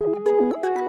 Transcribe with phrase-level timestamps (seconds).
[0.00, 0.87] Música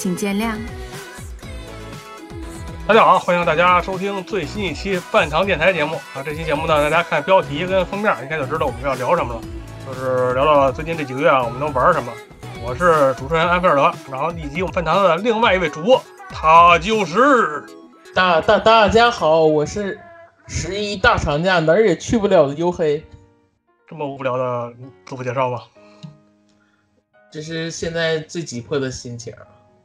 [0.00, 0.56] 请见谅。
[2.88, 6.22] 大家好，欢迎大家收听最新一期半糖电台节目啊！
[6.24, 9.40] 这期节目呢，大家看标题跟封面，应该就知道我们要聊什么了，
[9.86, 12.10] 就是聊聊最近这几个月啊，我们都玩什么。
[12.62, 17.62] 我是主持人安菲尔德，然后以及我们饭堂的另外一位主播，他就是
[18.14, 20.00] 大大大家好，我是
[20.46, 23.04] 十一大长假哪儿也去不了的黝黑，
[23.86, 24.72] 这么无聊的
[25.04, 25.60] 自我介绍吗？
[27.30, 29.34] 这是现在最急迫的心情。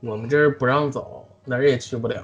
[0.01, 2.23] 我们这儿不让走，哪儿也去不了。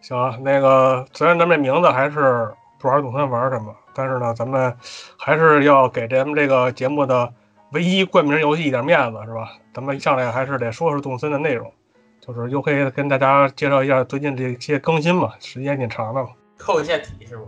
[0.00, 4.76] 行啊，那个虽然咱们这名字还是不玩动森玩什么，但是呢，咱们
[5.18, 7.32] 还是要给咱们这个节目的
[7.72, 9.56] 唯一冠名游戏一点面子，是吧？
[9.72, 11.72] 咱们一上来还是得说说动森的内容，
[12.20, 16.28] 就是又可以跟大家介绍一下最近这些更新嘛，时间挺长的了。
[16.58, 17.44] 扣一下题是吗？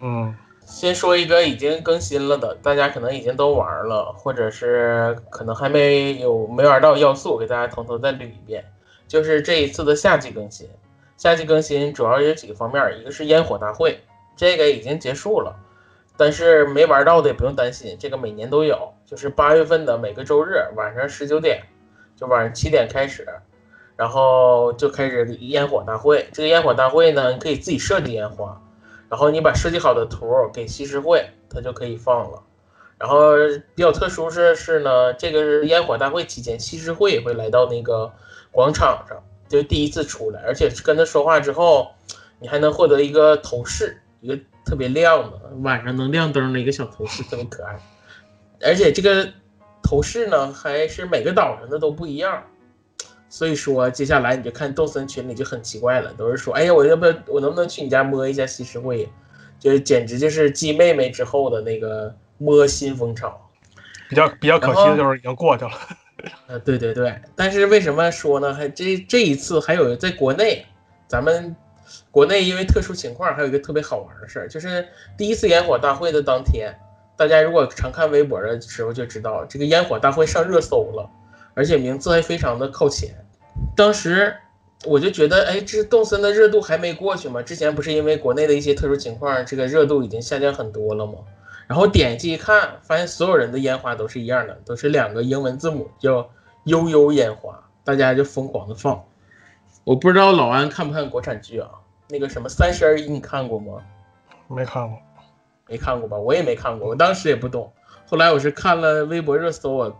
[0.00, 0.34] 嗯，
[0.64, 8.64] 先说一个已经更新了的，大家可能已经都玩了，或者是可能还没有没玩到要素，给大家从头再捋一遍。
[9.08, 10.68] 就是这一次的夏季更新，
[11.16, 13.98] 夏季更新主要有几个方面，一个是烟火大会，
[14.36, 15.56] 这个已经结束了，
[16.16, 21.62] 但是没玩到的也不用担心，这个每年都有，就是八月份的每个周日晚上十九点，
[22.14, 23.26] 就晚上七点开始，
[23.96, 26.28] 然后就开始烟火大会。
[26.32, 28.60] 这个烟火大会呢，你可以自己设计烟花，
[29.08, 32.42] 然后你把设计好的图给西施会，它就可以放了。
[32.98, 33.34] 然后
[33.74, 38.12] 比较特殊是是呢，这个是烟火大会期间，西施会也会来到那个
[38.50, 39.16] 广场上，
[39.48, 41.90] 就第一次出来，而且跟他说话之后，
[42.38, 47.78] 你还能获得一个头饰，一个特别亮的，晚上能亮灯的一个小头饰，特别可爱。
[48.62, 49.28] 而且这个
[49.82, 52.42] 头饰呢，还是每个岛上的都不一样。
[53.30, 59.08] 所以说，接下来你就看动森群里就很奇怪了，都是说，哎呀，我要不要，我能不能去你家摸一下西施会？
[59.58, 63.38] 就是简直就是继妹妹之后的那个摸新风潮。
[64.08, 65.70] 比较比较可惜的就是已经过去了。
[66.48, 68.52] 呃，对对对，但是为什么说呢？
[68.52, 70.66] 还这这一次还有在国内，
[71.06, 71.54] 咱们
[72.10, 74.86] 国内因为特殊情况，还有一个特别好玩的事儿，就是
[75.16, 76.74] 第一次烟火大会的当天，
[77.16, 81.08] 大家如果常看微博的时候就知道，这个烟火大会上热搜了，
[81.54, 83.14] 而且名字还非常的靠前。
[83.76, 84.34] 当时
[84.84, 87.42] 我就觉得，哎，这动森的热度还没过去吗？
[87.42, 91.14] 之前不是因为国内的一些特殊情况，这个热度已经下降很多了吗？
[91.68, 96.28] 然后点击一看，发现所有人的烟花都是一样的，都是两个英文字母，叫
[96.64, 99.04] 悠悠烟花，大家就疯狂的放。
[99.84, 101.68] 我不知道老安看不看国产剧啊？
[102.08, 103.82] 那个什么《三十而已》，你看过吗？
[104.48, 104.98] 没看过，
[105.68, 106.16] 没看过吧？
[106.16, 107.70] 我也没看过，我当时也不懂。
[108.06, 109.94] 后来我是看了微博热搜，我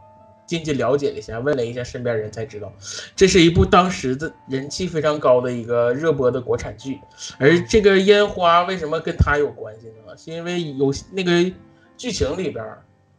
[0.47, 2.73] 进去了解了一下，问了一下身边人才知道，
[3.15, 6.99] 这是一部当时的人气非常高的一个热播的国产剧。
[7.39, 10.17] 而这个烟花为什么跟它有关系呢？
[10.17, 11.31] 是因为有那个
[11.99, 12.65] 剧情里边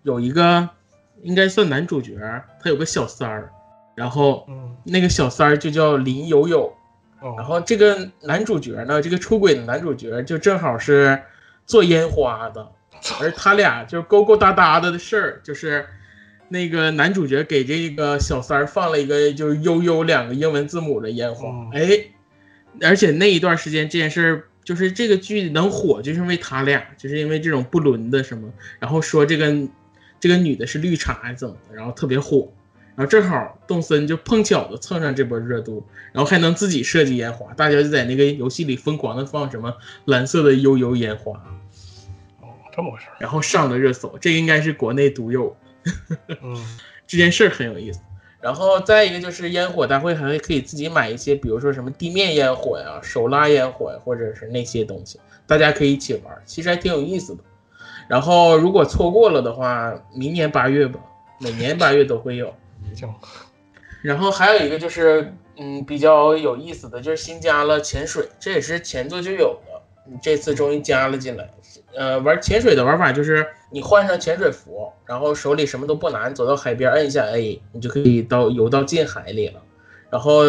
[0.02, 0.68] 有一个
[1.22, 2.18] 应该算男主角，
[2.64, 3.52] 他有个小三儿，
[3.94, 6.74] 然后嗯，那个小三儿就叫林有有。
[7.22, 11.22] 然哦，后这个男主角呢，这个出轨的男主角就正好是
[11.66, 12.72] 做烟花的，
[13.20, 15.86] 而他俩就勾勾搭搭的的事儿，就是
[16.48, 29.68] 那个男主角给这个小三儿放了一个就是悠悠两个英文字母的烟花，嗯哎，而且那一段时间这件事儿，就是这个剧能火，就是因为他俩，就是因为这种不伦的什么，然后说这个
[30.20, 32.54] 这个女的是绿茶还是怎么的，然后特别火，
[32.96, 35.84] 然后正好动森就碰巧的蹭上这波热度，
[36.14, 39.76] 然后还能自己设计烟花，大家就在那个游戏里疯狂的放什么
[40.06, 41.34] 蓝色的悠悠烟花，
[42.40, 43.18] 哦，这么回事儿。
[43.18, 45.58] 然后上了热搜，这个应该是国内独有。
[46.44, 46.78] 嗯
[47.08, 48.00] 这件事儿很有意思。
[48.42, 57.44] 然后再一个就是烟火大会还会可以自己买一些，比如说什么地面烟火呀、手拉烟火呀，或者是那些东西，大家可以一起玩，其实还挺有意思的。
[58.08, 61.00] 然后如果错过了的话，明年八月吧，
[61.40, 62.54] 每年八月都会有。
[62.96, 63.14] 行，
[64.02, 71.50] 然后还有一个就是，嗯，比较有意思的就是新加了潜水，这也是前作就有的，你这次终于加了进来。
[71.96, 79.62] 呃，玩潜水的玩法就是你换上潜水服，然后手里什么都不拿，走到海边按一下 A，你就可以到游到近海里了。
[80.10, 80.44] 然后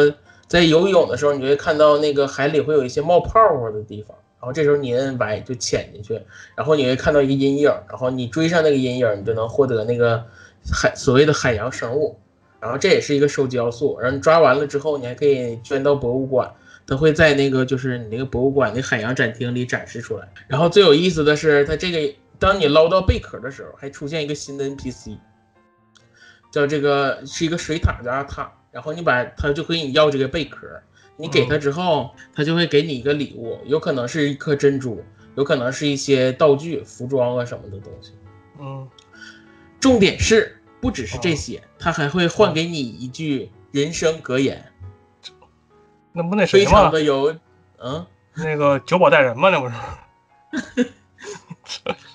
[0.47, 6.21] 在游泳的时候，你就会看到那个海里会有一些冒泡泡的地方，然后这时候你摁 Y 就潜进去，
[6.55, 10.25] 然后你会看到一个阴影，然后你追上那个阴影，你就能获得那个
[10.73, 12.19] 海所谓的海洋生物。
[12.61, 16.53] 然后这也是一个收集要素，然后你抓完了之后，你还可以捐到博物馆，
[16.91, 20.29] 它会在那个就是你那个博物馆的海洋展厅里展示出来。
[20.49, 25.17] 然后最有意思的是，它这个当你捞到贝壳的时候，还出现一个新的 NPC，
[26.51, 30.67] 叫这个是一个水獭叫阿塔，然后你把它就可以你要这个贝壳，
[31.17, 35.01] 你给它之后，它就会给你一个礼物，有可能是一颗珍珠，
[35.37, 38.15] 有可能是一些道具、服装啊什么的东西。
[38.59, 38.89] 嗯，
[39.79, 44.70] 重点是不只是这些，它还会换给你一句人生格言，
[46.13, 46.71] 那不那谁吗？
[46.71, 47.35] 常的有，
[47.79, 48.05] 嗯，
[48.37, 49.51] 那个九保带人吗？
[49.51, 50.91] 那不是？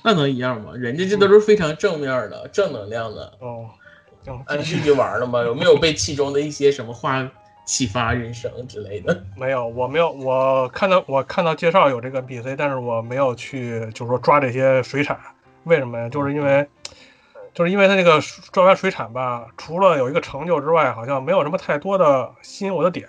[0.03, 0.71] 那能一样吗？
[0.75, 3.33] 人家这都是非常正面的、正能量的。
[3.39, 3.69] 哦，
[4.23, 5.41] 行，按继续剧就玩了吗？
[5.41, 7.29] 有没有被其中的一些什么话
[7.65, 9.23] 启发人生之类的？
[9.37, 15.17] 没有，我没有，我看到我看到介绍有这个 NPC，但是我没有去，就是说抓这些水产。
[15.63, 16.09] 为什么呀？
[16.09, 16.67] 就是因为，
[17.53, 18.19] 就是因为他那个
[18.51, 23.07] 抓完水产吧，除了有一个成就之外，好像没有什么太多的吸引我的点。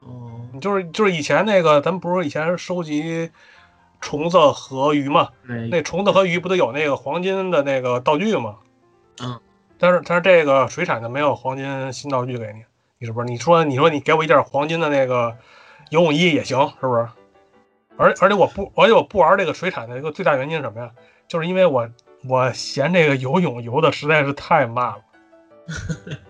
[0.00, 3.30] 哦，就是就是以前那个，咱们不是以前收集
[4.00, 5.28] 虫子和鱼嘛？
[5.46, 8.56] 对，那虫子和鱼不都有那个黄金的那个道具吗？
[9.22, 9.38] 嗯，
[9.78, 12.64] 但是但是这个水产的没有黄金新道具给你，
[12.98, 13.26] 你是不是？
[13.26, 15.36] 你说你说你给我一件黄金的那个
[15.90, 17.08] 游泳衣也行，是不是？
[17.98, 20.90] 而而且我不而且我不玩这个水产的一个最大原因是什么呀？
[21.28, 21.86] 就是因为我
[22.26, 24.98] 我嫌这个游泳游的实在是太慢了。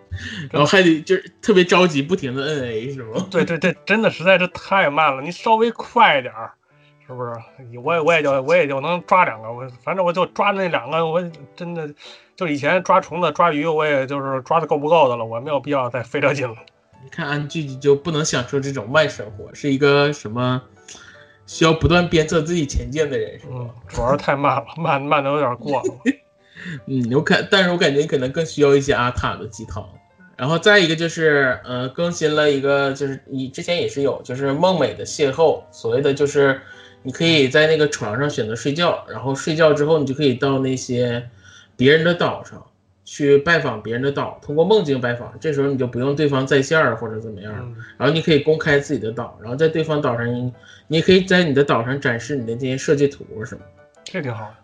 [0.51, 3.27] 然后还得就是特别着急，不停的摁 A 是吗？
[3.31, 6.53] 对对对，真的实在是太慢了，你稍微快一点儿，
[7.07, 7.79] 是不是？
[7.79, 11.23] 我也我也就我也就能抓两个，我反正我就抓那两个，我
[11.57, 11.89] 真的
[12.37, 16.57] 就以前抓虫子、抓鱼，我也就是抓的够不够的了，我没有必要再费这劲了。
[17.03, 20.61] 你看安剧就不能享受这种慢生活，是一个什么
[21.47, 25.85] 需要不断鞭策自己前进的人，是嗯？，主要是太慢了，慢慢的有点过了。
[26.87, 29.83] 嗯，我感，但是我感觉你可能更需要一些阿塔的鸡汤。
[30.41, 36.59] 然后再一个就是，呃，更新了一个，就是你之前也是有，就是梦美的邂逅，所谓的就是
[37.03, 41.29] 你可以在那个床上选择睡觉，然后睡觉之后你就可以到那些
[41.77, 42.65] 别人的岛上
[43.05, 47.53] 去拜访别人的岛，通过梦境拜访，这时候你就不用对方在线儿或者怎么样
[47.99, 50.51] 然后你可以公开自己的岛，然后在对方岛上你
[50.87, 53.61] 你也可以在你的岛上展示你的这些设计图什么。
[54.05, 54.55] 这挺好的。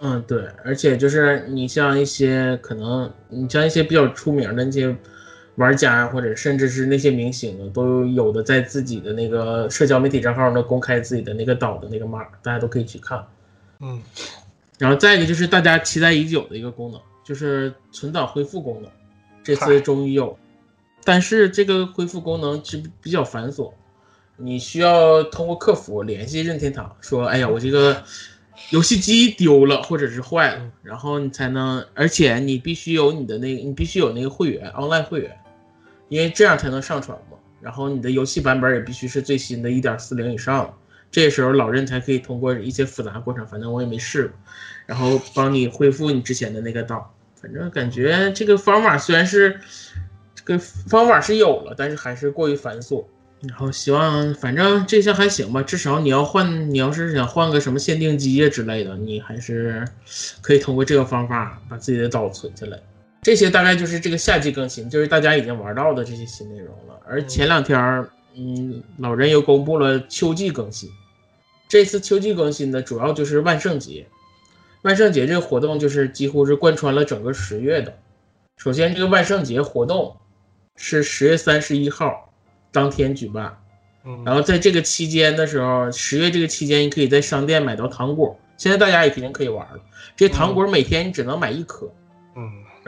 [0.00, 4.96] 嗯，对，而且就是你像一些可能，你像一些比较出名的那些
[5.58, 13.26] 玩家，或者甚至是那些明星呢，都有的在自己的那个社交媒体账号呢公开自己的那个岛的那个码，大家都可以去看。
[13.80, 14.00] 嗯，
[14.78, 18.90] 然后再一个就是大家期待已久的一个功能，就是存档恢复功能，
[19.42, 20.38] 这次终于有，
[21.04, 23.72] 但是这个恢复功能是比较繁琐，
[24.36, 28.04] 你需要通过客服联系任天堂，说，哎呀，我这个
[28.70, 35.36] 游戏机丢了或者是坏了，然后你才能，而且你必须有你的那个，你必须有那个会员，online 会员，
[36.08, 37.36] 因为这样才能上传嘛。
[37.60, 40.72] 然后你的游戏版本也必须是最新的1.40以上，
[41.10, 44.36] 这时候老任才可以通过一些复杂过程，反正我也没试过，
[44.86, 47.04] 然后帮你恢复你之前的那个档。
[47.40, 49.60] 反正感觉这个方法虽然是
[50.34, 53.04] 这个方法是有了，但是还是过于繁琐。
[53.40, 59.84] 然后希望反正这些还行吧，至少你要换，你要是想换个什么限定机啊之类的，你还是
[60.40, 62.76] 可以通过这个方法把自己的岛存下来。
[63.22, 66.98] 这些大概就是这个夏季更新，就是大家已经玩到的这些新内容了。
[67.06, 68.06] 而前两天，
[68.36, 70.88] 嗯，老人又公布了秋季更新。
[71.68, 74.06] 这次秋季更新呢，主要就是万圣节。
[74.82, 77.98] 万圣节这个活动就是几乎是贯穿了整个十月的。
[78.56, 80.16] 首先，这个万圣节活动
[80.76, 82.32] 是十月三十一号
[82.70, 83.58] 当天举办，
[84.04, 88.38] 嗯，然后在这个期间的时候，十月这个期间，你可以在商店买到糖果。
[88.56, 89.80] 现在大家也肯定可以玩了。
[90.16, 92.07] 这糖果每天你只能买一颗，嗯，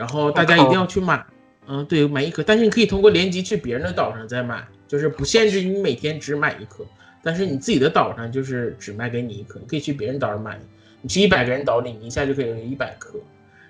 [0.00, 1.22] 然后大家一定要去买。
[1.68, 6.82] 嗯，对，买一颗，但是你可以通过联机去别人的岛上再买，就是不限制你每天只买一颗，
[7.22, 10.58] 但是你自己的岛上就是只卖给你一颗，你可以去别人岛上买。
[11.02, 13.18] 你去一百个人岛里，你一下就可以有一百颗。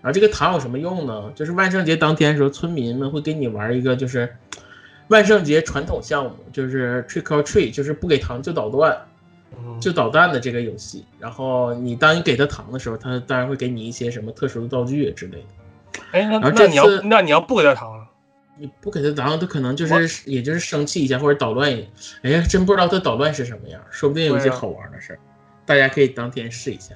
[0.00, 1.32] 然后这个糖有什么用呢？
[1.34, 4.32] 就是万圣节当天的时候，村民们会给你玩一个就是
[5.08, 8.96] 万圣节传统项目，就是 trick or treat，就是不给糖就捣乱。
[9.52, 15.46] 嗯就捣蛋的这个游戏，然后你当你给他糖的时候，他当然会给你一些什么特殊的道具之类的。
[16.12, 18.06] 哎，那那你要那你要不给他糖了？
[18.59, 21.88] 你不给他糖，他可能就是也就是生气一下或者捣乱一。
[22.23, 25.18] 哎呀，真不知道他捣乱是什么样，说不定有一些好玩的事儿，
[25.64, 26.94] 大家可以当天试一下。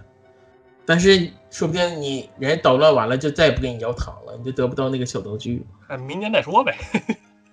[0.85, 5.65] 但是说不定你人家捣乱完了就再也不给你要糖了，你就得不到那个小道具。
[5.89, 6.77] 哎，明年再说呗。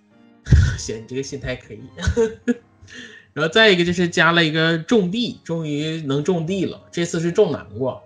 [0.78, 1.82] 行，你这个心态可以。
[3.34, 6.82] 然后再一个就是加了一个种地，终于能种地了。
[6.92, 8.02] 这次是种南瓜，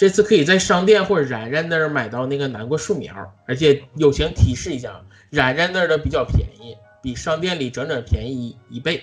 [0.00, 3.14] 这次可以在商店或者然然那儿买到那个南瓜树苗，
[3.44, 9.02] 而且友情提示一下，然然那儿的比较便宜，比商店里整整便宜一倍，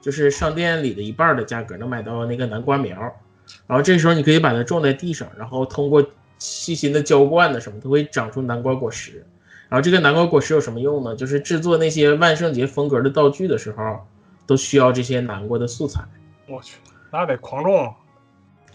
[0.00, 2.98] 就是商店里的一半的价格能买到那个南瓜苗。
[3.66, 6.02] 然后这时候你可以把它种在地上，然后通过
[6.38, 9.22] 细心的浇灌的什么，它会长出南瓜果实。
[9.68, 11.14] 然后这个南瓜果实有什么用呢？
[11.14, 14.06] 就是制作那些万圣节风格的道具的时候，
[14.46, 16.00] 都需要这些南瓜的素材
[16.48, 16.78] 我去，
[17.12, 17.94] 那得狂种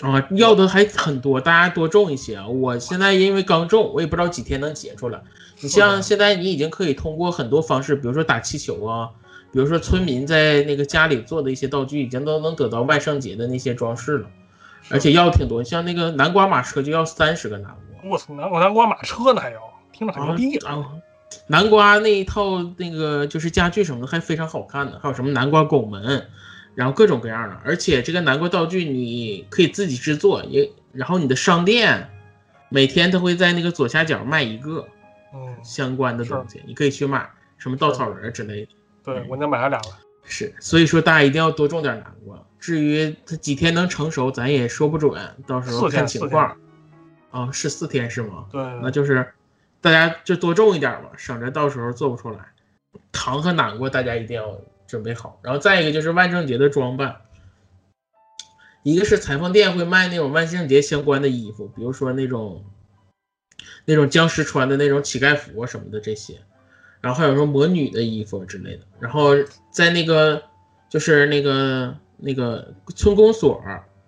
[0.01, 0.19] 啊。
[0.19, 2.47] 啊，要的还很多，大家多种一些啊。
[2.47, 5.21] 我现在因为刚种，我也不知道几天能结出来。
[5.61, 9.09] 你像现在你已经可以通过很多方式，比如说打气球啊，
[9.51, 14.27] 比如说村民在那个家里做的一些道具，已经都能得到万圣节的那些装饰了，
[14.89, 15.63] 而且要挺多。
[15.63, 18.09] 像那个南瓜马车就要三十个南瓜。
[18.11, 19.59] 我操，南瓜南瓜马车呢还有，
[19.93, 20.57] 听着很牛逼。
[20.57, 20.85] 啊！
[21.47, 26.27] 南瓜那一套那个就是家具什么的还非常好看呢，还有什么南瓜拱门，
[26.75, 32.09] 然后各种各样的，而且这个南瓜道具你可以自己制作，也然后你的商店
[32.69, 34.87] 每天它会在那个左下角卖一个
[35.33, 38.71] 嗯，相关的东西，你可以去买什么稻草人之类的。
[39.03, 39.99] 对我已经买了俩了。
[40.23, 42.41] 是，所以说大家一定要多种点南瓜。
[42.59, 45.13] 至于它几天能成熟，咱也说不准，
[45.45, 46.57] 到时候看情况。
[47.29, 48.45] 啊，是四天是吗？
[48.51, 49.33] 对，那就是
[49.81, 52.39] 大家就多种一点吧，省着到时候做不出来。
[53.11, 57.21] 糖和南瓜大家一定要准备好，然后再一个就是万圣节的装扮，
[58.83, 62.63] 一个是裁缝店会卖那种万圣节相关的衣服，比如说那种
[63.85, 66.39] 那种僵尸穿的那种乞丐服啊什么的这些，
[67.01, 69.31] 然后还有说魔女的衣服之类的，然后
[69.71, 70.43] 在那个
[70.89, 73.63] 就是那个那个村公所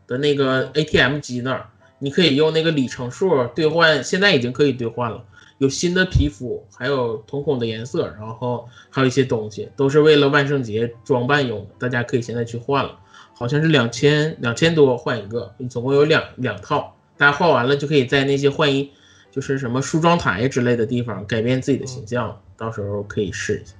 [0.06, 1.70] 的那个 ATM 机那儿。
[2.00, 5.26] 你可以用那个里程数兑换，现在已经可以兑换了。
[5.60, 11.70] 有新的皮肤，还有瞳孔的颜色，然后还有一些东西，都是为了万圣节装扮用的。
[11.80, 13.00] 大家可以现在去换了，
[13.34, 16.96] 好像是两千两千多换一个，总共有两两套。
[17.18, 18.92] 大家换完了就可以在那些换衣，
[19.32, 23.74] 就是什么梳妆台之类的地方改变自己的形象，到时候可以试一下。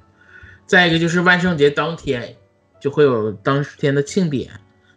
[0.66, 2.36] 再一个就是万圣节当天
[2.80, 4.50] 就会有当天的庆典。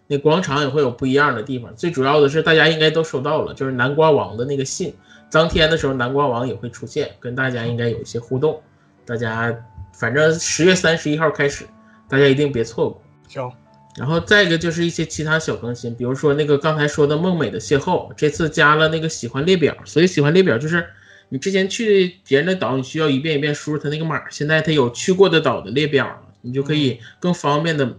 [0.07, 4.95] 那广场也会有不一样的地方，最主要的是大家应该都收到了，就是南瓜王的那个信。
[5.31, 8.61] 当天的时候，南瓜王也会出现，跟大家应该有一些互动。
[9.07, 9.55] 大家
[9.93, 11.65] 反正十月三十一号开始，
[12.09, 13.03] 大家一定别错过。
[13.29, 13.53] 行，
[13.97, 19.77] 然后再一个就是一些其他小更新，比如说那个刚才说的梦美的邂逅，这次加了那个喜欢列表。
[19.85, 20.85] 所以喜欢列表就是
[21.29, 27.97] 你之前去别人的岛，你需要一遍一遍输入他那个码，现在他有去过的岛的列表了，你就可以更方便的。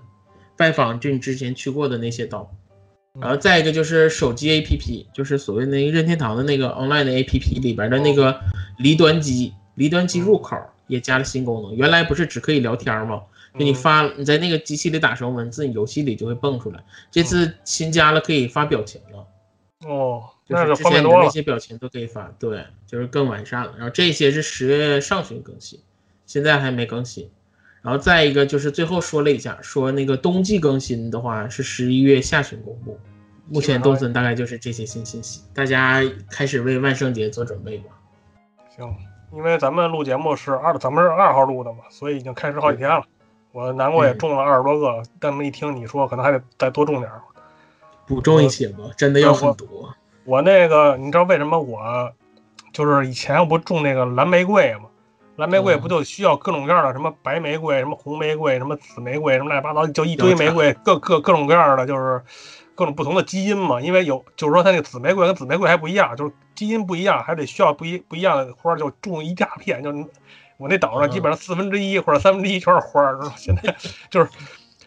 [0.58, 2.54] 拜访就你之前去过的那些岛，
[3.20, 8.40] 然后再一个就是手机 APP，就是所谓那个任天堂的那个 online 的 APP 里边的那个
[8.78, 11.76] 离端机，离端机入口也加了新功能。
[11.76, 13.22] 原来不是只可以聊天吗？
[13.60, 16.82] 就你发你在那个机器里打什么文字，你游戏里就会蹦出来。
[17.12, 19.28] 这次新加了可以发表情了，
[19.86, 21.30] 哦，就是之前你的那。
[21.30, 23.74] 些表情都可以发，对，就是更完善了。
[23.76, 25.82] 然后这些是十月上旬更新，
[26.26, 27.30] 现在还没更新。
[27.82, 33.00] 然后再一个就是最后说了一下，说那个冬季更新的话是十一月下旬公布。
[33.50, 37.86] 目前动森大概就是这些新信息，大家开始为万圣节做准备吧。
[38.74, 38.96] 行，
[39.34, 43.04] 因为咱们录节目是二，咱们是二号录的嘛，所以已经开始好几天了。
[43.52, 47.22] 我南瓜也种了二十多个，但没一听你说，可能还得再多种点儿。
[48.08, 49.94] 补种一些吧，真的要很多。
[50.24, 52.14] 我那个，你知道为什么我
[52.72, 54.84] 就是以前我不种那个蓝玫瑰吗？
[55.42, 62.22] 蓝玫瑰不就需要各种各样的什么白玫瑰、什么红玫瑰、什么紫玫瑰、什么乱七八糟，就一堆玫瑰，各各各种各样的，就是
[62.76, 63.82] 各种不同的基因嘛。
[63.82, 69.82] 因为有就是说它那个紫玫瑰跟紫玫瑰还不一样，就是基因不一样，还得需要不一不一样的花，就种一大片。
[69.82, 69.92] 就
[70.58, 73.76] 我那岛上基本上四分之一或者三分之一全是花儿，现在
[74.12, 74.30] 就是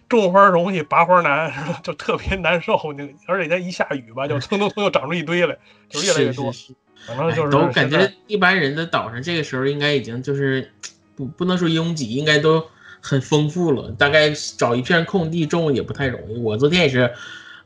[0.09, 1.81] 种花容易拔花难，是吧？
[1.83, 2.79] 就特别难受。
[2.97, 5.59] 那而且它一下雨吧，就蹭蹭蹭又长出一堆来，
[5.89, 6.53] 就越来越多。
[6.53, 6.75] 是是是
[7.07, 10.71] 反正就是哎都感觉一般人的岛上这个时候应该已经就是
[11.17, 12.65] 不不能说拥挤，应该都
[13.01, 13.91] 很丰富了。
[13.99, 16.41] 大概找一片空地种也不太容易。
[16.41, 17.13] 我昨天也是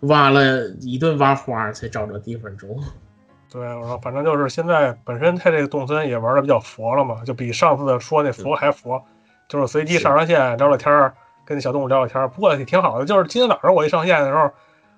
[0.01, 2.83] 挖了一顿挖花才找着地方种。
[3.51, 9.03] 对，我说反正就是现在本身他这个动森也玩的比较佛了嘛，就比上次说那佛还佛，
[9.49, 11.15] 就是随机上上线聊聊天儿，
[11.47, 12.29] 跟那小动物聊聊天儿。
[12.29, 14.51] 不过也挺好的，就是今天早上我一上线的时候，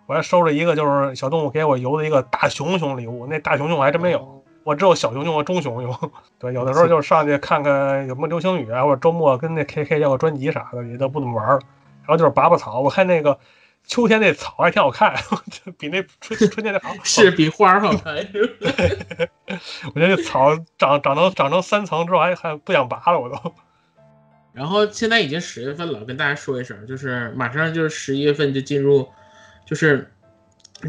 [0.06, 6.10] 我还收了一个就是小动物给我邮的一个大熊熊礼物，那大熊熊我还真没有，我只有小熊熊和中熊熊。
[6.38, 11.60] 对，有的时候就是上去看看有什么流星雨啊，或者周末跟那 KK 要个专辑啥的，也都不怎么玩儿。
[12.00, 13.38] 然后就是拔拔草，我看那个
[13.86, 15.14] 秋天那草还挺好看，
[15.78, 16.92] 比那春春天那好。
[17.04, 18.16] 是比花儿好看，
[19.94, 23.36] 我觉得这草长长成长成三层之后还还不想拔了，我都。
[24.52, 29.08] 然后现在已经十月份了，跟大家说一声，就是马上就是十一月份就进入，
[29.70, 30.12] 就是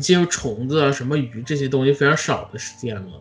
[0.02, 3.12] 进入虫子啊、什么鱼这些东西非常少的时间了。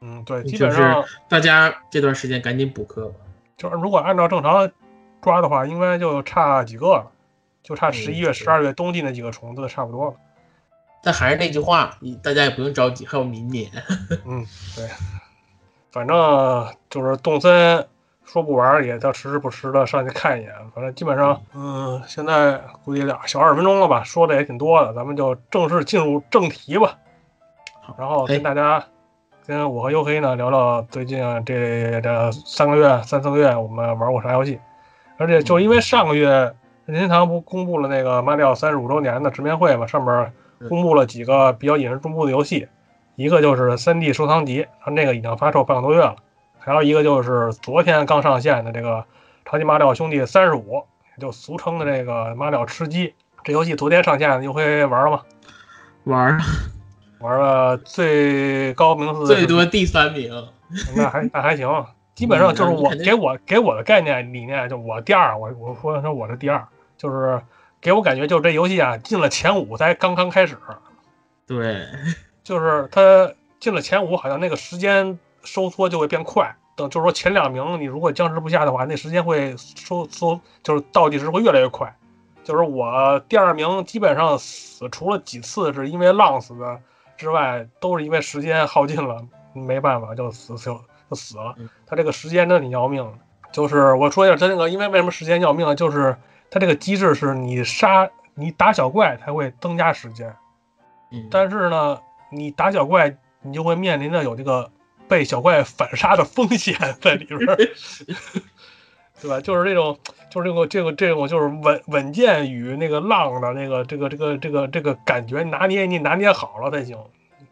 [0.00, 3.14] 嗯，对，基就是本上大家这段时间赶紧补课吧。
[3.58, 4.70] 就是如果按照正常
[5.20, 7.12] 抓的话，应该就差几个了，
[7.62, 10.14] 就差嗯十一月、十二月冬季那几个虫子差不多了。
[11.02, 13.70] 但还是那句话，你大家也不用着急，还有明年。
[14.24, 14.88] 嗯，对，
[15.92, 17.86] 反正就是动森
[18.30, 20.52] 说不玩儿也要时时不时的上去看一眼。
[20.74, 26.98] 反正基本上，嗯，现在估计俩小二十分钟了吧，说的也挺多的，咱们就正式进入正题吧。
[27.96, 28.84] 然后跟哎大家，
[29.46, 34.60] 跟我和黝黑呢聊聊最近这这三个月、三四个月我们玩过啥游戏，
[35.16, 36.54] 而且就因为上个月
[36.84, 40.32] 任天堂不公布了那个马里奥三十五周年的直面会嘛，上面
[40.68, 42.68] 公布了几个比较引人注目的游戏，
[43.14, 46.16] 一个就是三 D 收藏集，它那个已经发售半个多月了，
[46.68, 49.04] 还有一个就是昨天刚上线的这个
[49.46, 50.84] 超级马里奥兄弟三十五，
[51.18, 53.14] 就俗称的这个马里奥吃鸡。
[53.42, 55.22] 这游戏昨天上线，你会玩了吗？
[56.04, 56.40] 玩儿
[57.20, 60.30] 玩了最高名次最多第三名，
[60.94, 66.62] 那还那还行，基本上就是我给我给我的概念理念，就我第二，我我说说我是第二，
[66.98, 67.40] 就是
[67.80, 70.58] 给我感觉就是这游戏啊进了前五才刚刚开始，
[71.46, 71.86] 对，
[72.44, 76.54] 就是它进了前五，好像那个时间收缩就会变快。
[76.78, 81.92] 等就是说前两名你如果僵持不下的话，那时间会收缩，就是倒计时会越来越快。
[82.44, 86.80] 就是我第二名基本上死，除了几次是因为浪死的
[87.16, 89.20] 之外，都是因为时间耗尽了，
[89.52, 91.96] 没办法就死就就死了他。
[91.96, 93.12] 这个时间真的挺要命的。
[93.50, 95.74] 就是我说一下他那个，因为为什么时间要命啊？
[95.74, 96.16] 就是
[96.48, 100.34] 他这个机制是你杀你打小怪才会增加时间，
[101.10, 101.98] 嗯，但是呢，
[102.30, 104.70] 你打小怪，你就会面临着有这个
[105.08, 107.56] 被小怪反杀的风险在里边儿，
[109.20, 109.40] 对吧？
[109.40, 109.98] 就是这种，
[110.30, 116.96] 就是这个这个这种，就是稳稳健与那个浪的那个这个这个这个这个感觉拿捏，你拿捏好了才行，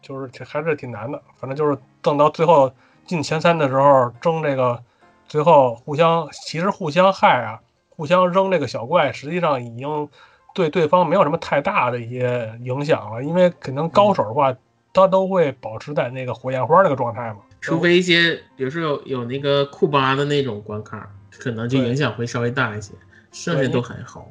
[0.00, 1.20] 就是挺还是挺难的。
[1.40, 2.72] 反正就是等到最后
[3.06, 4.80] 进前三的时候，争这个
[5.26, 10.08] 最后互相其实互相害啊，互相扔这个小怪，实际上已经
[10.54, 14.54] 对对方没有什么太大的一些影响了，因为可能高手的话，
[14.92, 17.38] 他都会保持在那个火焰花那个状态嘛。
[17.66, 22.92] 除非一些，比如说有有那个库巴的那种关卡，可能就影响会稍微大一些，
[23.33, 24.31] 剩下都还好。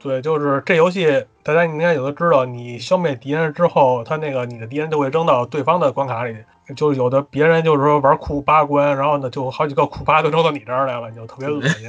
[0.00, 6.36] 对，就是这游戏，大家应该有的知道，你消灭敌人之后，他那个你的敌人就会扔到对方的关卡里，
[6.76, 11.88] 就有的别人就是说玩库巴关，然后呢就好几个库巴都扔到你这儿来了，你就特别恶心。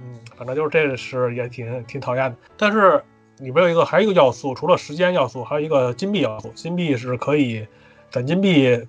[0.00, 2.36] 嗯，反正就是这是也挺挺讨厌的。
[2.56, 3.02] 但是
[3.38, 6.52] 里边有一个还有一个要素，除了时间要素，还有一个金币要素。
[6.54, 7.66] 金币是可以
[8.10, 8.86] 攒金币按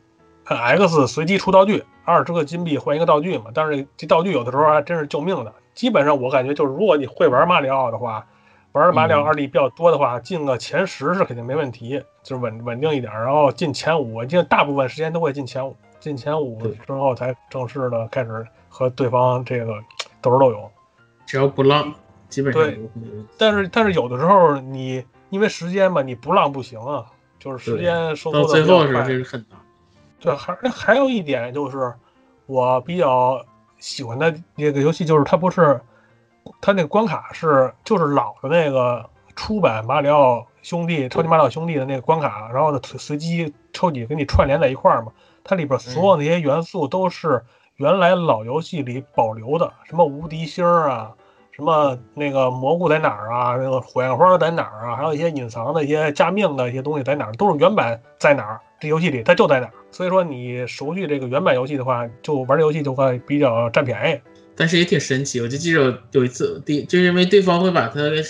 [0.55, 3.45] X 随机出道具，二十个金币换一个道具嘛。
[3.53, 5.53] 但是这道具有的时候还真是救命的。
[5.73, 8.25] 基本上我感觉就是，如果你会玩马里奥的话，
[8.73, 13.11] 玩马里奥嗯二 D 比较多的话，进个前十是肯定没问题，就是稳稳定一点。
[13.11, 19.73] 然后进前五，我记得大部分时间都会进前五，进前五之后才正式的开始和对方这个
[20.21, 20.71] 斗智斗勇。
[21.25, 21.93] 只要不浪，
[22.27, 22.79] 基本上对。
[23.37, 27.05] 但是但是有的时候你因为时间嘛，你不浪不行啊，
[27.39, 29.09] 就是时间收到缩的最后是比较快。
[29.09, 29.57] 是很难。
[30.21, 31.93] 对，还还有一点就是，
[32.45, 33.43] 我比较
[33.79, 35.81] 喜欢的那个游戏就是它不是，
[36.61, 39.03] 它那个关卡是就是老的那个
[39.35, 45.11] 初版马里奥兄弟、超级马里奥兄弟的那个关卡，然后呢随随机抽几个给你串联在一块儿嘛。
[45.43, 47.43] 它里边所有那些元素都是
[47.77, 51.11] 原来老游戏里保留的，什么无敌星儿啊，
[51.51, 59.71] 什么那个蘑菇在哪儿啊，那个火焰花在哪儿啊，还有一些隐藏的一些加命的一些东西在哪儿，都是原版在哪儿，这游戏里它就在那儿。
[59.91, 64.19] 所以说你熟悉这个原版游戏的话，就玩这游戏就会比较占便宜。
[64.55, 68.21] 但是也挺神奇，我就记着有有一次，第就是因为对方会把它给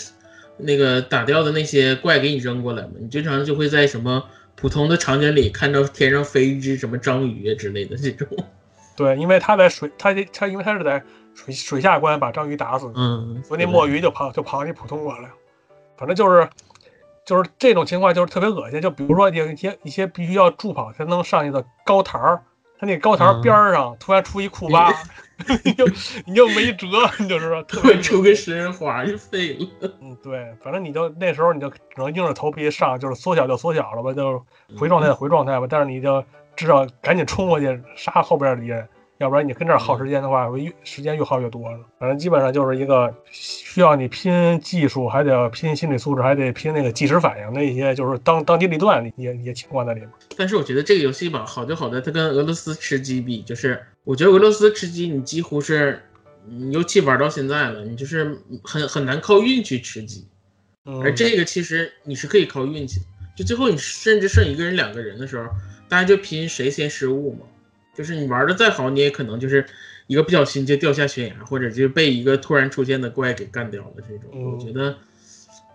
[0.57, 4.23] 那个打掉的那些怪给你扔过来嘛，你经常就会在什么
[4.55, 8.27] 普通的场景里看到天上飞一只什么章鱼啊之类的这种。
[8.95, 11.01] 对，因为他在水，他他因为他是在
[11.33, 15.29] 水水下关把章鱼打死，嗯，所以那墨鱼就跑就跑你普通关了。
[15.97, 16.47] 反正就是
[17.25, 18.81] 就是这种情况就是特别恶心。
[18.81, 22.41] 就比如说有一些一些必须要助跑才能上去的高台儿，
[22.79, 24.91] 他那高台儿嗯边儿上突然出一库巴，
[25.63, 25.85] 你就
[26.25, 26.87] 你就没辙，
[27.19, 29.91] 你就是说特别 出个食人花就废了。
[30.01, 35.67] 嗯，对，反正你就那时候你就只能硬着头皮上，就是缩小就缩小了吧，就是回状态就回状态吧。
[35.69, 36.23] 但是你就
[36.55, 38.87] 至少赶紧冲过去杀后边的敌人，
[39.21, 41.77] 要不然你跟这儿耗时间的话，会越时间越耗越多了。
[41.99, 50.09] 反正基本上就是一个需要你拼技术，还得拼心理素质，还得拼那个即时反应的一些，就是当当机立断的一些一些情况在里面。
[50.35, 56.01] 但是我觉得这个游戏吧，好就好在它跟俄罗斯吃鸡比，就是我觉得俄罗斯吃鸡，你几乎是，
[56.49, 60.25] 嗯尤其玩到现在了，你就是很很难靠运气吃鸡。
[60.85, 63.05] 嗯，而这个其实你是可以靠运气的，
[63.37, 65.47] 就最后你甚至剩一个人、两个人的时候，
[65.87, 67.45] 大家就拼谁先失误嘛。
[67.93, 69.65] 就是你玩的再好，你也可能就是
[70.07, 73.91] 一个不小心就掉下悬崖，或者就被一个突然出现的怪给干掉了。
[73.97, 74.95] 这种，嗯我觉得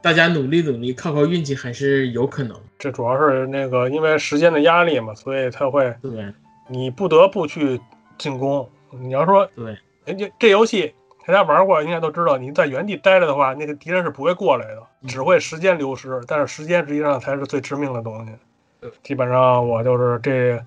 [0.03, 2.57] 大家努力努力，靠靠运气还是有可能。
[2.79, 6.33] 这主要是那个因为时间的压力嘛，所以他会对
[6.69, 7.81] 你不得不去
[8.19, 8.69] 进攻。
[8.91, 10.95] 你要说对，人家这游戏
[11.27, 16.21] 大家玩过，应该都知道，你在原地待着的话，那个敌人是不会过来的，嗯只会时间流失。
[16.27, 18.33] 但是时间实际上才是最致命的东西
[18.81, 18.91] 对。
[19.03, 20.63] 基本上我就是这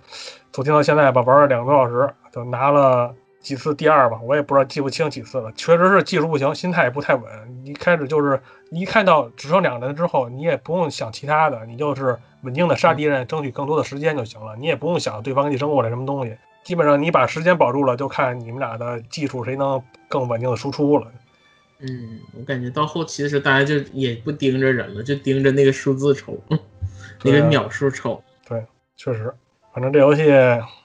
[0.51, 5.51] 从听到现在吧，玩了两个多小时，就拿了几次第二吧，我也不知道记不清几次了。
[5.53, 7.23] 确实是技术不行，心态也不太稳。
[7.63, 14.55] 一开始就是你一看到只剩两人之后，你也不用想其他的，你就是稳定的杀敌人，争取更多的时间就行了。
[14.57, 16.35] 你也不用想对方给你扔过来什么东西。
[16.63, 21.07] 基本上你把时间保住了，就看你们俩的技术谁能更稳定的输出了。
[21.79, 26.37] 嗯，我感觉到后期的时候，大家就也不盯着人了，就盯着那个数字抽，
[27.23, 28.21] 那个秒数抽。
[28.97, 29.33] 确实，
[29.73, 30.23] 反正这游戏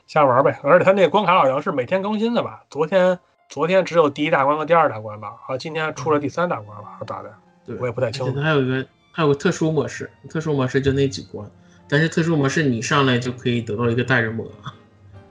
[0.06, 0.58] 瞎玩呗。
[0.62, 2.64] 而且它那个关卡好像是每天更新的吧？
[2.70, 3.18] 昨天
[3.48, 5.34] 昨天只有第一大关和第二大关吧？
[5.46, 7.28] 啊，今天出了第三大关了，大概
[7.66, 11.48] 对，我也不太清楚它还有一个还有个特殊模式，特殊模式就那几关，
[11.88, 14.46] 但是特殊模式你上来就可以得到一个大人魔。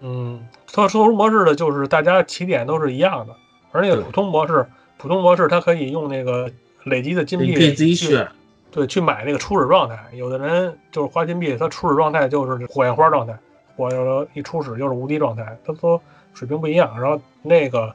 [0.01, 3.35] 嗯，特殊模式的就是大家起点都是一样的，
[3.71, 4.65] 而那个普通模式，
[4.97, 6.51] 普通模式它可以用那个
[6.83, 8.27] 累积的金币你可以自己选。
[8.73, 10.03] 对，去买那个初始状态。
[10.13, 13.37] 有的人就是花金币，他初始状态就是火焰花状态，
[13.77, 13.87] 火
[14.33, 16.01] 一初始就是无敌状态，他都
[16.33, 16.99] 水平不一样。
[16.99, 17.93] 然后那个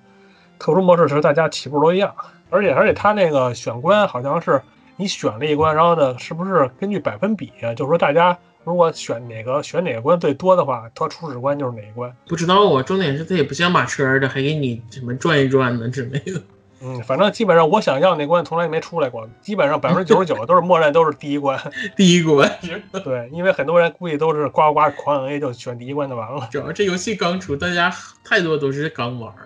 [0.56, 2.14] 特殊模式是大家起步都一样，
[2.48, 4.62] 而且而且他那个选关好像是
[4.96, 7.52] 你选了一关，然后呢，是不是根据百分比？
[7.76, 12.14] 就是说大家如果选哪个选哪个关最多的话，他初始关就是哪一关。
[12.28, 16.40] 不知道啊，重点是他也不像马车的，还给你什么转一转呢之类的。
[16.80, 21.58] 嗯，反正基本上我想要那关从来没出来过，基本上百分之九十九都是默认都是第一关。
[21.96, 22.48] 第一关，
[23.04, 26.48] 对，因为很多人估计都是呱呱狂摁 A 就选第一关就完了。
[26.52, 27.92] 主要这游戏刚出，大家
[28.24, 29.42] 太多都是刚玩的，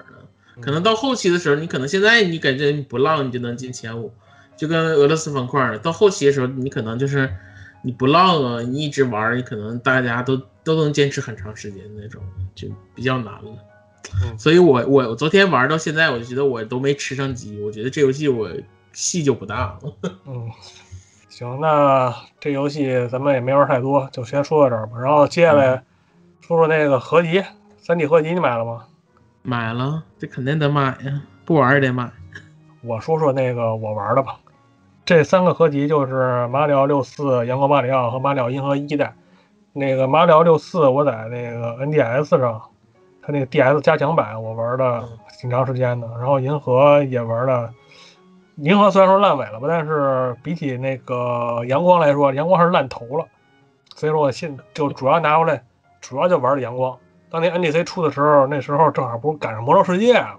[0.56, 4.12] 嗯可能到后期的时候，你可能现在你感觉你不浪，你就能进前五，
[4.56, 7.32] 就跟俄罗斯方块儿，到后期的时候，你可能就是
[7.82, 12.22] 你不浪啊，你一直玩儿，你可能大家都都能坚持很长时间那种，
[12.54, 13.56] 就比较难了。
[14.22, 18.48] 嗯所以我我我昨天玩到现在，我就觉得我都没吃上鸡，我觉得这游戏我
[18.92, 19.78] 戏就不大了。
[20.26, 20.50] 嗯，
[21.28, 24.98] 行，那这游戏咱们也没玩太多，就先说到这儿吧。
[24.98, 25.82] 然后接下来
[26.40, 27.42] 说说那个合集，
[27.78, 28.84] 三 D 合集你买了吗？
[29.42, 32.10] 买了，这肯定得买呀，不玩也得买。
[32.82, 34.36] 我说说那个我玩的吧。
[35.04, 39.14] 这三个合集就是马里奥六四、阳光马里奥和马里奥银河一代。
[39.72, 42.62] 那个马里奥六四我在那个 NDS 上，
[43.22, 45.08] 它那个 DS 加强版我玩的
[45.40, 46.06] 挺长时间的。
[46.18, 47.72] 然后银河也玩了，
[48.56, 53.26] 银河虽然说烂尾了吧，但是比起那个阳光来说，阳光还是烂头了。
[53.94, 55.62] 所以说我现就主要拿回来，
[56.00, 56.98] 主要就玩的阳光。
[57.30, 60.34] 当年 NDC 出的时候，那时候正好不是赶上魔兽世界嘛，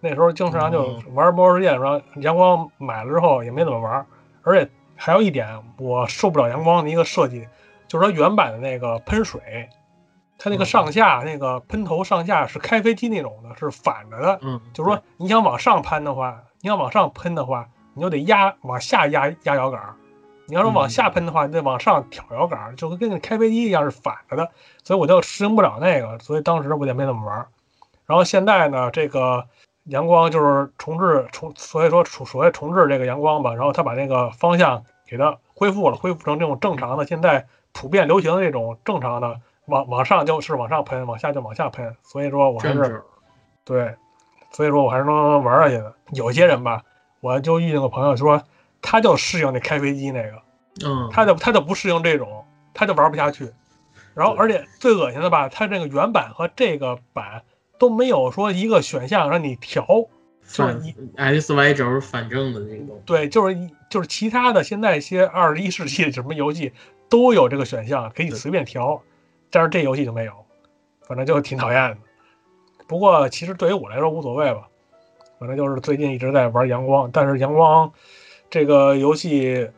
[0.00, 4.04] 那时候经常就玩魔兽世界，然后阳光买了之后也没怎么玩，
[4.42, 5.46] 而且还有一点
[5.78, 7.46] 我受不了阳光的一个设计，
[7.86, 9.68] 就是它原版的那个喷水，
[10.42, 19.80] 它那个上下那个喷头上下是开飞机那种的，是反着的，嗯，就是说你想往上攀的话，你要往上喷的话，你就得压往下压压摇杆；
[20.46, 24.50] 你要是往下喷的话，你得往上挑摇杆，就跟那开飞机一样是反着的。
[24.82, 27.46] 所以我就适应不了那个，所以当时我就没怎么玩。
[28.06, 29.46] 然后现在呢，这个
[29.84, 39.40] 阳光就是重置重，所以说重所谓重置这个阳光吧，然后他把那个方向给它恢复了，恢复成这种正常的，现在普遍流行的这种正常的，
[39.72, 41.96] 往往上就是往上喷，往下就往下喷。
[42.02, 43.02] 所以说我还是。
[43.64, 43.94] 对，
[44.50, 45.94] 所以说我还是能玩下去的。
[46.12, 46.82] 有些人吧，
[47.20, 48.42] 我就遇见个朋友说，
[48.80, 50.42] 他就适应那开飞机那个，
[50.84, 53.50] 嗯，他就他就不适应这种，他就玩不下去。
[54.14, 57.44] 然后，而且最恶心的吧，他这个原版和这个版
[57.78, 59.86] 都没有说一个选项让你调，
[60.46, 66.72] 就是一 X Y 轴反正的那种，对，就是一就是其他的现在一些二十一世纪什么游戏
[67.08, 69.00] 都有这个选项，可以随便调，
[69.52, 70.32] 但是这游戏就没有，
[71.02, 71.98] 反正就挺讨厌的。
[72.88, 74.66] 不过其实对于我来说无所谓吧，
[75.38, 77.92] 反正就是最近一直在玩阳光，但是阳光
[78.50, 79.70] 这个游戏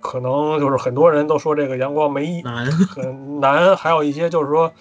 [0.00, 2.70] 可能就是很多人都说这个阳光没意难。
[2.70, 4.72] 很难，还有一些就是说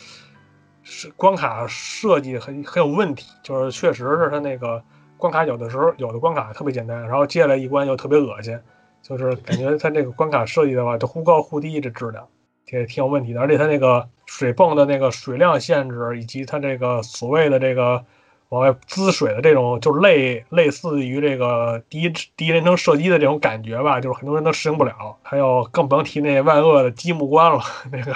[0.84, 4.84] 是关卡设计很很有问题，就是确实是它那个
[5.18, 8.60] 关卡有的时候有的关卡特别简单，然后接下来一关又特别恶心，
[9.02, 12.28] 就是感觉它这个关卡设计的话，它忽高忽低这质量
[12.72, 18.06] 也挺有问题的，而且它那个水泵的那个水量限制，以及它这个所谓的这个。
[18.50, 25.18] 往外滋水的这种，就是类类似于这个第一第一人称射击的这种感觉吧，就是很多人都适应不了。
[25.22, 27.60] 还有更不用提那万恶的积木关了，
[27.92, 28.16] 那个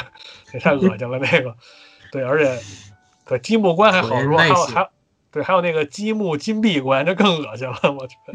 [0.54, 1.20] 也太恶心了。
[1.20, 1.54] 那个，
[2.14, 2.58] 对，而且
[3.26, 4.90] 对积木关还好说，还有还
[5.32, 8.34] 对，还有那个积木金币关，这更恶心了，我觉得。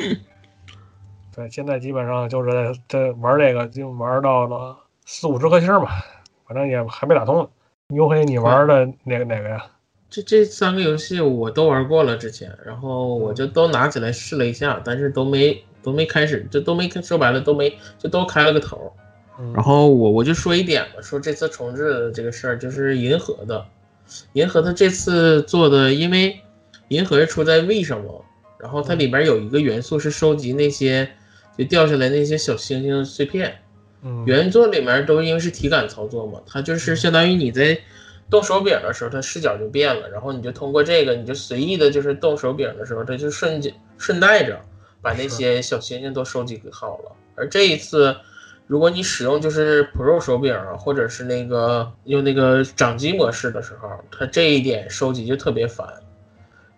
[1.36, 4.78] 对，现在基本上就是这玩这个，就玩到了
[5.10, 6.04] 四五十颗星吧，
[6.46, 7.48] 反正也还没打通呢。
[7.88, 9.64] 牛黑，你玩的哪个哪个呀？
[10.10, 18.92] 这这三个游戏我都玩过了之前，然后我就都拿起来试了一下，但是都没都没开始，就都没说白了都没就都开了个头。
[19.40, 23.64] 嗯然后我我就说一点吧，说这次重置的这个事儿，就是银河的，
[24.34, 26.38] 银河它这次做的，因为
[26.88, 28.10] 银河是出在 V 上嘛，
[28.58, 31.08] 然后它里边有一个元素是收集那些
[31.56, 33.56] 就掉下来那些小星星碎片，
[34.02, 37.78] 嗯，原作里面都因为是体感操作嘛，它就是相当于你在
[38.30, 44.60] 动手柄的时候，它视角就变了，然后你就通过这个，你就随意的，就是动手柄的时候，它就顺着顺带着
[45.00, 47.12] 把那些小星星都收集好了。
[47.34, 48.14] 而这一次，
[48.66, 55.86] 如果你使用就是 Pro 手柄啊，或者是那个用那个掌机模式的时候，它这一点收集就特别烦。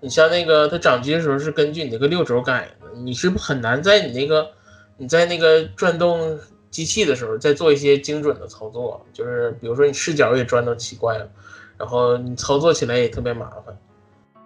[0.00, 4.48] 你像那个它掌机的时候是根据你那个六轴改的，你是很难在你那个
[4.96, 6.38] 你在那个转动
[6.70, 11.28] 机器的时候再做一些精准的操作，就是比如说你视角也转到奇怪了，
[11.76, 13.76] 然后你操作起来也特别麻烦，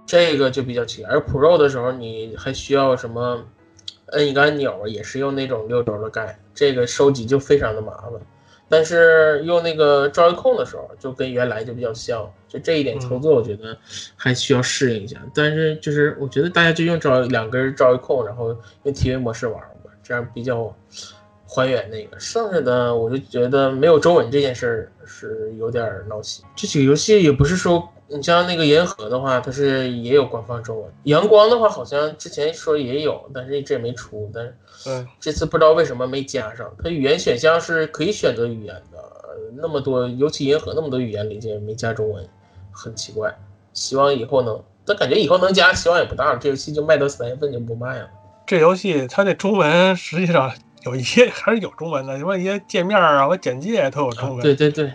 [0.06, 1.10] 这个就比较奇怪。
[1.10, 3.44] 而 Pro 的时候你还需要什么
[4.06, 8.12] 摁一个按钮，也是用那种六轴的盖，这个收集就非常的麻烦。
[8.66, 13.76] 但是用那个照控控的时候，就跟原来就比较像，就这一点操作，我觉得
[14.16, 15.20] 还需要适应一下。
[15.34, 20.74] 但是就是我觉得大家就用照两根照控，然后用 TV 模式玩吧，这样比较
[21.46, 22.18] 还原那个。
[22.18, 26.44] 剩下的我就觉得没有中文这件事儿是有点儿闹心。
[26.56, 34.30] 这几个游戏也不是说你像那个银河的话，它是也有官方中文；阳光的话，好像之前说也有，但是一直也没出。
[34.32, 34.54] 但是
[34.84, 42.28] 对，这次不知道为什么没加上，它语言选项是可以选择语言的，呃那么多，尤其银河那么多语言里面没加中文，
[42.70, 43.34] 很奇怪。
[43.72, 46.38] 希望以后能，但感觉以后能加，希望也不大了。
[46.38, 48.08] 这游戏就卖到三月份就不卖了。
[48.46, 50.52] 这游戏它那中文实际上
[50.84, 54.40] 有一些还是有中文的，什么一些界面啊和简介都有中文。
[54.42, 54.92] 对对对，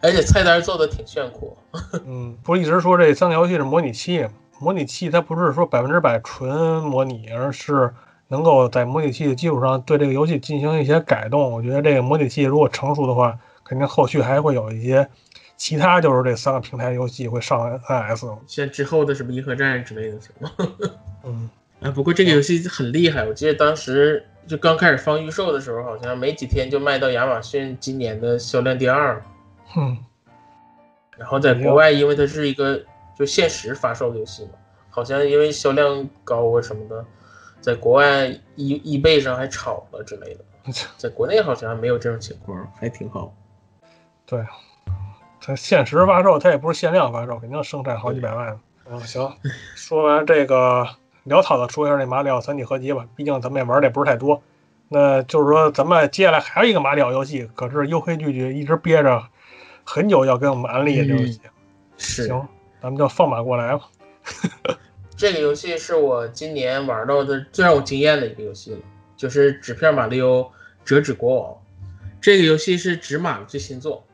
[0.00, 1.56] 而且菜单做的挺炫酷。
[2.06, 4.30] 嗯，不是一直说这三个游戏是模拟器吗？
[4.60, 7.94] 模拟器它不是说百分之百纯模拟，而是
[8.26, 11.52] 能够在模拟器的基础上对这个游戏进行一些改动。
[11.52, 15.08] 我觉得这个模拟器如果成熟的话，肯定后续还会有一些
[15.56, 18.36] 其他就是这三个平台游戏会上 NS。
[18.48, 20.50] 像之后的什么银河战士之类的，是吗？
[21.24, 21.48] 嗯，
[21.80, 29.22] 啊，不过这个游戏很厉害，我记得当时就刚开始放预售的时候，好像没几天就卖到亚马逊今年的销量第二了。
[29.66, 29.98] 哼，
[31.18, 32.82] 然后在国外，因为它是一个
[33.16, 34.52] 就限时发售的游戏嘛，
[34.88, 37.04] 好像因为销量高啊什么的，
[37.60, 40.44] 在国外易易贝上还炒了之类的。
[40.96, 43.34] 在国内好像没有这种情况，还挺好。
[44.26, 44.44] 对，
[45.40, 48.60] 它限时发售，它也不是限量发售，肯定生产好几百万。
[48.90, 49.30] 嗯，行，
[49.74, 50.86] 说完这个
[51.28, 54.42] 潦草的说一下这马里奥三 D 合集吧，毕竟咱们也玩的也不是太多。
[54.88, 59.22] 那就是说，咱们接下来还有一个马里奥游戏，可是优黑拒绝一直憋着
[59.84, 61.40] 很久要给我们安利这游戏。
[61.98, 62.48] 是，行，
[62.80, 63.88] 咱们就放马过来吧。
[65.16, 68.80] 这个游戏是我今年玩到的最让我惊艳的一个游戏了，
[69.16, 70.50] 就是纸片马里奥
[70.84, 71.56] 折纸国王。
[72.20, 74.04] 这个游戏是纸马的最新作。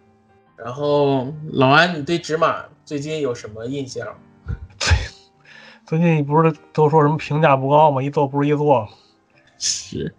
[0.56, 4.06] 然后老安，你对纸马最近有什么印象？
[5.86, 8.02] 最近不是都说什么评价不高吗？
[8.02, 8.88] 一做不如一做。
[9.58, 10.14] 是，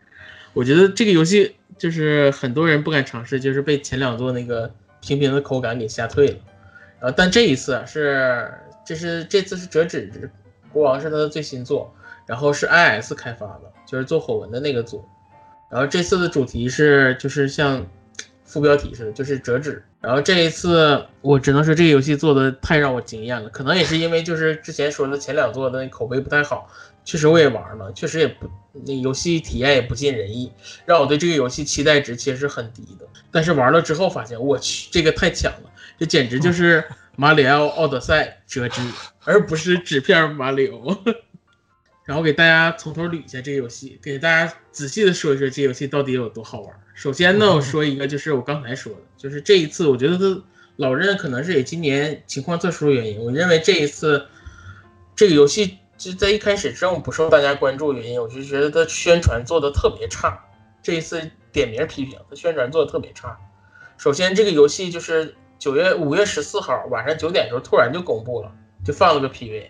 [0.54, 6.38] 我觉得这个游戏就是很多人不敢尝试，就是被前两座那个平平的口感给吓退了。
[7.00, 8.54] 然后，但这一次，是
[8.86, 10.30] 这是这次是折纸
[10.72, 11.94] 国王是他的最新作，
[12.28, 15.04] 然后是 IS 开发的，就是做火纹的那个组。
[15.70, 17.86] 然后这次的主题是就是像
[18.56, 19.84] 副标题似的，就是折纸。
[20.00, 26.70] 然后这一次我只能说这个游戏做的太让我惊艳了，可能也是因为就是之前说的前两座的那口碑不太好，
[27.04, 28.50] 确实我也玩了，确实也不
[28.86, 30.50] 那游戏体验也不尽人意，
[30.86, 33.06] 让我对这个游戏期待值其实是很低的。
[33.30, 36.82] 但是玩了之后发现，我去，这个太强了，这简直就是
[37.18, 38.82] 马里奥奥德赛折纸，
[39.26, 40.98] 而不是纸片马里奥。
[42.06, 46.74] 然后给大家从头捋一下这个游戏，给大家仔细的说一说这游戏到底有多好玩。
[46.94, 50.44] 首先呢，我说一个，就是我刚才说的，就是这一次，我觉得他
[50.76, 54.28] 老任可能是也今年情况特殊的原因，我认为这一次
[55.16, 60.40] 这个游戏就在一开始这么不受大家关注原因，我就觉得他宣传做的特别差。
[60.84, 63.36] 这一次点名批评，他宣传做的特别差。
[63.98, 68.52] 首先，这个游戏就是九月五月十四号晚上九点的时候突然就公布了，
[68.86, 69.70] 就放了个 PV，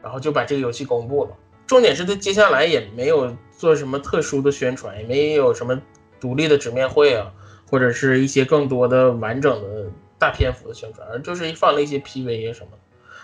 [0.00, 1.30] 然后就把这个游戏公布了。
[1.66, 5.80] 重点是他接下来也没有做什么特殊的宣传，也没有什么
[6.20, 7.32] 独立的直面会啊，
[7.68, 12.78] 或者是一些更多的完整的大篇幅的宣传，而就是放了一些 PV 啊什么的。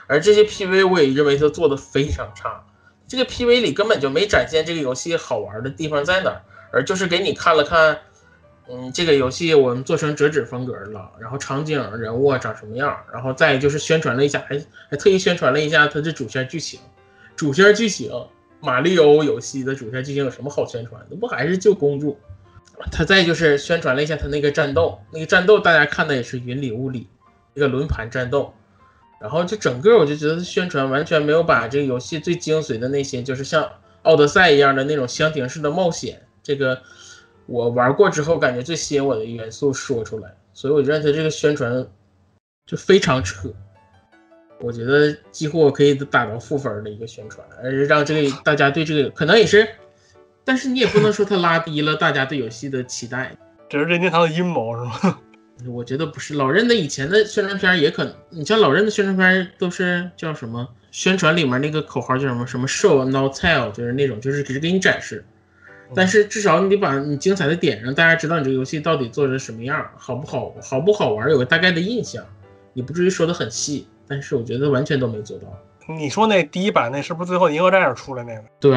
[0.08, 2.64] 而这些 PV 我也认为他做的非常差，
[3.06, 7.96] 这个 PV 里根本就没展现这个游戏好玩的地方在哪儿，而就是给你看了看，
[8.68, 16.80] 嗯，这个游戏我们做成折纸风格了，然后场景、人物长什么样，然后再就是宣传了一下，还还特意宣传了一下它的主线剧情。
[17.42, 18.08] 主线剧情，
[18.60, 21.16] 马里欧游戏的主线剧情有什么好宣传的？
[21.16, 22.16] 不还是救公主？
[22.92, 27.08] 他再就是宣传了一下他那个战斗，那个战斗大家看的也是云里雾里，
[27.54, 28.54] 一个轮盘战斗。
[29.20, 33.68] 然后就整个我就觉得宣传完全没有把这个游戏最精髓的那些，就是像
[34.02, 36.80] 奥德赛一样的那种箱庭式的冒险，这个
[37.46, 40.32] 我玩过之后感觉最吸引我的元素说出来。
[40.54, 41.84] 所以我觉得他这个宣传
[42.66, 43.52] 就非常扯。
[44.62, 49.68] 我觉得几乎可以打到负分的一个宣传，而让这个大家对这个可能也是，
[50.44, 53.36] 但是你也不能说它拉低了大家对游戏的期待。
[53.68, 55.18] 这是任天堂的阴谋是吗？
[55.68, 60.68] 我觉得不是，老任的以前的宣传片也可能，你像老任的宣传片都是叫什么？
[60.90, 62.46] 宣传里面那个口号叫什么？
[62.46, 65.24] 什么 show not tell，就是那种就是只是给你展示，
[65.94, 72.24] 但是至少你得把你精彩的点让大家知道你这个游戏到底做成什么样，好不好，好不好玩，有个大概的印象，
[72.72, 73.86] 你不至于说的很细。
[74.06, 75.46] 但是我觉得完全都没做到。
[75.88, 78.44] 你说那第一版那是不是最后银河战士出来那个？
[78.60, 78.76] 对，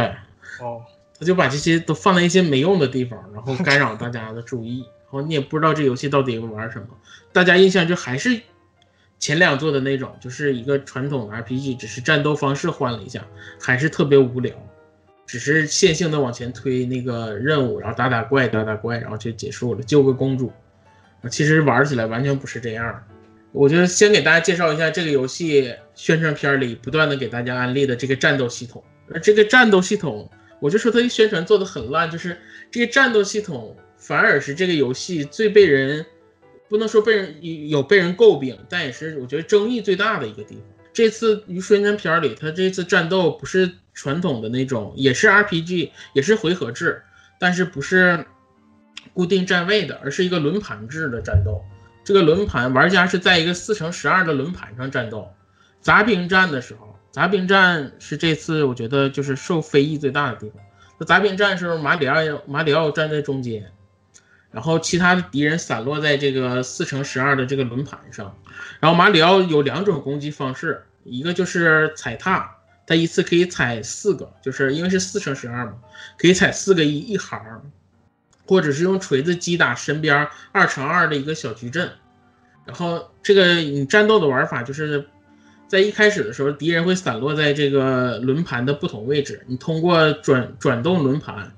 [0.60, 0.82] 哦，
[1.20, 6.88] 他就把这些都放在一些没用的地方，然后干扰大家的注意，然后你也不知道这游戏到底玩什么。
[7.32, 8.42] 大家印象就还是
[9.20, 13.24] 前两座的那种，就是一个传统的 RPG，只是战斗方式换了一下，
[13.62, 14.54] 还是特别无聊，
[15.28, 20.52] 只是线性的往前推那个任务，然后打打怪，打打怪，然后就结束了，救个公主。
[21.30, 23.04] 其实玩起来完全不是这样。
[23.56, 28.84] 我就先给大家介绍一下这个游戏宣传片里不断的给大家安利的这个战斗系统。
[29.10, 32.38] 而这个战斗系统，我就说它宣传做的很烂，就是
[32.70, 36.06] 这个战斗系统反而是这个游戏最被人，
[36.68, 40.63] 不能说被人有被人诟病，但也是我觉得争议最大的一个地方。
[40.91, 47.02] 这次于宣传片里，它这次战斗不是传统的那种，也是 RPG，也是回合制，
[47.39, 48.26] 但是不是
[49.13, 51.63] 固定站位的，而是一个轮盘制的战斗。
[52.06, 55.34] 这个轮盘，玩家是在一个四乘十二的轮盘上战斗。
[55.82, 60.62] 杂兵战的时候，杂兵战是这次我觉得就是受非议最大的地方。
[61.00, 63.72] 那杂兵战时候，马里奥马里奥站在中间，
[64.52, 68.38] 然后其他的敌人散落在这个四乘十二的这个轮盘上。
[68.80, 75.74] 然后马里奥有两种攻击方式，一个就是踩踏，他一次可以踩四个，就是因为是四乘十二嘛，
[76.20, 77.41] 可以踩四个一一行。
[78.48, 81.90] 或者是用锤子击打身边二乘二的一个小矩阵，
[82.66, 85.08] 然后这个你战斗的玩法就是
[85.68, 91.52] 在一开始的时候，敌人会散落在这个轮盘的不同位置，你通过转转动轮盘，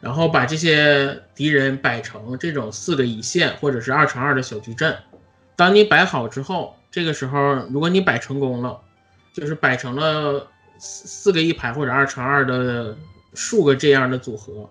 [0.00, 4.96] 然后把这些敌人摆成这种四个一线或者是二乘二的小矩阵。
[5.54, 8.80] 当你摆好之后，这个时候如果你摆成功了，
[9.32, 10.48] 就是摆成了
[10.78, 12.96] 四四个一排或者二乘二的
[13.34, 14.68] 数个这样的组合。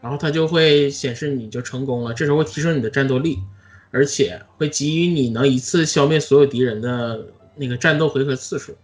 [0.00, 3.38] 然后它就会显示你就成功了，这时候会提升你的战斗力，
[3.90, 7.26] 而且会给予你能一次消灭所有敌人的
[7.56, 8.76] 那个战斗回合次数。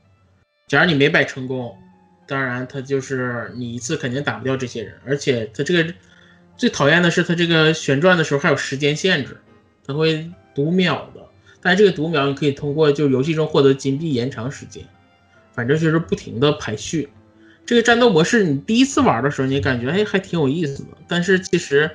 [0.69, 1.77] 假如你没摆成功，
[2.27, 5.95] 当然它就是你一次肯定打不掉这些人，而且它这个
[6.57, 9.39] 最讨厌的是它这个旋转的时候还有时间限制，
[9.87, 11.25] 它会读秒的。
[11.63, 14.85] 但是这个读秒你可以通过就游戏中获得金币延长时间，
[15.53, 17.09] 反正就是不停的排序。
[17.67, 21.91] 这个战斗模式，你第一次玩的时候，你感觉哎还挺有意思的，但是其实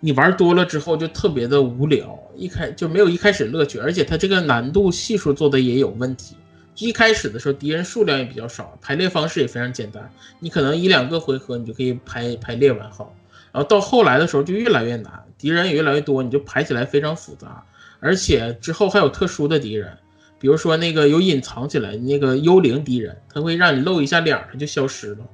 [0.00, 6.34] 你玩多了之后就特别的无聊，一开就没有一开始乐趣，而且它这个难度系数做的也有问题。
[6.76, 13.14] 一开始的时候敌人数量也比较少，排列方式也非常简单，你可能一两个回合你就可以排排列完好，
[13.52, 17.64] 然后到后来的时候就越来越难，敌人也越来越多，你就排起来非常复杂，
[18.00, 19.98] 而且之后还有特殊的敌人，
[20.40, 25.26] 比如说那个有隐藏起来那个幽灵敌人，他会让你露一下脸，他就消失了，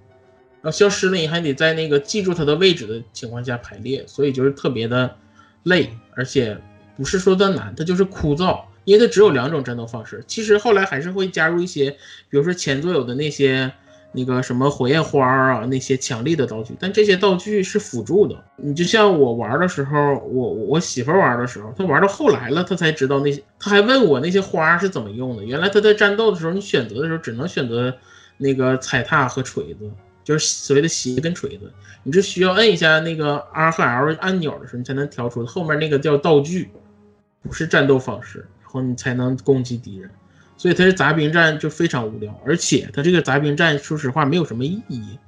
[0.63, 5.17] 然后消失了你还得在那个记住他的位置的情况下排列，所以就是特别的
[5.65, 6.59] 累，而且
[6.97, 10.25] 不是说它难，它就是枯燥，因为它只有两种战斗方式。
[10.27, 11.91] 其实后来还是会加入一些，
[12.31, 13.73] 比如说前作有的那些
[14.17, 18.37] 那个什么火焰花啊，那些强力的道具，但这些道具是辅助的。
[18.57, 25.45] 你就像我玩的时候，我我媳妇玩的时候，她玩到后来了，她才知道那些，她还问我那些花是怎么用的。
[25.45, 27.93] 原来她在战斗的时候，你选择的时候只能选择
[28.39, 29.91] 那个踩踏和锤子，
[30.23, 31.73] 就是所谓的鞋跟锤子。
[32.05, 36.71] 你是需要摁一下那个 R 和 L 按钮的时候，你才能调出后面那个叫道具，
[37.43, 40.09] 不是战斗方式，然后你才能攻击敌人。
[40.57, 45.19] 所以它是杂兵战就非常无聊，而且它这个杂兵战说实话没有什么意义。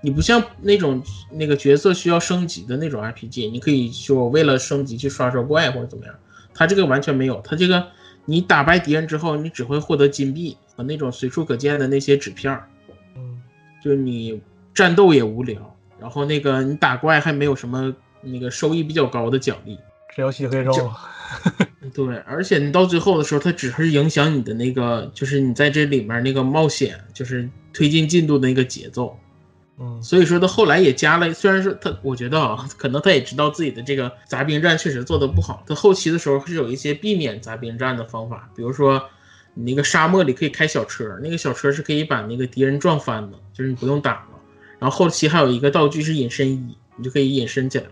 [0.00, 1.02] 你不像那种
[1.32, 6.14] 那个角色需要升级的那种 RPG，你可以说为了升级去刷刷怪或者怎么样，
[6.52, 7.40] 它这个完全没有。
[7.42, 7.86] 它这个
[8.26, 12.68] 你打败敌人之后，你只会获得金币和那种随处可见的那些纸片儿，
[13.16, 13.40] 嗯，
[13.82, 14.38] 就是你
[14.74, 19.78] 战斗也无聊，然后那个你打怪还没有什么那个收益比较高的奖励。
[20.16, 20.96] 这游戏可以扔了。
[21.92, 29.18] 对，而且你到最后的时候，它只是影响你的那个，就是你在这里面那个冒险，就是推进进度的那个节奏。
[29.76, 39.02] 嗯所以说他后来也加了，虽然说他，我觉得啊，可能他也知道自己的这个杂兵战确实做的不好，他后期的时候是有一些避免杂兵战的方法，比如说
[39.54, 44.28] 你那个沙漠里可以开小车，那个小车是可以把那个敌人撞翻的，就是你不用打了。
[44.78, 47.86] 然后后期还有一个道具是隐身衣，你就可以隐身起来。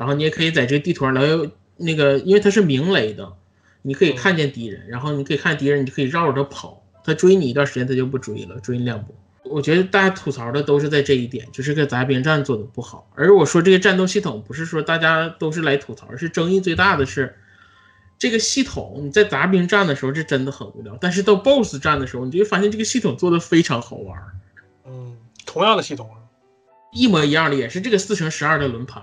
[0.00, 1.20] 嗯然后你也可以在这个地图上来
[1.76, 3.34] 那个，因为它是明雷的，
[3.82, 9.14] 你可以嗯看见敌人，然后你可以看敌人，你就可以绕着他跑，他追你一段时间他就不追了，追你两步。
[9.44, 13.10] 我觉得大家吐槽的都是在这一点，就是个杂兵战做的不好。
[13.14, 17.36] 而我说这个战斗系统不是说大家都是来吐槽，是争议最大的是
[18.18, 19.00] 这个系统。
[19.02, 24.18] 你在杂兵战的时候这真的很无聊，但是到 BOSS 战的时候，你就会发现这个系统做的非常好玩，
[24.86, 26.16] 嗯，同样的系统啊。
[26.92, 29.02] 一模一样的，也是这个四乘十二的轮盘。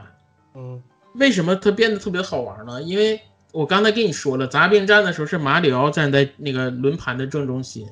[0.56, 0.82] 嗯
[1.18, 2.82] 为什么它变得特别好玩呢？
[2.82, 3.20] 因为
[3.52, 7.86] 我刚才跟你说了，杂兵站的时候是马里奥站在那个轮盘的正中心，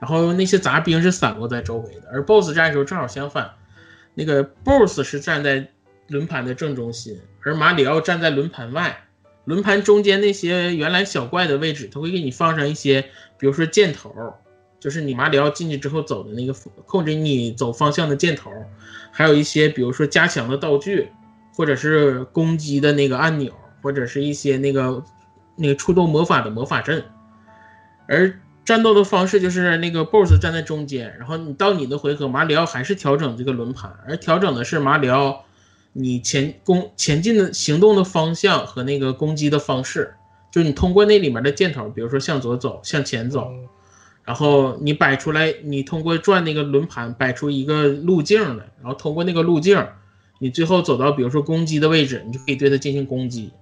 [0.00, 3.50] 然后那些杂兵是散落在周围的，而 BOSS 站的时候正好相反，
[4.14, 5.68] 那个 BOSS 是站在
[6.08, 9.04] 轮盘的正中心，而马里奥站在轮盘外。
[9.44, 13.02] 轮盘中间那些原来小怪的位置，它会给你放上一些，
[13.38, 14.14] 比如说箭头，
[14.78, 16.54] 就是你马里奥进去之后走的那个
[16.86, 18.52] 控制你走方向的箭头，
[19.10, 21.08] 还有一些比如说加强的道具，
[21.54, 25.02] 或者是攻击的那个按钮，或者是一些那个
[25.56, 27.04] 那个触动魔法的魔法阵。
[28.08, 35.44] 而战斗的方式就是那个 BOSS 站在中间，然后你到你的回合，马里奥还是调整这个轮盘，而调整的是马里奥
[35.92, 40.14] 你前攻前进的行动的方向和那个攻击的方式，
[40.50, 43.68] 就是你通过那里面的箭头，比如说向左走、向前走，嗯
[44.24, 49.84] 然后你摆出来，你通过转那个轮盘摆出一个路径来，然后通过那个路径，
[50.42, 53.52] 你最后走到比如说攻击的位置，你就可以对它进行攻击。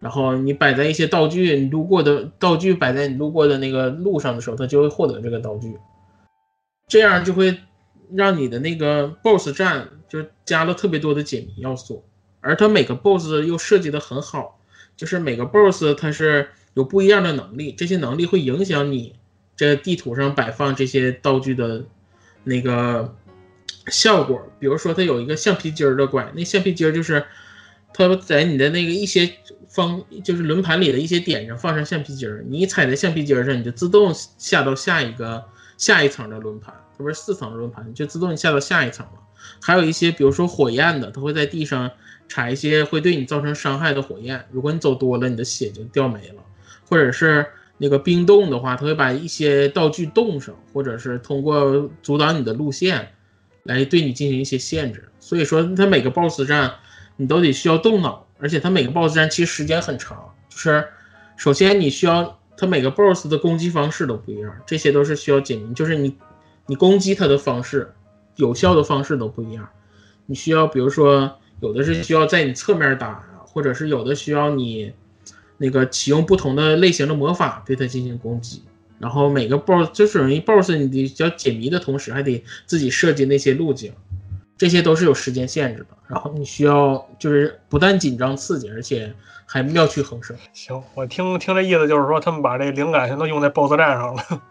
[0.00, 5.78] 然后你摆在一些道具，你路过的道具摆在你路过的那个路上的时候，它就会获得这个道具。
[6.88, 7.58] 这样就会
[8.12, 12.04] 让你的那个 BOSS 战就加了特别多的解谜要素，
[12.42, 14.60] 而它每个 BOSS 又设计的很好，
[14.94, 19.14] 就是每个 BOSS 它是有不一样的能力，这些能力会影响你
[19.56, 21.86] 这地图上摆放这些道具的
[22.44, 23.16] 那个
[23.88, 24.50] 效果。
[24.58, 27.24] 比如说，它有一个橡皮筋儿的怪，那橡皮筋儿就是
[27.92, 29.30] 它在你的那个一些
[29.68, 35.44] 方，就是轮盘里的一些点上放上橡皮筋儿，你踩在橡皮筋儿上，你就自动下到下一个
[35.78, 39.12] 下一层的轮盘，它不是四层的轮盘，就自动下到下一层了。
[39.60, 41.90] 还有一些，比如说火焰的，它会在地上
[42.28, 46.42] 踩一些会对你造成伤害的火焰，如果你走多了，你的血就掉没了，
[46.88, 47.46] 或者是。
[47.78, 53.06] 那个冰冻的话，它会把一些道具冻上，或者是通过阻挡你的路线
[53.66, 55.08] 来对你进行一些限制。
[55.20, 56.74] 所以说，它每个 BOSS 战
[57.16, 60.32] 你都得需要动脑，而且它每个 BOSS 战其实时间很长。
[60.48, 60.88] 就是
[61.36, 65.74] 首先你需要它每个 BOSS 的攻击方式都不一样，这些都是需要解谜。
[65.74, 66.16] 就是你
[66.66, 67.92] 你攻击它的方式，
[68.36, 69.68] 有效的方式都不一样。
[70.26, 74.92] 你需要比如说有的是需要在你侧面打，或者是有的需要你。
[75.58, 78.62] 那个启用不同的类型的魔法对它进行攻击，
[78.98, 83.92] 然后每个 BOSS 就是等于 BOSS 你得要解谜的同时，还得自己设计那些路径，
[84.56, 85.88] 这些都是有时间限制的。
[86.08, 89.12] 然后你需要就是不但紧张刺激，而且
[89.44, 90.36] 还妙趣横生。
[90.52, 94.22] 行，我听听这意思就是说，他们把这灵感全都用在 BOSS 战上了。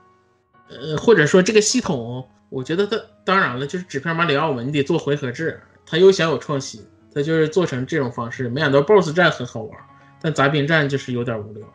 [0.70, 6.82] 呃，或者说这个系统，我觉得它当然了，就是纸片马里奥嘛，你得做回合制，它又想有创新，
[7.14, 8.50] 它就是做成这种方式。
[8.50, 9.78] 没想到 BOSS 战很好玩，
[10.22, 11.68] 但杂兵战就是有点无聊。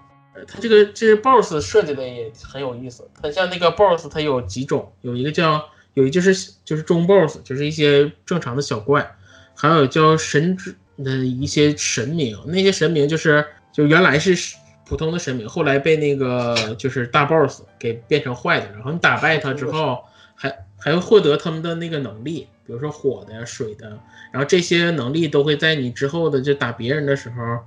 [0.46, 3.08] 它这个这是 BOSS 设计的也很有意思。
[3.22, 9.16] 它像那个 BOSS，它有几种，有一个叫有一就是就是中 BOSS，就是一些正常的小怪，
[9.54, 23.98] 还有叫神之的一些神明，那些神明就是就原来是普通的神明，后来被那个就是大 BOSS 给变成坏的，然后你打败他之后，还还会获得他们的那个能力，比如说火的呀、水的，
[24.32, 27.60] 然后这些能力都会在你之后的就打别人的时候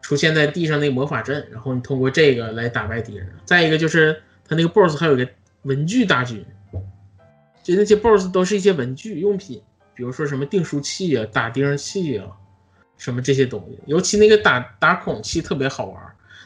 [0.00, 3.28] 出现在地上那个魔法阵，然后你通过这个来打败敌人。
[3.44, 5.30] 再一个就是他那个 BOSS 还有一个
[5.62, 6.44] 文具大军，
[7.62, 9.62] 就那些 BOSS 都是一些文具用品，
[9.94, 12.26] 比如说什么订书器啊、打钉器啊，
[12.96, 13.78] 什么这些东西。
[13.86, 16.02] 尤其那个打打孔器特别好玩，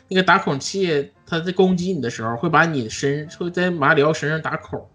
[0.08, 4.88] 那个打孔器它在攻击你的时候会把你身会在马里奥身上打孔，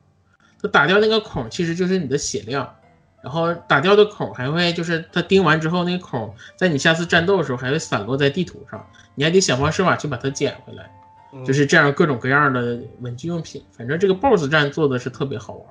[0.61, 2.75] 它打掉那个孔其实就是你的血量。
[3.21, 10.89] 然后打掉的孔还会就是它钉完之后，那个孔在你下次战斗的时候还会散落在地图上，你还得想方设法去把它捡回来。
[11.31, 13.61] 嗯就是这样各种各样的文具用品。
[13.71, 15.67] 反正这个 BOSS 战做的是特别好玩，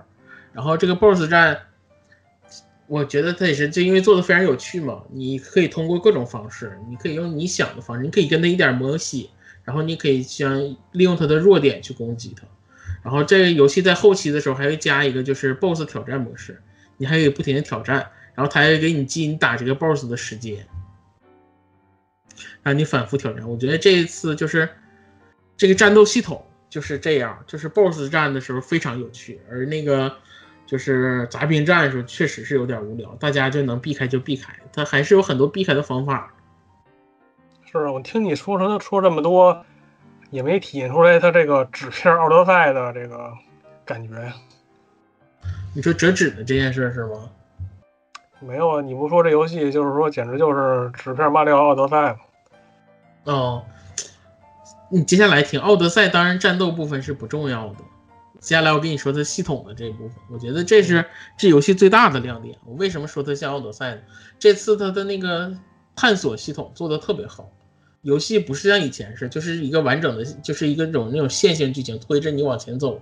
[0.53, 1.59] 然后这个 BOSS 战，
[2.86, 9.30] 我觉得它也是就因为做的非常有趣嘛，你可以通过各种方式，你可以用你想的方式，你可以跟他一点磨洗，
[9.64, 10.61] 然后你可以像
[10.92, 12.46] 利用他的弱点去攻击他。
[13.03, 16.62] 然后这个游戏在后期的时候还会加一个就是 BOSS 挑战模式，
[16.99, 20.66] 你还可以不停的挑战，然后他还给你记你打这个 BOSS 的时间，
[22.62, 23.49] 让你反复挑战。
[23.49, 24.68] 我觉得这一次就是
[25.57, 30.14] 这个战斗系统就是这样，就是 BOSS 战的时候非常有趣，而那个
[30.66, 36.34] 就是杂兵战的时候确实是有点无聊，大家就能避开就避开，它还是有很多避开的方法。
[37.70, 39.64] 是我听你说说说这么多，
[40.30, 43.32] 也没体现出来它这个纸片奥德赛的这个
[43.84, 44.34] 感觉呀。
[45.79, 47.31] 你说折纸的这件事是吗？
[48.41, 52.18] 没有啊，你不说这游戏就是说简直就是纸片马里奥奥德赛吗？
[53.26, 53.64] 哦，
[54.91, 57.76] 你接下来听奥德赛，当然战斗部分是不重要的。
[58.41, 61.05] 接下来我跟你说它系统的这一部分，我觉得这是
[61.39, 62.59] 这游戏最大的亮点。
[62.64, 64.01] 我为什么说它像奥德赛呢？
[64.37, 65.57] 这次它的那个
[65.95, 67.49] 探索系统做的特别好，
[68.03, 73.01] 游戏不是像以前是就是一个完整的，就是一个这种那种线性剧情推着你往前走，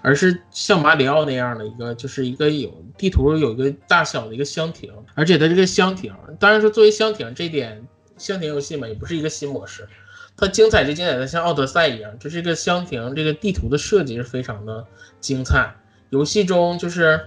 [0.00, 9.88] 而是像马里奥那样的一个，就是一个有地图有一个大小的一个箱庭，而且它这个箱庭，当然说作为箱庭这点，箱庭游戏嘛也不是一个新模式，
[10.36, 14.84] 它精彩就精彩的像奥德赛一样，就是这个箱庭这个地图的设计是非常的
[15.20, 15.74] 精彩。
[16.10, 17.20] 游戏中就是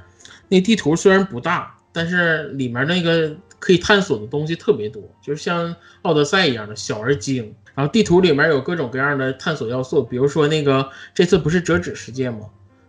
[0.48, 3.36] 那地图虽然不大，但是里面那个
[3.66, 7.56] 可以探索的东西特别多，就是像奥德赛一样的小而精。
[7.74, 12.42] 然后地图里面有各种各样的探索要素，比如说那个这次不是折纸世界吗？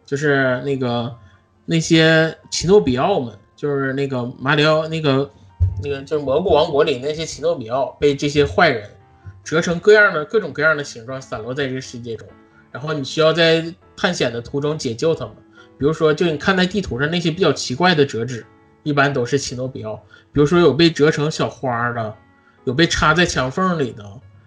[0.05, 1.17] 就是那个
[1.65, 5.31] 那些奇诺比奥们，就是那个马里奥那个
[5.83, 8.87] 那个就是蘑菇王国里那些奇诺比奥被这些坏人
[9.43, 12.29] 折成各样的各种各样的形状，散落在这个世界中。
[12.71, 13.65] 然后你需要在
[13.97, 15.35] 探险的途中解救他们。
[15.79, 18.45] 比如说，就你看在地图上那些比较奇怪的折纸，
[18.87, 20.01] 一般都是奇诺比奥。
[20.33, 22.15] 比如说有被折成小花的，
[22.63, 24.05] 有被插在墙缝里的，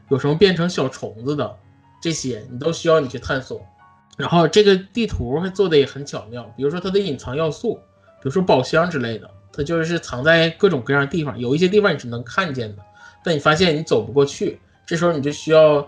[0.07, 1.57] 有什么变成小虫子的，
[2.01, 3.61] 这些你都需要你去探索。
[4.17, 12.81] 然后这个地图还做的也很巧妙，比如说它的隐藏要素，比如说宝箱之类的，它就是藏在各种各样的地方，有一些地方你是能看见的，
[13.23, 15.85] 但你发现你走不过去，这时候你就需要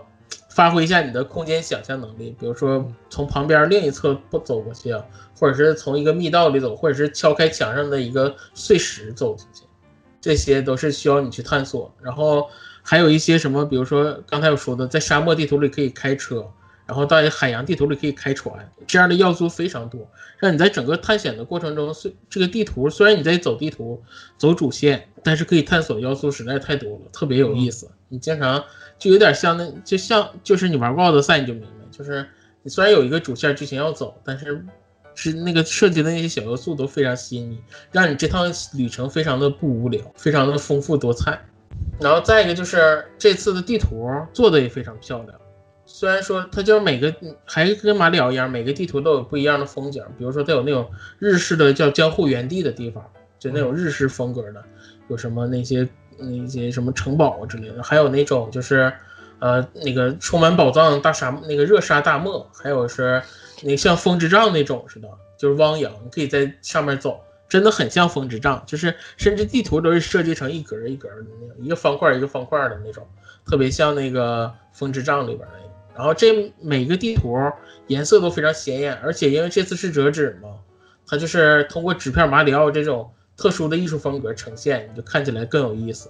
[0.48, 5.04] 发挥一下你的空间想象能力，比如说从旁边另一侧不走过去啊，
[5.42, 9.62] 或者是从一个密道里走，或者是敲开墙上的一个碎石走进去，
[10.20, 11.92] 这些都是需要你去探索。
[12.00, 12.48] 然后
[12.80, 16.48] 还有一些什么，比如说刚才我说的，在沙漠地图里可以开车，
[16.86, 24.00] 然后在海洋地图里可以开船，这样的要素非常多，让你在整个探险的过程中，虽这个地图虽然你在走地图
[24.38, 27.90] 走主线，但是可以探索的要素实在太多了，特别有意思。
[28.08, 28.64] 你经常
[28.96, 32.24] 就有点像那，就像就是你玩过奥德赛你就明白，就是
[32.62, 34.64] 你虽然有一个主线剧情要走，但是
[35.14, 37.60] 是那个设计的那些小要素都非常吸引你，
[37.90, 41.40] 让你这趟旅程非常的不无聊，非常的丰富多彩。
[42.00, 45.34] 然后再一个就是这次的地图做的也非常漂亮，
[45.84, 50.88] 虽然说它就是每个还跟马里奥一样，每个地图都有不一样的风景，比如说它有那种
[51.18, 53.04] 日式的叫交互原地的地方，
[53.38, 54.62] 就那种日式风格的，
[55.08, 55.88] 有什么那些
[56.18, 58.92] 那些什么城堡啊之类的，还有那种就是
[59.38, 63.22] 呃那个充满宝藏大沙那个热沙大漠，还有是
[63.62, 65.08] 那像风之杖那种似的，
[65.38, 67.20] 就是汪洋，你可以在上面走。
[67.48, 73.06] 真的很像风之杖，就是甚至地图都是设计成一格一格的那种，一个方块一个方块的那种，
[73.44, 75.74] 特别像那个风之杖里边那个。
[75.94, 77.36] 然后这每个地图
[77.88, 80.48] 颜色都非常鲜艳，而且因为这次是折纸嘛，
[81.06, 86.08] 它就是通过纸片马里奥这种特殊的艺术风格呈现，你就看起来更有意思。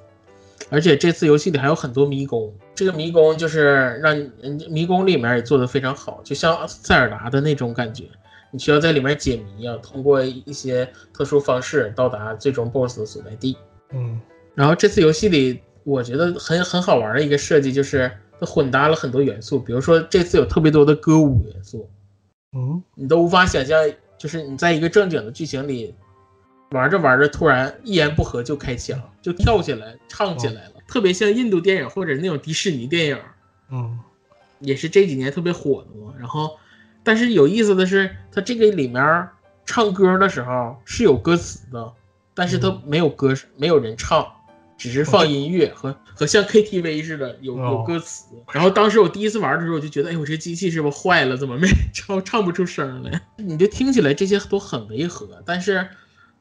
[0.72, 8.04] 而且这次游戏里还有很多迷宫，这个迷宫就是让嗯迷宫里面也做得非常好，就像塞尔达的那种感觉。
[8.50, 13.54] 你需要在里面解谜啊，通过一些特殊方式到达最终 BOSS 的所在地。
[13.92, 14.18] 嗯
[14.54, 18.10] 然后这次游戏里，我觉得很很好玩的一个设计就是
[18.40, 21.86] 它混搭了很多元素，比如说这次有特别多的歌舞元素，
[22.56, 23.78] 嗯你都无法想象，
[24.16, 25.94] 就是你在一个正经的剧情里
[26.70, 33.18] 玩着玩着，突然一言不合就开枪，就跳起来唱起来了，特别像印度电影或者那种迪士尼电影，
[33.70, 33.98] 嗯
[34.58, 36.12] 也是这几年特别火的嘛。
[36.18, 36.58] 然后，
[37.02, 39.28] 但是有意思的是，它这个里面
[39.64, 41.92] 唱歌的时候是有歌词的，
[42.34, 44.26] 但是它没有歌，没有人唱，
[44.76, 48.26] 只是放音乐和和像 KTV 似的有有哦歌词。
[48.52, 51.36] 然后当时我第一次玩的时候，我就觉得，哎，我这机器是不是坏了？
[51.36, 53.20] 怎么没 唱唱不出声来？
[53.38, 55.88] 你就听起来这些都很违和，但是。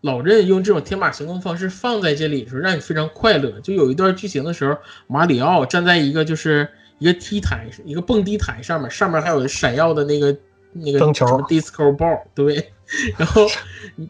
[0.01, 3.59] 老任用这种天马行空方式放在这里的时候，让你非常快乐。
[3.61, 4.77] 就有一段剧情的时候，
[5.07, 10.35] 马里奥站在一个就是一个 T 台，一个蹦迪台上面，上面还有闪耀的那个
[10.73, 12.71] 那个什么 disco ball，对。
[13.17, 13.47] 然后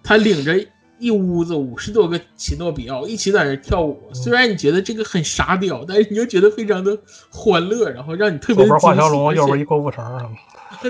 [0.01, 0.65] 他领着
[0.97, 4.09] 一屋子五十多个奇诺比奥一起在那跳舞。
[4.13, 6.97] 虽然你觉得这个很傻屌，但是你又觉得非常的
[7.29, 10.35] 欢乐，然后让你特别的左边画条龙，右而且边一郭富城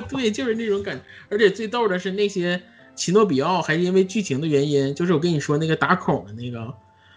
[0.10, 1.02] 对，就是那种感觉。
[1.30, 2.62] 而且最逗的是那些
[3.02, 6.60] 奇诺比奥还是因为剧情的原因，就是我跟你说那个打孔的那个，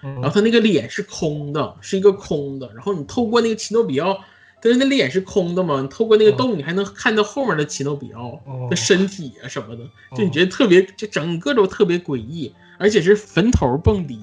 [0.01, 4.19] 然后嗯他那个脸是空的，是一个空的，然后你透过那个奇诺比奥，
[4.63, 8.67] 但是那脸是空的嘛，你透过那个洞，你还能看到后面的奇诺比奥哦。
[8.71, 9.85] 的身体啊什么的，
[10.17, 14.19] 就你觉得特别，就整个都特别诡异，而且是坟头蹦迪，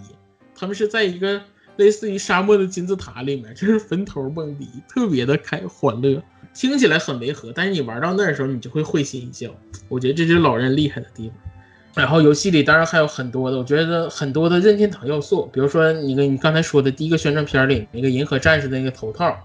[0.56, 1.40] 他们是在一个
[1.76, 6.24] 类似于沙漠的金字塔里面，就是坟头蹦迪，特别的开欢乐，
[6.54, 9.50] 听起来很违和，但是你玩到那儿的时候，你就会会心一笑，
[9.90, 11.38] 我觉得这就是老人厉害的地方。
[11.94, 19.38] 然后游戏里当然还有很多的，我觉得很多的任天堂要素，比如说你跟你刚才说的第一个宣传片里那个银河战士的那个头套，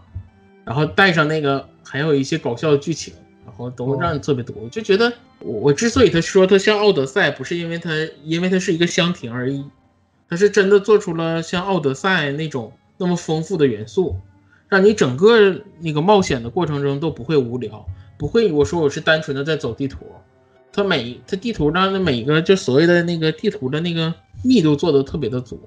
[0.65, 3.13] 然后戴上那个，还有一些搞笑的剧情，
[3.45, 4.55] 然后都让你特别多。
[4.63, 7.91] 我就觉得我我之所以他说他像奥德赛，不是因为他
[8.23, 9.65] 因为他是一个箱庭而已，
[10.29, 14.17] 他是真的做出了像奥德赛那种那么丰富的元素，
[14.69, 17.87] 让你整个那个冒险的过程中都不会无聊，
[18.19, 20.07] 不会我说我是单纯的在走地图。
[20.73, 24.13] 它每它地图上的每一个就所谓的那个地图的那个
[24.43, 25.59] 密度做的特别的足，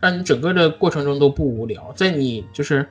[0.00, 1.92] 让你整个的过程中都不无聊。
[1.94, 2.86] 在你就是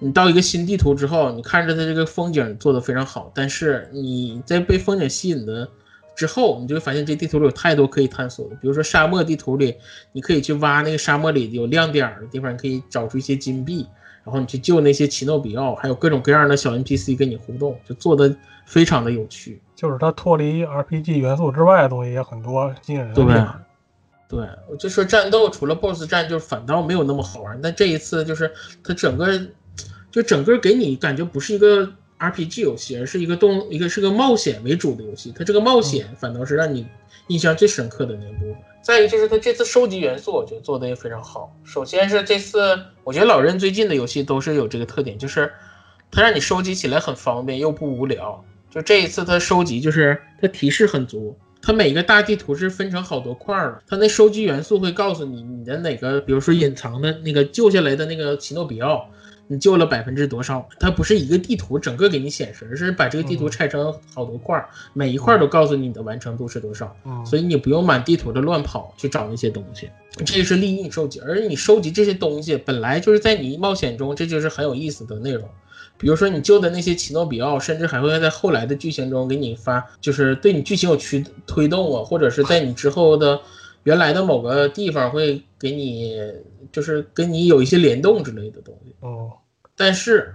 [0.00, 5.68] 你到一个新地图之后，你看着它这个风景做的非常好，但是你在被风景吸引的
[6.16, 8.56] 之后，你就会发现这地图里有太多可以探索的。
[8.56, 9.76] 比如说沙漠地图里，
[10.10, 13.86] 你可以去挖那个沙漠里有亮点的地方，你可以找出一些金币，
[14.28, 19.58] 然后你去救那些奇诺比奥，还有各种各样的小 NPC 跟你互动，就做的非常的有趣。
[19.74, 23.64] 就是它脱离 RPG 元素之外的东西也很多，吸引人的对地方。
[24.28, 27.58] 对，我就说战斗除了 BOSS 战，就反倒没有那么好玩。
[27.62, 28.52] 但这一次就是
[28.84, 29.40] 它整个，
[30.10, 35.32] 就整个给你感觉不是一个 RPG 游戏，而是一个动一个是个冒险为主的游戏。
[35.34, 36.86] 它这个冒险反倒是让你
[37.28, 38.56] 印象最深刻的那部分。
[38.88, 41.54] 再一个就是它这次收集元素，我觉得做的也非常好。
[41.62, 42.58] 首先是这次，
[43.04, 45.52] 我觉得老任最近的游戏都是有这个特点，就是
[46.10, 48.42] 它让你收集起来很方便又不无聊。
[48.70, 59.10] 就这一次它收集就是它提示很足，它每个大地图是分成好多块儿的，它那收集元素会告诉你你的哪个，比如说隐藏的那个救下来的那个奇诺比奥，
[59.48, 60.68] 你救了百分之多少？
[60.78, 69.88] 它不是一个地图整个给你显示，而是把这个地图拆成好多块儿，每一块儿都告诉你你的完成度是多少，嗯，所以你不用满地图的乱跑去找那些东西，
[70.18, 71.18] 这就是利益你收集。
[71.20, 75.48] 而你收集这些东西本来就是在你冒险中，这就是很有意思的内容。
[75.96, 83.40] 比如说你救的那些奇诺比奥，甚至还会在后来的剧情中给你发，就是对你剧情有驱推动啊，或者是在你之后的
[83.84, 86.20] 原来的某个地方会给你，
[86.70, 88.94] 就是跟你有一些联动之类的东西。
[89.00, 89.32] 哦，
[89.76, 90.34] 但是，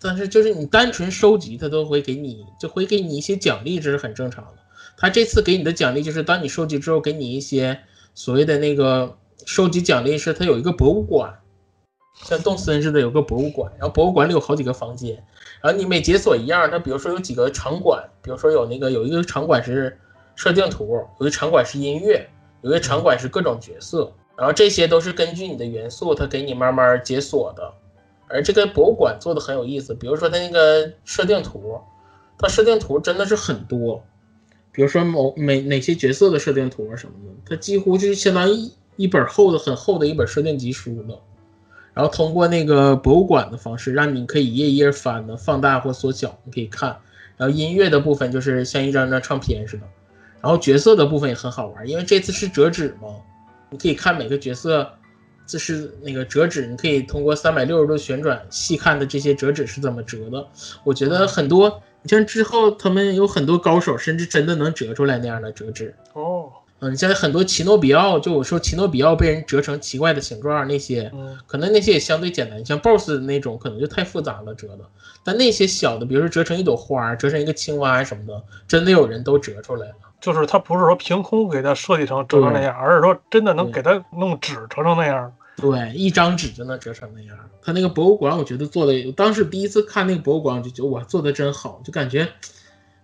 [0.00, 4.62] 但是就是你单纯收集，它都会给你，就会给你一些奖励，这是很正常的。
[4.96, 7.80] 他这次给你的奖励就是，当你收集之后，给你一些
[8.14, 9.16] 所谓的那个
[9.46, 11.40] 收集奖励，是它有一个博物馆，
[12.24, 15.24] 像动森似的有个博物馆，然后博物馆里有好几个房间，
[15.60, 19.98] 然后你每解锁一样，它比如说有几个场馆，比如说有那个有一个场馆是
[20.36, 22.28] 设定图，有一个场馆是音乐，
[22.62, 27.72] 有些场馆是各种角色，然后这些都是根据你的元素，它给你慢慢解锁的。
[28.28, 31.78] 而这个博物馆做的很有意思，比如说它那个设定图，
[32.38, 34.02] 它设定图真的是很多，
[34.72, 41.20] 比如说某每哪些角色的设定图什么的，它几乎就是相当于一一本厚的很厚的一本设定集书了。
[41.94, 46.96] 然后通过那个博物馆的方式，让你可以一页一页翻的，放大或缩小，你可以看。
[47.36, 49.82] 然后音乐的部分就是像一张张唱片似的，
[50.42, 53.08] 然后角色的部分也很好玩，因为这次是折纸嘛，
[53.70, 54.90] 你可以看每个角色，
[55.46, 60.44] 这是那个折纸，你可以通过三百六十度旋转细看的这些折纸是怎么折的。
[60.82, 65.94] 我觉得很多，你像之后他们有很多高手，甚至真的能折出来那样的折纸。
[66.14, 66.50] 哦，
[66.82, 74.80] 嗯，你像很多奇诺比奥，就我说奇诺比奥被人折成奇怪的形状那些，嗯可能那些也相对简单，像 BOSS 那种可能就太复杂了折的。
[75.22, 79.94] 但那些小的，比如说折成一朵花，折成一个青蛙什么的，真的有人都折出来了。
[80.20, 85.32] 就是他不是说凭空给他设计成折成那样，而是说真的能给他弄纸折成那样。
[85.56, 87.36] 对，一张纸就能折成那样。
[87.62, 92.26] 他那个博物馆，我觉得做的，当时第一次看那个博物馆，我就觉得哇，做的真好，就感觉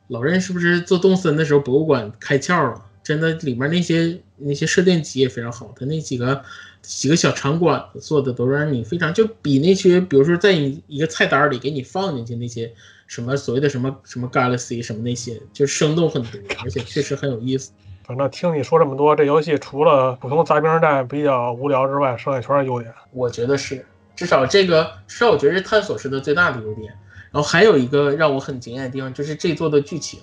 [0.08, 2.82] 老任是不是做动森的时候博物馆开窍了？
[3.08, 6.42] 真的，里面那些那些设定集也非常好，他那几个
[6.82, 12.70] 几个小场馆做的都让你非常，就比那些比如说在你一个菜单里给你放进去那些
[13.06, 17.70] 什么所谓的什么什么 Galaxy 什么那些，就生动很多，而且确实很有意思。
[18.04, 22.92] 反正听你说这么多，这游戏除了普通杂兵战比较无聊之外，剩下全是优点。
[23.14, 23.82] 我觉得是，
[24.14, 26.92] 至少这个，至少我觉得是探索式的最大的优点。
[27.30, 30.20] 然后还有一个让我很惊艳的地方，就是这座的剧情。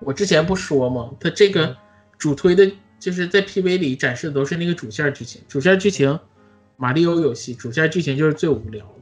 [0.00, 1.10] 我之前不说吗？
[1.20, 1.76] 它这个
[2.18, 5.40] 主推的，就是在 PV 里展示的都是那个主线剧情。
[5.48, 6.18] 主线剧情，
[6.76, 8.92] 马里奥游戏主线剧情就是最无聊的。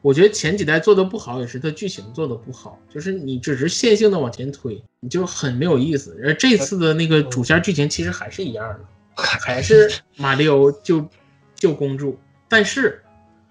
[0.00, 6.18] 我觉得前几代做的不好，也是它剧情做的不好，就是你只是线性的往前推，你就很没有意思。
[6.22, 8.80] 而这次的那个主线剧情其实还是一样的，
[9.16, 11.06] 还是马里奥救
[11.54, 12.18] 救公主，
[12.48, 13.02] 但是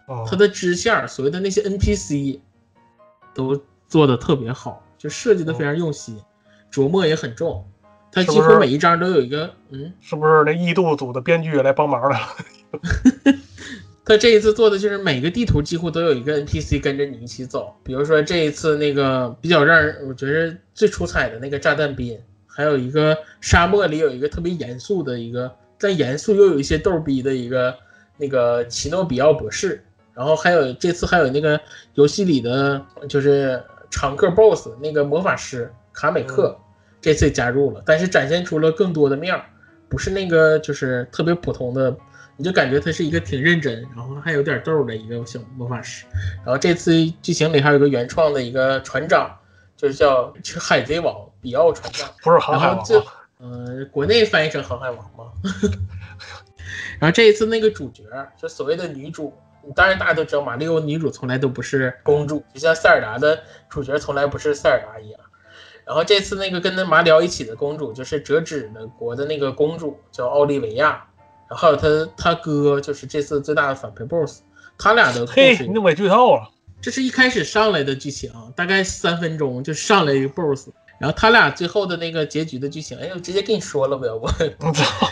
[0.08, 2.40] 哦它的支线儿，所谓的那些 NPC
[3.34, 6.20] 都做的特别好，就设计的非常用心，
[6.72, 7.68] 琢磨也很重。
[8.14, 12.28] 它几乎每一章都有一个，嗯，是不是那异度组的编剧来帮忙来了？
[14.06, 17.74] 他这一次做的就是每个地图几乎都有一个 NPC 跟着你一起走。
[17.84, 25.50] 比如说这一次那个比较让人我觉得最出彩的那个炸弹兵，还有一个沙漠里有一个特别严肃的一个，
[25.80, 27.74] 但严肃又有一些逗逼的一个
[28.18, 29.82] 那个奇诺比奥博士。
[30.14, 31.60] 然后还有这次还有那个
[31.96, 36.56] 游戏里的就是常客 BOSS 那个魔法师卡美克，
[37.04, 39.44] 这次也加入了，但是展现出了更多的面儿，
[39.90, 41.94] 不是那个就是特别普通的
[42.38, 46.06] 你就感觉他是一个挺认真，然后还有点逗的一个小魔法师。
[46.38, 49.38] 然后这次剧情里还有一个原创的一个船长，
[49.76, 52.10] 就是叫就是海贼王比奥船长。
[52.24, 52.84] 不是航海王吗？
[53.40, 55.26] 呃，国内翻译成航海王嘛。
[57.00, 58.04] 然后这一次那个主角，
[58.42, 59.34] 就所谓的女主，
[59.76, 65.20] 当然大家都知道，马里奥女主从来都不是公主，就像塞尔达的主角从来不是塞尔达一样。
[65.86, 71.06] 然后这次那个跟那马里奥一起的公主，就是折纸的国的那个公主，叫奥利维亚。
[71.50, 74.40] 然后还有他他哥，就是这次最大的反派 BOSS，
[74.78, 76.50] 他俩的故嘿，事你怎么给剧透了？
[76.82, 80.70] 这是一开始上来的剧情，大概三分钟就上来一个 BOSS，
[81.00, 84.26] 然后他俩最后的那个结局的剧情，哎，我直接跟你说了吧，要不？
[84.66, 85.08] 我操！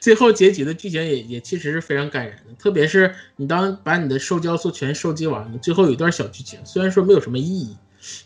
[0.00, 7.76] 最后结局的剧情也也其实是非常感人的，特别是你当把你的受教素全收集完了，最后有一段小剧情，虽然说没有什么意义，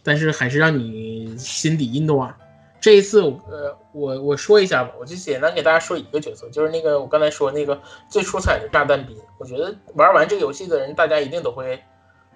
[0.03, 2.35] 但是还是让你心底一暖。
[2.81, 9.17] 这一次我呃我我说一下吧，我就简单给大家说一个角色，就是那个我刚才说那个最出彩的炸弹兵。
[9.39, 11.83] 我觉得玩完这个游戏的人，大家一定都会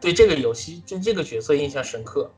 [0.01, 2.30] 对这个游戏对这个角色印象深刻。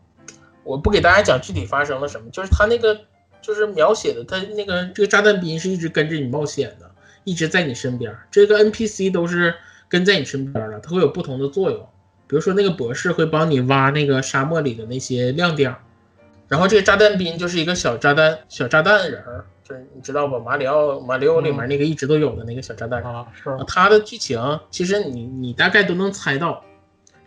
[0.63, 2.99] 我不给大家讲具体发生了什么，就是他那个
[3.41, 6.91] 就是描写的他那个这个炸弹兵是一直跟着你冒险的。
[7.27, 8.15] 一直在你身边。
[8.31, 9.55] 这个 NPC 都是
[9.89, 11.89] 跟在你身边的，它会有不同的作用。
[12.27, 15.79] 比如说那个博士会帮你挖那个沙漠里的那些亮点儿，
[16.49, 20.39] 然后这个炸弹兵就是一个小炸弹小炸弹人儿，就是你知道吧？
[20.39, 23.11] 马里奥马里奥里面那个一直都有的那个小炸弹人。
[23.11, 26.63] 啊，是他，的剧情其实你你大概都能猜到，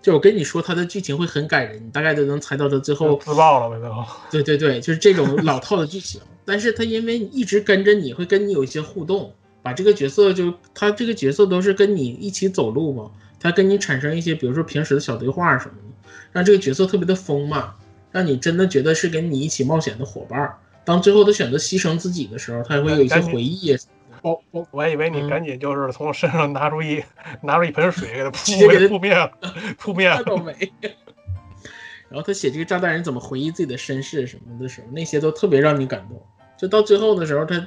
[0.02, 4.06] 就我跟你说他的剧情会很感人，你大概都能猜到他最后自爆了呗，最后。
[4.32, 6.22] 对对对，就是这种老套的剧情。
[6.46, 17.72] 但是他因为一直跟着你，会跟你有一些互动，把这个角色就他这个角色都是跟你一起走路嘛，他跟你产生一些，比如说平时的小对话什么的，让这个角色特别的丰满，
[18.12, 20.56] 让你真的觉得是跟你一起冒险的伙伴儿。
[20.84, 23.78] 当最后他选择牺牲自己的时候，他还会有一些回忆。
[24.20, 27.04] 包包我还以为你嗯赶紧就是从我身上拿出一
[27.44, 28.40] 拿出一盆水给他扑
[28.90, 29.32] 扑灭了，
[29.78, 30.16] 扑灭了。
[30.18, 30.54] 那倒没。
[32.10, 36.20] 然后他写这个炸弹人怎么回忆自己的身世什么的时候，那些都特别让你感动。
[36.58, 37.64] 就到最后的时候，他，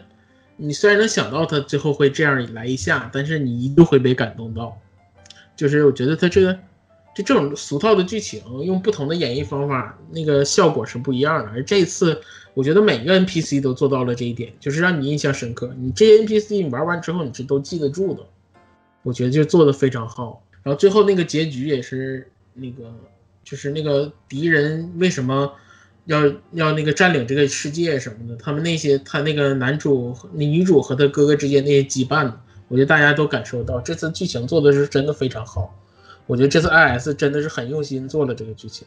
[0.56, 4.76] 你虽然能想到他最后会这样来一下，但是你一定会被感动到。
[5.60, 6.54] 就是我觉得他这个，
[7.14, 11.50] 就这种俗套的剧情，用不同的演绎方法，那个效果是不一样的。
[11.50, 12.18] 而这次，
[12.54, 15.70] 我觉得每个 NPC 都做到了这一点，就是让你印象深刻。
[15.78, 18.22] 你这些 NPC 你玩完之后，你是都记得住的。
[19.02, 20.42] 我觉得就做的非常好。
[20.62, 22.90] 然后最后那个结局也是那个，
[23.44, 25.52] 就是那个敌人为什么
[26.06, 32.32] 要要那个占领这个世界什么的，他们那些他那个男主、那女主和他哥哥之间那些羁绊，
[32.70, 33.80] 我觉得大家都感受到。
[33.80, 35.74] 这次剧情做的是真的非常好，
[36.28, 38.86] 我觉得这次 IS 真的是很用心做了这个剧情。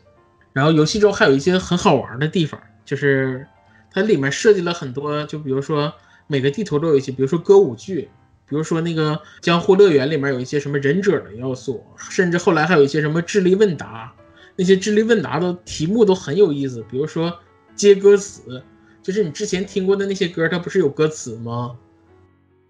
[0.54, 3.46] 然后游戏中还有一些很好玩的地方，就是
[3.92, 5.94] 它里面设计了很多，就比如说
[6.28, 8.10] 每个地图都有一些，比如说歌舞剧，
[8.48, 14.14] 比如说那个江户乐园里面有一些什么忍者的要素，甚至后来还有一些什么智力问答，
[14.56, 17.38] 那些智力问答的题目都很有意思，比如说
[17.76, 18.64] 接歌词，
[19.02, 21.76] 就是你之前听过的那些歌，它不是有歌词吗？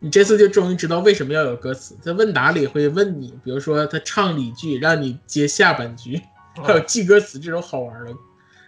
[0.03, 6.21] 你这次就终于知道为什么要有歌词，在问答里会问你，比如说他唱几句，让你接下半句。
[6.61, 8.13] 还有记歌词这种好玩的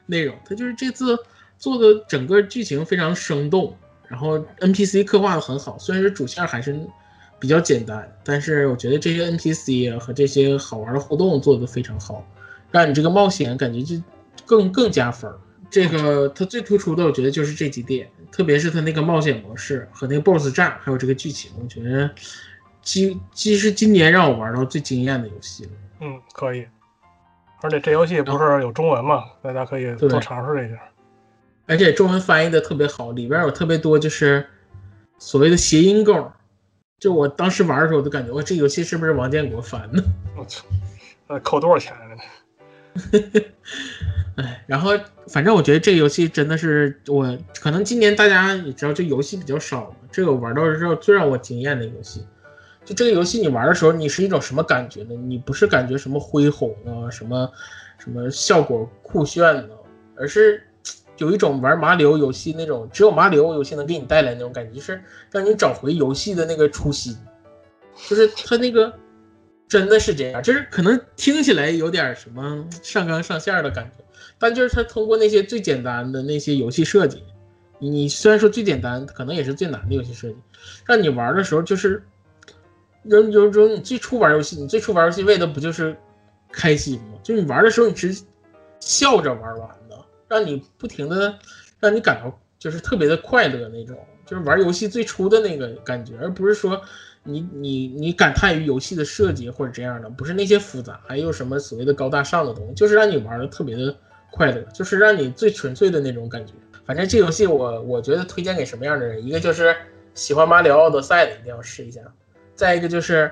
[0.06, 1.20] 内容，他就是这次
[1.60, 3.76] 做的整个剧情非常生动，
[4.08, 5.78] 然后 NPC 刻画的很好。
[5.78, 6.80] 虽然是主线还是
[7.38, 12.26] 比较简单，但是我觉得这些 NPC 啊和这些好玩的互动做的非常好，
[12.72, 14.02] 让你这个冒险感觉就
[14.46, 15.38] 更更加分儿。
[15.70, 22.10] 这个它最突出的，我觉得就是这几点，特别是它那个冒险模式和那个 BOSS 战，还有这个剧情，我觉得
[22.82, 25.72] 几几是今年让我玩到最惊艳的游戏了。
[26.02, 26.68] 嗯，可以。
[27.62, 30.78] 而且这游戏不是有中文嘛，大家可以多尝试一下。
[31.66, 34.46] 而且中文翻译的特别好，里边有特别多就是
[35.18, 36.30] 所谓的谐音梗。
[37.00, 40.04] 就我当时玩的时候，我就感觉，我，这游戏是不是王建国翻的？
[40.36, 40.66] 我操，
[41.30, 42.22] 那扣多少钱呢？
[44.36, 44.92] 哎，然后
[45.28, 52.26] 反正我觉得这个游戏真的是我可能今年大家也知道，这游戏比较少，这个玩到之后最让我惊艳的游戏。
[52.84, 55.16] 就这个游戏，你玩的时候，你是一种什么感觉呢？
[55.16, 57.50] 你不是感觉什么恢宏啊，什么
[57.98, 59.76] 什么效果酷炫呢？
[60.16, 60.62] 而是
[61.18, 67.18] 有一种玩马里游戏那种，只有马里游戏能给你带来那种感觉，就是让你找回游戏的那个初心。
[68.08, 68.94] 就是它那个
[69.68, 74.04] 真的是这样，就是可能听起来有点什么上纲上线的感觉，
[74.38, 77.24] 但就是他通过那些最简单的那些游戏设计，
[77.80, 80.38] 你虽然说最简单，可能也是最难的游戏设计，
[80.86, 82.04] 让你玩的时候就是。
[83.08, 85.96] 有有种你最初玩游戏，你最初玩游戏为的不就是
[86.52, 87.20] 开心吗？
[87.22, 88.24] 就你玩的时候，你是
[88.80, 89.96] 笑着玩完的，
[90.28, 91.38] 让你不停的
[91.80, 93.96] 让你感到就是特别的快乐那种，
[94.26, 96.82] 就是玩游戏最初的那个感觉，而不是说
[97.26, 103.94] 你你你感叹于游戏的设计或者这样的，不是那些复杂还有什么所谓的高大上的东西，就是让你玩的特别的
[104.32, 106.54] 快乐，就是让你最纯粹的那种感觉。
[106.86, 109.76] 反正这游戏我我觉得推荐给什么样的人，一个就是
[110.14, 112.00] 喜欢马里奥奥德赛的，一定要试一下。
[112.54, 113.32] 再一个就是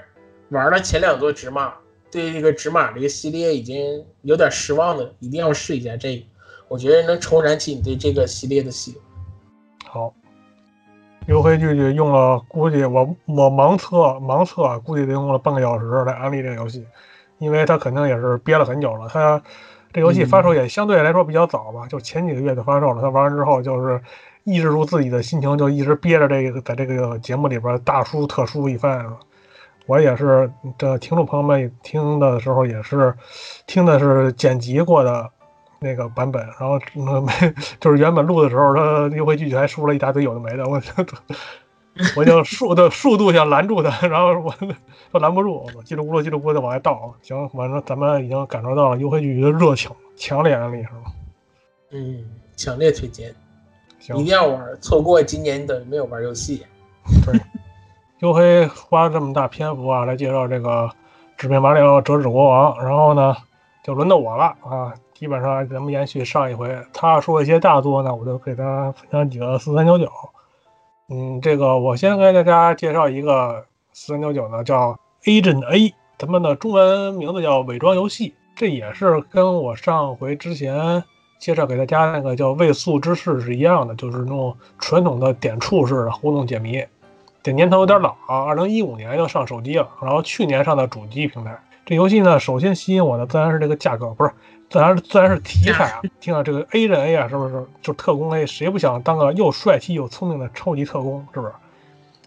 [0.50, 1.74] 玩了前两座纸马，
[2.12, 6.26] 对这个纸马这个系列已经有点失望的，一定要试一下这个，
[6.68, 8.96] 我觉得能重燃起你对这个系列的喜。
[9.86, 10.14] 好，
[11.28, 16.86] 优惠剧剧用了，估计我我盲测盲测，估计得用了半个小时来安利这个游戏，
[17.38, 19.08] 因为他肯定也是憋了很久了。
[19.08, 19.42] 他
[19.92, 23.02] 这游戏发售也相对来说比较早吧，就前几个月就发售了。
[23.02, 24.02] 他玩完之后就是。
[24.46, 29.08] 抑制住自己的心情，就一直憋着这个，在这个节目里边大输特输一番。
[29.86, 33.16] 我也是，这听众朋友们听的时候也是
[33.68, 35.30] 听的是剪辑过的
[35.84, 36.80] 那个版本，然后
[37.22, 37.32] 没
[37.80, 40.92] 就是原本录的时候，他优惠剧剧还说了一大堆有的没的，我就
[42.16, 44.52] 我就 速的速度想拦住他，然后我
[45.12, 47.14] 都拦不住，叽里咕噜叽里咕噜的往外倒。
[47.22, 51.12] 行，反正咱们已经感受到了优惠剧剧的热情，强烈安利是吧？
[51.92, 52.24] 嗯，
[52.56, 53.34] 强烈推荐。
[54.16, 56.66] 一定要玩，错过今年等于没有玩游戏。
[57.26, 57.40] 对，
[58.20, 60.88] 优黑花这么大篇幅啊来介绍这个
[61.38, 63.34] 《纸片马里奥折纸国王》，然后呢
[63.82, 64.92] 就轮到我了啊。
[65.24, 70.12] 基本上咱们延续上一回，他说一些大作呢，我就给大家分享几个四三九九。
[71.10, 73.64] 嗯，这个我先给大家介绍一个
[73.94, 78.34] 四三九九呢，叫 Agent A，咱们的中文名字叫伪装游戏。
[78.54, 81.02] 这也是跟我上回之前。
[81.40, 86.84] 介绍给大家那个叫未速之士是一样的，就是那种传统的点触式的互动解谜。
[87.42, 91.58] 这年头有点老啊，二零一五年就上手机了，然后去年上的主机平台。
[91.86, 94.32] 这游戏呢，首先吸引我的自然是这个价格，不是
[94.74, 96.02] 自然自然是题材啊。
[96.20, 98.48] 听到这个 A 人 A 啊，是不是就特工 A？
[98.48, 101.24] 谁不想当个又帅气又聪明的超级特工？
[101.32, 101.54] 是不是？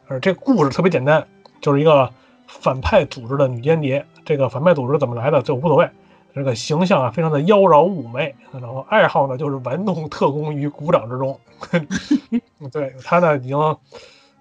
[0.07, 1.27] 而这个故事特别简单，
[1.61, 2.09] 就是一个
[2.47, 4.07] 反派组织的女间谍。
[4.25, 5.91] 这个反派组织怎么来的就无所谓。
[6.33, 11.41] 这个形象啊，非常的妖娆妩媚，然后爱好呢就是玩弄特工于股掌之中。
[12.71, 13.77] 对他呢，已经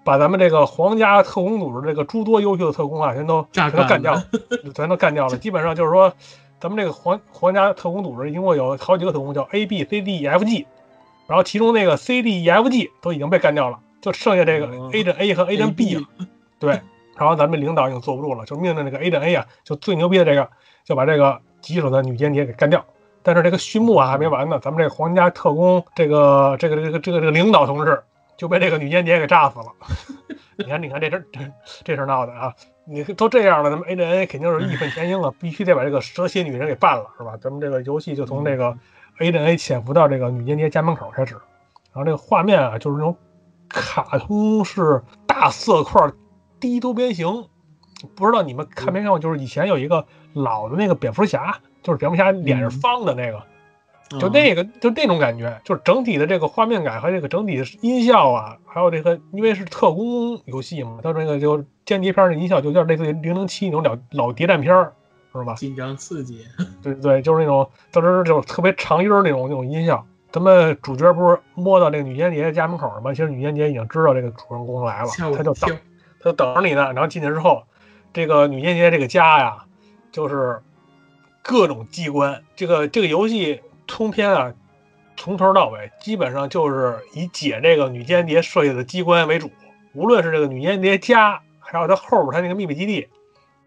[0.04, 4.24] 把咱们这个皇家特工组织这个诸多优秀的特工啊，全都全都干掉了，
[4.72, 5.36] 全都干掉了。
[5.38, 6.12] 基本上就是说，
[6.60, 10.66] 咱们这个皇皇家特工组织一共有好几个特工，叫 A B C D E F G，
[11.26, 16.02] 然后其中那个 C D E F G 都已经被干掉了，就剩下这个 A 的 A 和 A 的 B 了。
[16.58, 16.80] 对，
[17.16, 20.48] 然后咱们领导已经坐不住了，就命令那个 A 的 A 啊，就最牛逼的这个，
[20.84, 21.40] 就把这个。
[21.62, 22.84] 棘手的女间谍给干掉，
[23.24, 28.00] 但是这个序幕啊还没完呢，咱们这个皇家特工这个这个这个这个这个领导同志
[28.36, 29.66] 就被这个女间谍给炸死了。
[30.54, 31.40] 你看，你看这事这
[31.82, 32.54] 这事闹的啊！
[32.88, 37.36] 你都这样了，咱们 A.N.A 肯定是义愤填膺了，必须得把这个蛇蝎女人给办了，是吧？
[37.40, 38.76] 咱们这个游戏就从这个
[39.18, 41.34] A.N.A 潜伏到这个女间谍家门口开始，
[41.92, 43.16] 然后这个画面啊，就是那种
[43.68, 46.10] 卡通式大色块
[46.60, 47.46] 低多边形。
[48.14, 53.42] 不知道你们看没看过，就是以前有一个老的那个蝙蝠侠，就是蝙蝠侠脸是方的那个，
[54.20, 64.92] 就那个就那种感觉，就是整体的这个画面感和这个整体的音效啊，还有这个因为是特工游戏嘛，它这个就间谍片的音效就有点类似于零零七那种老老谍战片儿，
[65.32, 65.54] 知道吧？
[65.54, 66.44] 紧张刺激，
[66.82, 70.06] 对对对，就是那种当时就是特别长音儿那种那种音效。
[70.32, 73.10] 咱们主角不是摸到这个女间谍家门口了吗？
[73.12, 75.68] 其实女间谍已经知道这个主人公来了，他就等跳。
[76.20, 76.92] 他就等着你呢。
[76.92, 77.62] 然后进去之后，
[78.12, 79.64] 这个女间谍这个家呀，
[80.12, 80.60] 就是
[81.42, 82.42] 各种机关。
[82.54, 84.52] 这个这个游戏通篇啊，
[85.16, 89.50] 从头到尾基本上就是以解这个女间谍设计的机关为主。
[89.94, 93.08] 无论是这个女间谍家，还有她后边她那个秘密基地，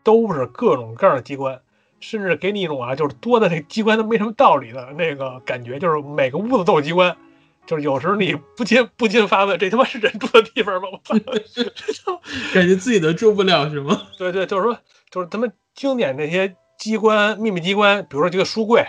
[0.03, 1.59] 都是各种各样的机关。
[2.01, 7.17] 甚至给你一种啊，就是多的这机关都没什么道理的那个感觉，就是每个屋子都有机关，
[7.65, 10.87] 就是有时候你不禁不禁发问，这他妈是人住的地方吗？
[10.93, 12.21] 我操！
[12.55, 14.03] 感觉自己都住不了是吗？
[14.17, 14.77] 对对，就是说，
[15.11, 18.85] 就是他们经典那些机关、秘密机关，比如说这个书柜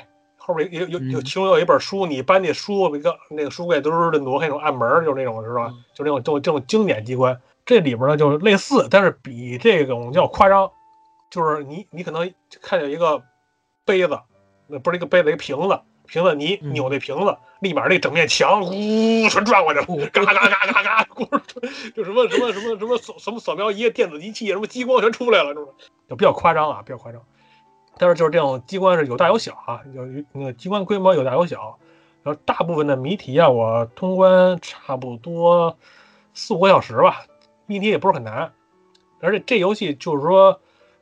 [0.51, 5.85] 后边有有有其中有一本书，你搬那书一个那个书柜都是挪开那种暗门，就是那种是吧嗯？
[5.95, 10.71] 就那种这种这种经典机关，这里边呢就是类似，但是比这种要夸张，
[11.31, 13.23] 就是你你可能看见一个
[13.85, 14.19] 杯子，
[14.67, 15.81] 那不是一个杯子，一个瓶子。
[16.07, 21.25] 瓶子，你嗯扭那瓶子，立马那整面墙呜全转过去了，嘎嘎嘎嘎嘎，咕
[21.95, 25.71] 就什么什么什么什么扫什么扫描仪、电子仪器、什么激光全出来了，是吧？
[26.09, 27.23] 就比较夸张啊，比较夸张。
[28.01, 31.79] 但是就是这种机关是有大有小啊，有那个机关规模有大有小。
[32.23, 35.77] 然后大部分的谜题啊，我通关差不多
[36.33, 37.27] 四五个小时吧，
[37.67, 38.51] 谜题也不是很难。
[39.21, 40.59] 而且这游戏就是说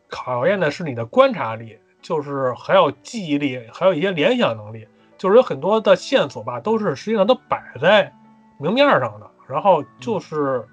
[0.09, 4.86] 考验的是你的观察力，就是还有记忆力，还有一些联想能力。
[5.16, 8.12] 就是有很多的线索吧，都是实际上都摆在
[8.59, 9.30] 明面上的。
[9.46, 10.66] 然后就是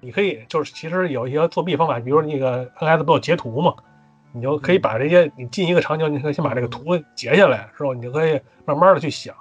[0.00, 3.74] 你可以，就是其实有一些作弊方法，比如那个 NS 不有截图嘛，
[4.32, 9.34] 你就可以把这些你进一个场景，你可以先把这个图截下来，之后你就可以慢慢的去想。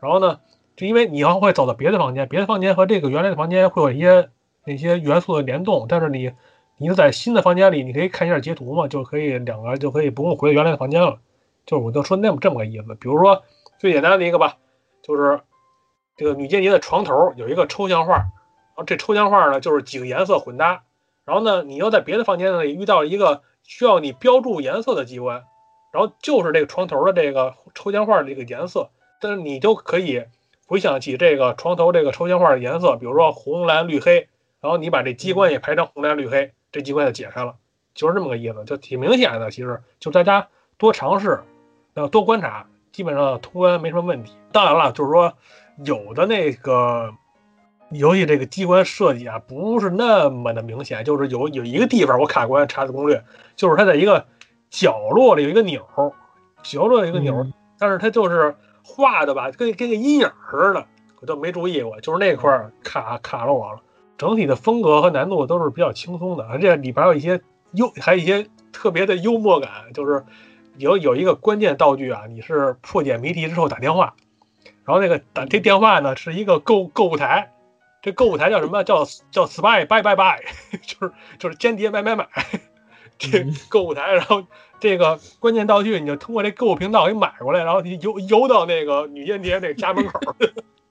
[0.00, 0.38] 然后呢，
[0.76, 4.28] 就因为你要会走到别的房间，别的房间和这个原来的房间会有一些
[4.64, 6.32] 那些元素的联动，但是你
[6.76, 11.18] 你在新的房间里，你可以看一下截图嘛，就可以两个就可以不用回原来的房间了。
[11.66, 12.94] 就是我就说那么这么个意思。
[12.94, 13.42] 比如说
[13.78, 14.56] 最简单的一个吧，
[15.02, 15.40] 就是
[16.16, 18.28] 这个女间谍的床头有一个抽象画，然
[18.76, 20.82] 后这抽象画呢就是几个颜色混搭，
[21.24, 25.44] 然后呢你又在别的房间里遇到一个需要你标注颜色的机关，
[25.92, 28.88] 然后就是这个床头的这个抽象画的这个颜色，
[29.20, 30.24] 但是你就可以
[30.66, 34.26] 回想起这个床头这个抽象画的颜色，比如说红蓝绿黑，
[34.62, 37.56] 然后你把这机关也排成红蓝绿黑，这机关就解开了，
[37.94, 39.50] 就是这么个意思，就挺明显的。
[39.50, 40.48] 其实就大家
[40.78, 41.42] 多尝试，
[41.92, 44.32] 要多观察，基本上通关没什么问题。
[44.50, 45.34] 当然了，就是说
[45.84, 47.12] 有的那个
[47.90, 53.24] 游戏这个机关设计啊，不是那么的明显，就是有有一个地方我卡关查的攻略，
[53.56, 54.26] 就是它在一个
[54.70, 55.86] 角落里有一个钮，
[56.62, 57.52] 角落有一个钮，嗯。
[57.78, 60.84] 但是它就是画的吧，跟跟个阴影似的，
[61.20, 63.80] 我都没注意过，就是那块儿卡卡了我了。
[64.16, 70.24] 整体的风格和难度都是比较轻松的，而且里边有一些幽，还有一些特别的幽默感，就是
[70.76, 74.14] 有有一个关键道具啊，你是破解谜题之后打电话，
[74.84, 77.52] 然后那个打这电话呢是一个购购物台，
[78.00, 78.84] 这购物台叫什么？
[78.84, 80.38] 叫叫 spy buy buy buy，
[80.82, 82.28] 就是就是间谍买买买，
[83.18, 84.44] 这嗯购物台，然后
[84.78, 90.20] 这个关键道具你就通过这购物频道给买过来，然后你邮邮到那个女间谍那家门口，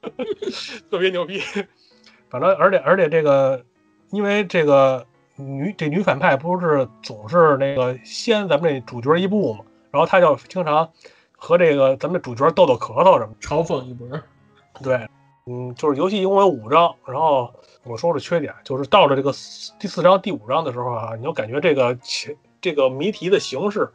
[0.90, 1.40] 特别牛逼。
[2.28, 3.64] 反正而且而且这个，
[4.10, 5.06] 因为这个
[5.36, 10.90] 女这女反派不是总是那个先咱们这主角一步嘛，然后她就经常
[11.32, 13.40] 和这个咱们主角斗斗咳嗽什么的。
[13.40, 14.06] 嘲讽一波。
[14.82, 15.08] 对，
[15.50, 17.50] 嗯，就是游戏一共有五章，然后
[17.82, 19.32] 我说说缺点，就是到了这个
[19.80, 23.90] 第四章、第五章的时候啊，你就感觉这个前这个谜题的形式，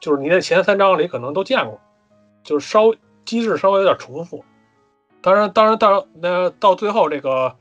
[0.00, 1.80] 就是你在前三章里可能都见过，
[2.42, 2.92] 就是稍
[3.24, 4.44] 机制稍微有点重复。
[5.20, 7.54] 当然，当然，到，那到最后这个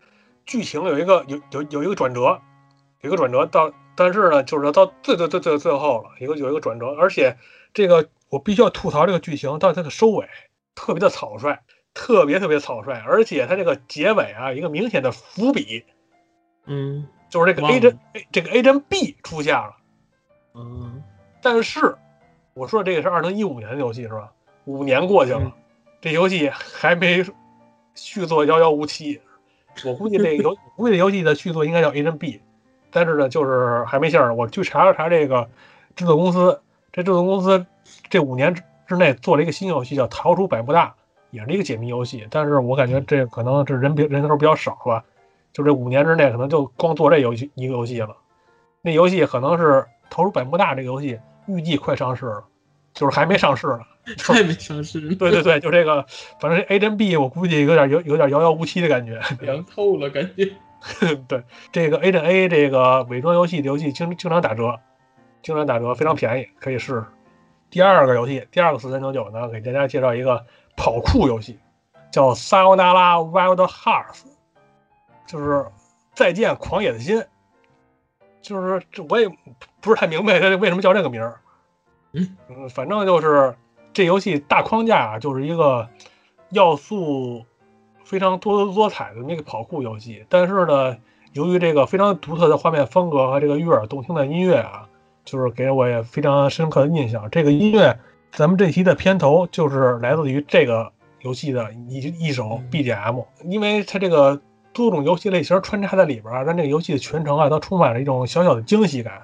[0.48, 2.42] 剧情有一个有有有一个转折，
[3.02, 7.38] 有一个转折到，但是呢，就是到最最最最最后了，一个有一个转折，而且
[7.72, 10.28] 这个我必须要吐槽这个剧情到它的收尾
[10.74, 11.60] 特别的草率，
[11.98, 15.84] 特别特别草率，而且它这个结尾啊，一个明显的伏笔，
[16.68, 19.76] 嗯就是这个 A 针 A 这个 A 针 B 出现了。
[20.54, 21.02] 嗯
[21.42, 21.96] 但是
[22.54, 24.32] 我说的这个是二零一五年的游戏是吧？
[24.66, 25.52] 五年过去了，嗯
[26.00, 27.26] 这游戏还没
[27.96, 29.20] 续作遥遥无期。
[29.84, 32.42] 我估计这游，我估计这游戏的续作应该叫 Agent B，
[32.92, 34.36] 但是呢，就是还没信儿。
[34.36, 35.50] 我去查了查这个
[35.96, 37.66] 制作公司，这制作公司
[38.08, 40.90] 这五年之之内做了一个新游戏叫《逃出百慕大》，
[41.32, 42.28] 也是一个解谜游戏。
[42.30, 45.04] 但是我感觉这可能这人比人头比较少吧，
[45.54, 48.16] 就这五年之内可能就光做这游戏一个游戏了。
[48.82, 49.64] 那游戏可能是
[50.10, 52.44] 《投入百慕大》这个游戏预计快上市了，
[52.94, 53.80] 就是还没上市呢。
[54.24, 56.06] 还没上市，对对对，就这个，
[56.40, 59.20] 反正 A 跟 B 我估计有点有有点遥遥无期的感觉。
[59.42, 60.50] 凉透了，感觉。
[61.28, 64.80] 对，这个 A 阵 A 这个伪装游戏的游戏经经常打折，
[65.44, 67.06] 经常打折，非常便宜，可以试试。
[67.70, 70.46] 第二个游戏，第二个四三九九呢，给大家介绍一个
[70.78, 71.60] 跑酷游戏，
[72.10, 74.06] 叫《萨尤那拉 Wild Hearts》，
[75.28, 75.66] 就是
[76.14, 77.22] 再见狂野的心。
[78.42, 79.28] 就是这我也
[79.82, 81.42] 不是太明白它为什么叫这个名儿。
[82.14, 83.54] 嗯嗯，反正就是
[83.92, 85.90] 这游戏大框架啊就是一个
[86.52, 87.44] 要素
[88.06, 90.96] 非常多姿多彩的那个跑酷游戏，但是呢，
[91.34, 94.88] 由于这个非常独特的画面风格和这个悦耳动听的音乐啊，
[95.26, 97.30] 就是给我也非常深刻的印象。
[97.30, 98.00] 这个音乐，
[98.32, 101.98] 咱们这期的片头就是来自于这个游戏的一
[102.28, 104.40] 一首 BGM，因为它这个
[104.74, 109.24] 多种游戏类型穿插在里边让这个游戏的全程啊都充满了一种小小的惊喜感。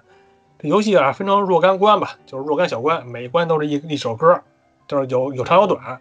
[0.60, 4.42] 这游戏啊分成若干关吧，就是若干小关，每一关都是一一首歌，
[4.88, 6.00] 就是有有长有短，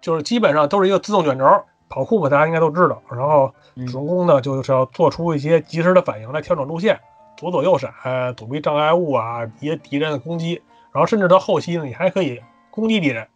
[0.00, 1.44] 就是基本上都是一个自动卷轴。
[1.90, 3.00] 跑酷吧，大家应该都知道。
[3.10, 3.50] 然后
[3.86, 7.00] 主人公呢，就是要做出一些及时的反应来调整路线，
[7.34, 7.90] 左左右闪，
[8.36, 10.60] 躲避障碍物啊，一些敌人的攻击。
[10.92, 13.26] 然后甚至到后期呢，你还可以攻击敌人，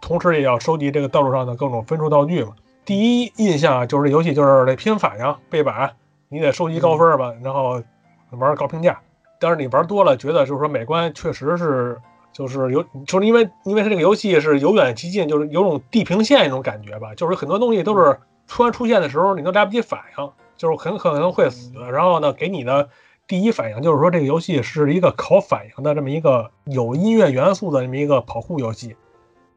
[0.00, 2.54] 同时也要收集这个道路上的各种分数道具嘛。
[2.84, 5.92] 第一印象啊，就是这游戏就是得拼反应、背板，
[6.28, 7.82] 你得收集高分吧，然后
[8.30, 9.00] 玩高评价。
[9.38, 11.98] 但是你玩多了，觉得就是说美观确实是
[12.32, 21.72] 就是有，就是因为因为它这个游戏是由远及近，就是有种地平线那种感觉吧，就是很多东西都是突然出现的时候，你都来不及反应，就是很可能会死。
[21.90, 22.88] 然后呢，给你的
[23.30, 28.96] 第一反应就是说这个游戏是一个考反应的这么一个有音乐元素的这么一个跑酷游戏。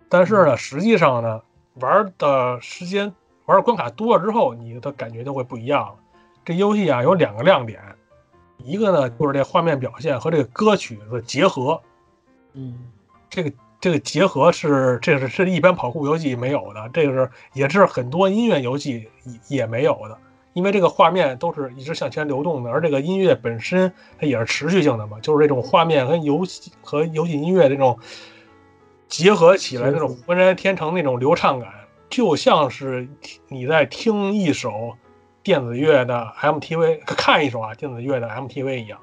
[0.07, 1.41] 但是呢，实际上呢，
[1.79, 3.11] 玩的时间
[3.47, 5.95] 玩的关卡多了之后，你的感觉就会不一样了。
[6.45, 7.81] 这游戏啊有两个亮点，
[8.59, 11.81] 一个呢就是这画面表现和这个歌曲的结合。
[12.53, 12.77] 嗯，
[13.27, 13.51] 这个
[13.81, 20.17] 这个结合是这是是一般跑酷游戏没有的，这个是也是很多音乐游戏也也没有的，
[20.53, 27.97] 因为这个画面都是一直向前流动的，而这个音乐本身它也是持续性的嘛，就是这种画面跟游戏和游戏音乐这种
[29.07, 31.69] 结合起来那种浑然天成那种流畅感，
[32.09, 33.07] 就像是
[33.47, 34.95] 你在听一首
[35.41, 38.99] 电子乐的 MTV，看一首啊电子乐的 MTV 一样。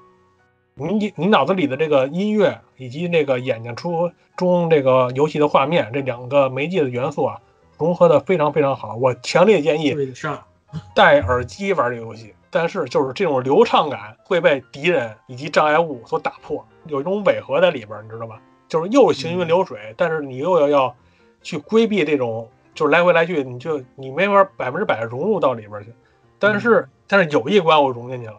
[0.74, 7.40] 你你脑子里的这个音乐以及那个眼睛出中这个游戏的画面这两个媒介的元素啊，
[7.76, 8.96] 融合的非常非常好。
[8.96, 10.42] 我强烈建议对上。
[10.94, 18.40] 戴耳机玩这个游戏，但是就是这种流畅感会被敌人以及障碍物所打破，有一种违和在里边，你知道吧？
[18.68, 20.96] 就是又行云流水，但是你又要要
[21.42, 25.92] 去规避这种，就是来回来去，你就你没法百分之百融入到里边去。
[26.38, 28.38] 但是但是有一关我融进去了。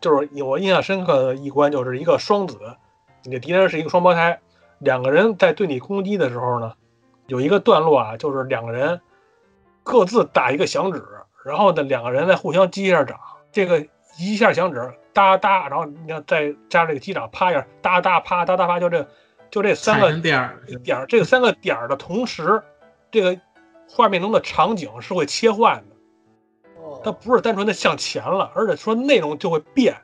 [0.00, 2.58] 就是我印象深刻的一关，就是一个双子，
[3.22, 4.38] 你的敌人是一个双胞胎，
[4.80, 6.74] 两个人在对你攻击的时候呢，
[7.26, 9.00] 有一个段落啊，就是两个人
[9.82, 11.02] 各自打一个响指，
[11.44, 13.18] 然后呢两个人再互相击一下掌，
[13.52, 13.86] 这个
[14.18, 19.06] 一下响指哒哒，然后你要再加这个击掌啪一下哒哒啪哒哒啪，就这
[19.50, 22.62] 就这三个点儿，点儿，这个三个点儿的同时，
[23.10, 23.38] 这个
[23.88, 25.94] 画面中的场景是会切换的。
[27.02, 29.94] 它不是单纯的向前了，而且说内容就会变。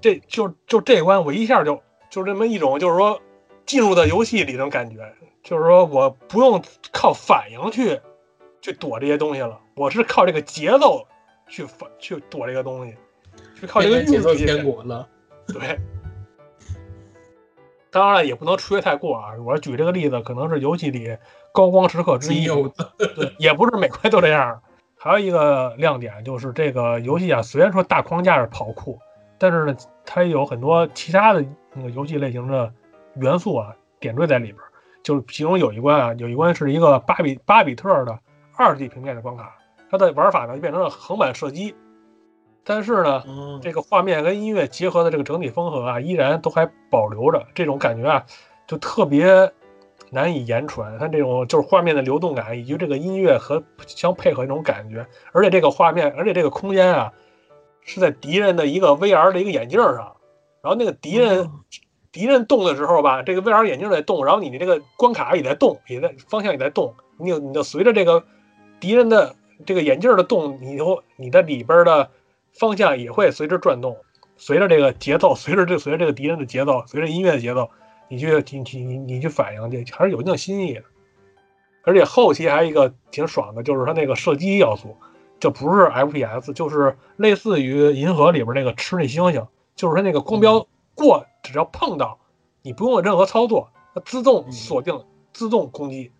[0.00, 3.20] 这就就这关，我一下就就这么一种，就是说
[3.66, 4.96] 进入到游戏里那种感觉，
[5.42, 6.62] 就是说我不用
[6.92, 8.00] 靠反应去
[8.60, 11.06] 去躲这些东西了，我是靠这个节奏
[11.48, 12.94] 去反去躲这个东西，
[13.58, 15.08] 去靠这个节奏运气天国了。
[15.46, 15.78] 对，
[17.90, 19.32] 当然了也不能吹太过啊。
[19.44, 21.16] 我举这个例子，可能是游戏里
[21.52, 22.46] 高光时刻之一。
[22.46, 24.60] 对，也不是每关都这样。
[24.96, 28.98] 还有一个亮点就是这个游戏啊，虽然说大框架是跑酷，
[29.38, 32.72] 但是呢，它有很多其他的那个游戏类型的
[33.14, 34.58] 元素啊点缀在里边。
[35.04, 38.18] 就是其中有一关啊，有一关是一个巴比巴比特的
[38.58, 39.56] 二 D 平面的关卡，
[39.88, 41.76] 它的玩法呢就变成了横版射击，
[42.64, 48.26] 但是呢，嗯，这个画面跟音乐结合的这个整体风格啊，依然都还保留着这种感觉啊，
[48.66, 49.52] 就特别
[50.10, 50.98] 难以言传。
[50.98, 57.12] 它这种就是画面的流动感，以及这个音乐和相配合那种感觉，而且这个画面，而且这个空间啊，
[57.82, 60.16] 是在敌人的一个 VR 的一个眼镜上，
[60.62, 61.48] 然后那个敌人
[62.10, 68.24] 敌人动的时候吧，这个 VR 眼镜在动，然后你的这个关卡也在动，也在方向也在动，你有你就随着这个
[68.80, 69.34] 敌人的
[69.66, 72.10] 这个眼镜的动，你以后你的里边的
[72.52, 73.96] 方向也会随之转动，
[74.36, 77.70] 随着这个节奏，随着这随着这个敌人的节奏，随着音乐的节奏，
[78.08, 80.82] 你去你你你你去反应，这还是有一定新意的。
[81.84, 84.96] 而且后期还有一个挺爽的，就是它那个射击要素，
[85.40, 92.18] 就不是 FPS，就是类似于银河里边那个吃那星星，就是它那个光标过，只要碰到，
[92.62, 95.02] 你不用任何操作，它自动锁定、
[95.32, 96.12] 自动攻击。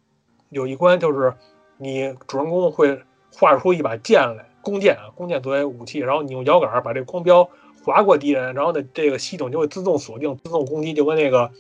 [0.48, 1.34] 有一关就是
[1.78, 3.00] 你主人公会
[3.34, 7.48] 画出一把剑来，弓箭啊，弓箭作为武器，然后你用摇杆把这个光标
[7.84, 11.50] 划过敌人，然后呢，这个系统就会自动锁定、自动攻击，就跟那个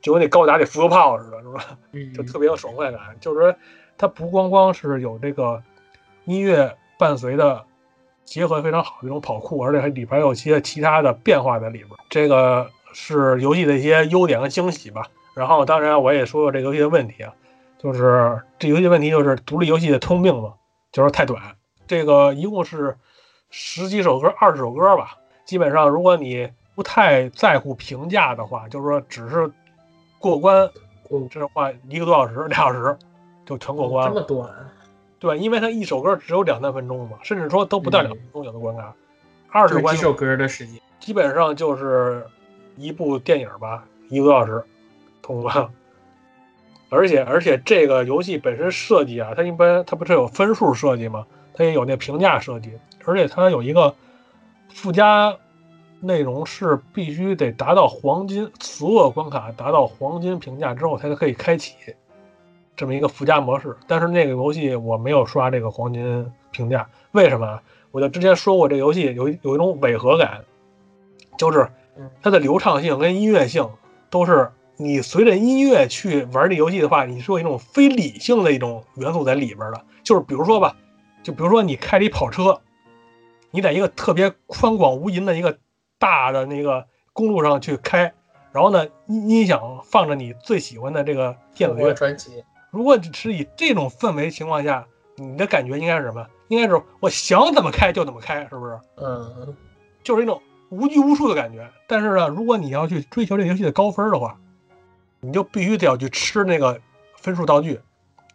[0.00, 1.78] 就跟那高达那浮游炮似的，是吧？
[1.92, 3.00] 嗯就特别有爽快感。
[3.20, 3.54] 就是说，
[3.98, 5.62] 它不光光是有这个
[6.24, 7.64] 音乐伴随的
[8.24, 11.90] 结合非常好的这种跑酷，而且还里边有些其他的变化在里边。
[12.08, 15.02] 这个是游戏的一些优点和惊喜吧。
[15.34, 17.34] 然后，当然我也说说这个游戏的问题啊，
[17.84, 20.54] 就是这游戏问题就是独立游戏的通病嘛，
[20.90, 21.38] 就是太短。
[21.86, 22.96] 这个一共是
[23.50, 25.18] 十几首歌、二十首歌吧。
[25.44, 29.52] 基本上，如果你不太在乎评价的话，就是说只是
[30.18, 30.70] 过关
[31.02, 32.96] 过这话一个多小时、俩小时
[33.44, 34.50] 就全过关了，这么短，
[35.18, 38.94] 对，因为它一首歌只有两三分钟嘛，甚至说都不到嗯两分钟有的关卡，
[39.50, 40.80] 二十关就几首歌的时间。
[41.00, 42.26] 基本上就是
[42.78, 44.64] 一部电影吧，一个多小时
[45.20, 45.70] 通关了。
[46.94, 51.26] 而且而且这个游戏本身设计啊，它一般它不是有分数设计吗？
[51.52, 52.72] 它也有那评价设计，
[53.04, 53.94] 而且它有一个
[54.72, 55.36] 附加
[56.00, 61.74] 内容是必须得达到黄金，所有关卡达到黄金评价之后才可以开启
[62.76, 63.76] 这么一个附加模式。
[63.86, 67.62] 但是那个游戏我没有刷这个黄金评价，为什么啊？
[67.90, 70.44] 我就之前说过，这游戏有有一种违和感，
[71.38, 71.68] 就是
[72.20, 73.70] 它的流畅性跟音乐性
[74.10, 79.84] 都是你随着音乐去玩这游戏的话，你是有一种非理性的一种元素在里边的。
[80.02, 80.76] 就是比如说吧，
[81.22, 82.60] 就比如说你开了一跑车，
[83.50, 85.56] 你在一个特别宽广无垠的一个
[85.98, 88.12] 大的那个公路上去开，
[88.52, 94.84] 然后呢音音响放着你最喜欢的这个电子乐，专辑，如果是以这种氛围情况下，
[95.16, 96.26] 你的感觉应该是什么？
[96.48, 98.78] 应该是我想怎么开就怎么开，是不是？
[98.96, 99.54] 嗯，
[100.02, 101.66] 就是一种无拘无束的感觉。
[101.86, 104.36] 但是呢，如果你要去追求这个游戏的高分的话，
[105.24, 106.78] 你就必须得要去吃那个
[107.16, 107.80] 分数道具，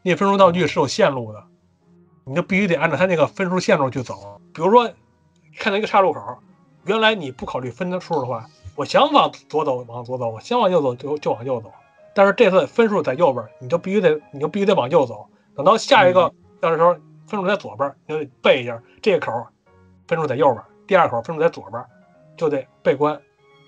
[0.02, 1.44] 那分数道具是有线路的，
[2.26, 4.42] 你就必须得按照它那个分数线路去走。
[4.54, 4.92] 比如说，
[5.60, 6.40] 看到一个岔路口，
[6.86, 8.44] 原来你不考虑分数的话，
[8.76, 11.72] 我想往左走往左走，我想往右走就就往右走。
[12.16, 15.28] 但是这次分数在右边，你就必须得你就必须得往右走。
[15.56, 16.94] 等到下一个要是时候
[17.28, 19.46] 分数在左边，你就得背一下这个口
[20.08, 21.86] 分数在右边，第二口分数在左边，
[22.36, 23.22] 就得背关。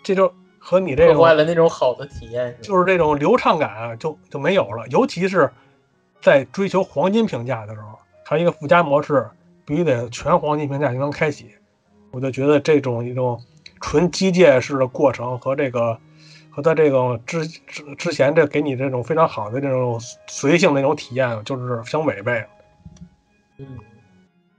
[0.03, 4.87] 这就和你这个破坏了那种好的体验，就是这种流畅感啊，就就没有了。
[4.89, 5.51] 尤其是
[6.21, 9.27] 在追求黄金评价的时候，还有一个附加模式，
[9.65, 11.49] 必须得全黄金评价才能开启。
[12.11, 13.41] 我就觉得这种一种
[13.81, 15.97] 纯机械式的过程和这个
[16.51, 22.45] 和它这种之之之前这给你这种非常好的这种随性的那种体验，就是相违背。
[23.57, 23.79] 嗯，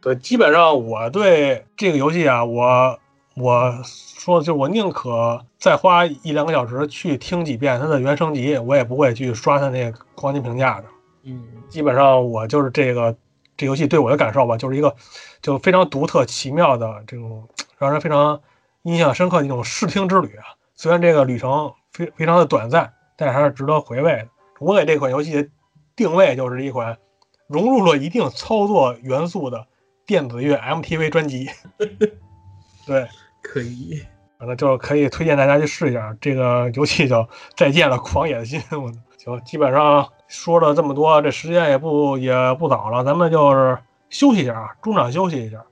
[0.00, 2.98] 对，基本上我对这个游戏啊，我
[3.34, 10.84] 我说的就是我宁可再花一两个小时去听几遍它的原声集，我也不会去刷它那个黄金评价的。
[11.24, 13.16] 嗯，基本上我就是这个
[13.56, 14.94] 这游戏对我的感受吧，就是一个
[15.40, 17.48] 就非常独特、奇妙的这种
[17.78, 18.40] 让人非常
[18.82, 20.44] 印象深刻的一种视听之旅啊。
[20.74, 24.28] 虽然这个旅程非非常的短暂，但是还是值得回味的。
[24.58, 25.48] 我给这款游戏的
[25.96, 26.98] 定位就是一款
[27.46, 29.66] 融入了一定操作元素的
[30.06, 31.48] 电子乐 MTV 专辑。
[32.86, 33.06] 对，
[33.42, 34.02] 可以，
[34.38, 37.22] 反正就可以推荐大家去试一下这个游戏叫
[37.56, 38.60] 《再见了，狂野的心》。
[38.80, 43.78] 我行，基本上说了这么多，这时间也不也不早了，咱们就是
[44.10, 45.62] 休息一下啊，中场休息一下，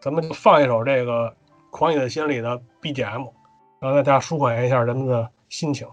[0.00, 1.28] 咱们就放一首这个
[1.70, 3.30] 《狂野的心》里的 BGM，
[3.80, 5.86] 让大家舒缓一下人们的心情。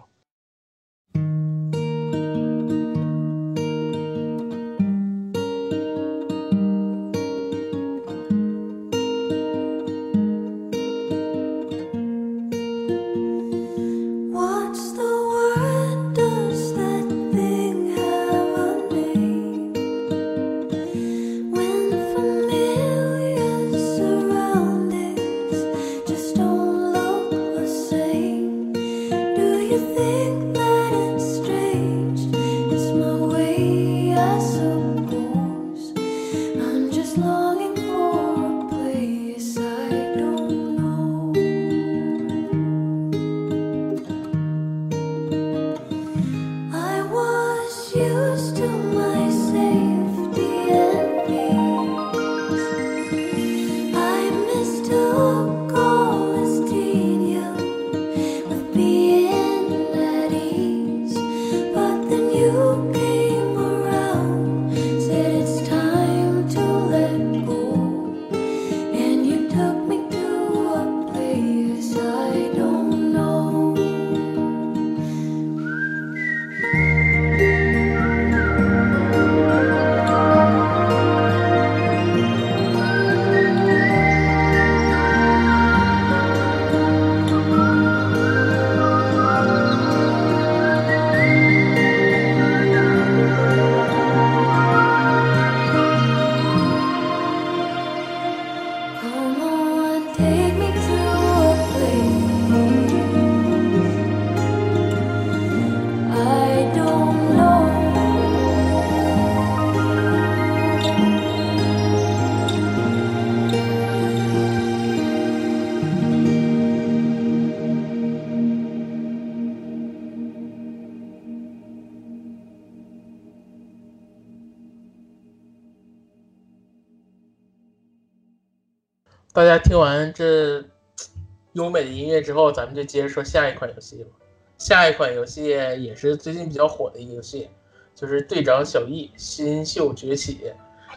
[132.16, 134.10] 乐之后，咱们就接着说下一款游戏吧。
[134.58, 137.50] 下一款游戏也是最近比较火的一个游戏，
[137.94, 140.40] 就是《队长小艺：新秀崛起》。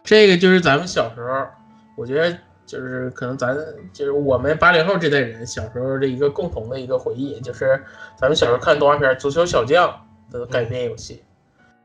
[0.05, 1.47] 这个就是咱们小时候，
[1.97, 3.57] 我觉得就是可能咱
[3.93, 7.85] 就是我们八零后这代人小时候的一个共同的一个回忆，就是
[8.17, 9.89] 咱们小时候看动画片《足球小将》
[10.33, 11.25] 的改编游戏。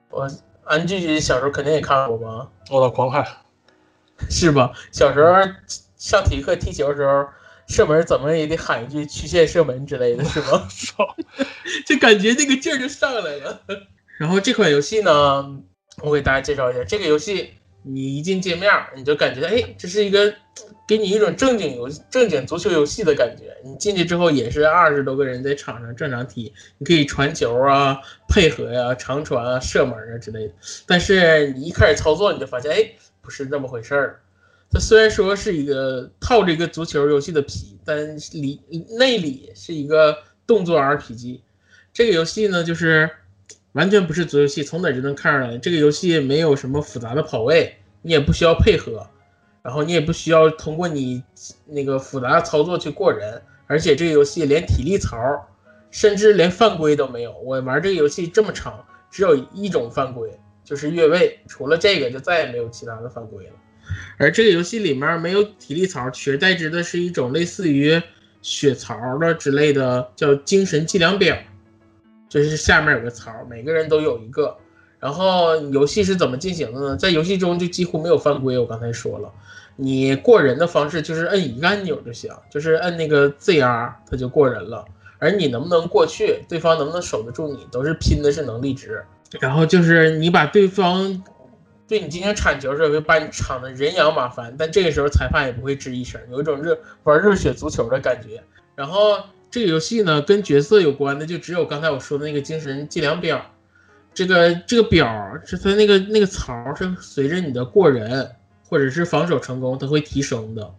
[0.10, 0.30] 我
[0.64, 2.48] 安居小时候肯定也看过吧？
[2.70, 3.26] 我的狂看，
[4.30, 4.72] 是吧？
[4.92, 5.34] 小时候
[5.98, 7.26] 上体育课踢球的时候，
[7.68, 10.68] 射门怎么也得喊一句“曲线射门”之类的， 是吧？
[10.70, 11.16] 操！
[11.86, 13.62] 就感觉那个劲儿就上来了。
[14.20, 15.60] 然后这款游戏呢，
[16.02, 16.84] 我给大家介绍一下。
[16.84, 20.34] 这个游戏你一进界面，你就感觉哎，这是一个
[20.88, 23.56] 给你一种正经游正经足球游戏的感觉。
[23.66, 30.54] 你进去之后也是二十多个人在场上正常踢，你可以传球啊、配合呀、长传啊、射门啊之类的。
[30.86, 32.92] 但是你一开始操作，你就发现哎，
[33.22, 34.20] 不是那么回事儿。
[34.74, 38.60] 它虽然说是一个套着一个足球游戏的皮，但里
[38.98, 40.18] 内里是一个
[40.48, 41.42] 动作 RPG。
[41.94, 43.08] 这个游戏呢，就是
[43.74, 45.60] 完全不是足球游戏，从哪就能看出来。
[45.60, 49.08] 这个游戏没有什么复杂的跑位，你也不需要配合，
[49.62, 51.22] 然后你也不需要通过你
[51.68, 55.16] 那个复杂的操作去过人，而且这个游戏连体力槽，
[55.92, 57.38] 甚至连犯规都没有。
[57.44, 63.52] 我玩这个游戏这么长，只有一种犯规，就是越位，除了这个就再也没有其他的犯规了。
[64.18, 68.02] 而这个游戏里面没有体力槽，取而代之的是一种类似于
[68.42, 71.38] 血槽的之类的，叫精神计量表。
[72.30, 74.58] 就是下面有个槽，每个人都有一个。
[75.00, 76.96] 然后游戏是怎么进行的呢？
[76.96, 78.58] 在游戏中就几乎没有犯规。
[78.58, 79.30] 我刚才说了，
[79.76, 84.86] 你过人的方式就是摁一个按钮就行，就是摁那个 ZR，它就过人了。
[85.20, 89.04] 而你能不能过去，对方能不能守得住你，都是拼的是能力值。
[89.40, 91.24] 然后就是你把对方
[91.88, 98.42] 对你进行铲球的时候，会把你铲得人仰马翻，但这个时候裁判也不会吱一声，有一种热玩热血足球的感觉。
[98.76, 99.18] 然后
[99.52, 103.46] 这个游戏呢，跟角色有关的就只有刚才我说的那个精神计量表。
[104.16, 105.08] 这个这个表
[105.44, 108.30] 是它那个那个槽是随着你的过人
[108.68, 110.72] 或者是防守成功，它会提升的。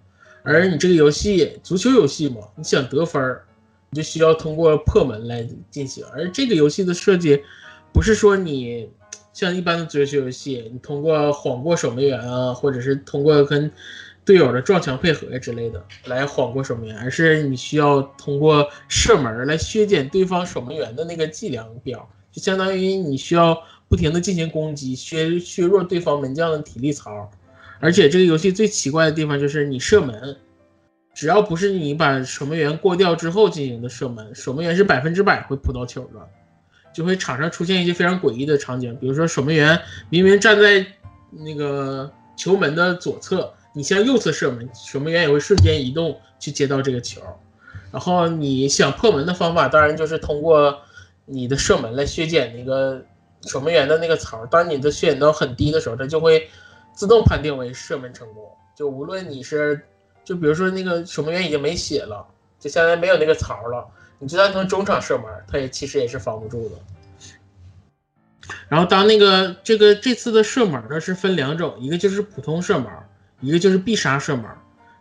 [0.45, 3.41] 而你这个游戏足球游戏嘛，你想得分，
[3.91, 6.05] 你就需要通过破门来进行。
[6.13, 7.43] 而这个游戏的设计，
[7.93, 8.89] 不是说你
[9.35, 13.71] 像一般的足球游戏，你通过晃过守门员啊，或者是通过跟
[14.25, 27.31] 队友的撞墙配合之类的来晃过守门员，而是你需要通过射门来削减对方守门员的那个计量表，就相当于你需要不停的进行攻击，削削弱对方门将的体力槽。
[27.81, 30.37] 而且这个游戏最奇怪的地方就是你射门，
[31.13, 36.29] 只要不是你把守门员过掉之后进行的射门，守门员是百分之百会扑到球的，
[36.95, 40.87] 就会场上出现一些非常诡异的场景，比如说守门员明明站在
[41.31, 47.21] 那个球门的左侧，你向右侧射门，守门员也会瞬间移动去接到这个球。
[47.91, 50.81] 然后你想破门的方法，当然就是通过
[51.27, 53.05] 你的射门来削减那个
[53.43, 54.47] 守门员的那个槽。
[54.47, 56.49] 当你的削减到很低的时候，它就会
[56.93, 58.45] 自动判定为射门成功。
[58.77, 59.81] 就无论你是，
[60.25, 62.27] 就比如说那个守门员已经没血了，
[62.59, 63.87] 就相当于没有那个槽了，
[64.19, 66.77] 你就算从中场射门，他也其实也是防不住的。
[68.69, 72.87] 然后当那个这个这次的射门呢是分两种，一个就是普通射门，
[73.41, 74.45] 一个就是必杀射门。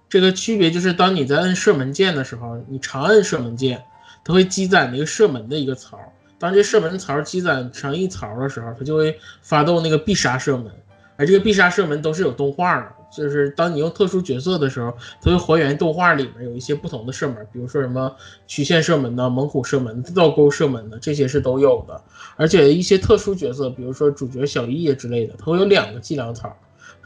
[0.07, 3.83] 这个区别就是当你在摁射门键的时候，你长摁射门键，
[4.23, 5.99] 它会积攒那个射门的一个槽。
[6.37, 10.71] 当这射门槽积攒成一槽的时候，它就会发动那个必杀射门。
[11.15, 14.91] 而这个必杀射门都是有动画的，就是当你用特殊角色的时候，
[15.21, 18.15] 它会还原动画里面有一些不同的射门，比如说什么
[18.47, 22.01] 曲线射门呐、猛虎射门、倒钩射门的，这些是都有的。
[22.35, 26.57] 而且一些特殊角色，比如说主角小易之类的，它会有两个计量槽，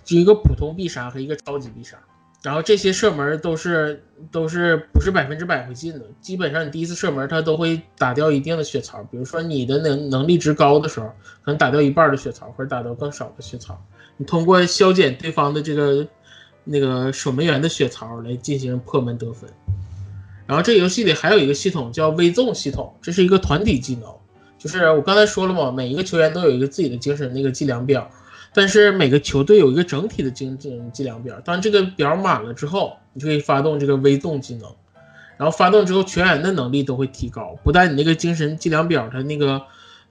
[0.05, 1.97] 就一个普通必杀和一个超级必杀。
[2.43, 4.01] 然后这些射门都是
[4.31, 11.07] 都是不是百分之百会进的，基本上你第一次射门它都会打掉一定的血槽，比如说你的能能力值高的时候，
[11.43, 13.83] 可能打掉一半的血槽，或者打掉更少的血槽。
[14.17, 16.07] 你通过削减对方的这个
[16.63, 19.49] 那个守门员的血槽来进行破门得分。
[20.45, 24.13] 然后这游戏里还有一个系统叫微纵系统，这是一个团体技能，
[24.57, 28.09] 就是我刚才说了嘛，每一个球员都有一个自己的精神那个计量表。
[28.53, 34.63] 但是每个球队有一个整体的精神计量表，当这个表满了之后，你就可以发动这个微动技能，
[35.37, 39.61] 然后发动之后全员的能力都会提高，不但你那个精神计量表它那个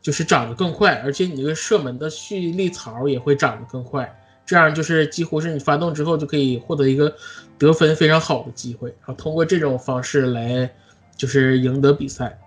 [0.07, 4.17] 就是长得更快，而且你这个射门的蓄力槽也会长得更快，
[4.47, 7.13] 这样就是几乎是你发动之后就可以获得一个
[7.59, 10.73] 得分非常好的机会，然后通过这种方式来
[11.17, 12.39] 就是赢得比赛。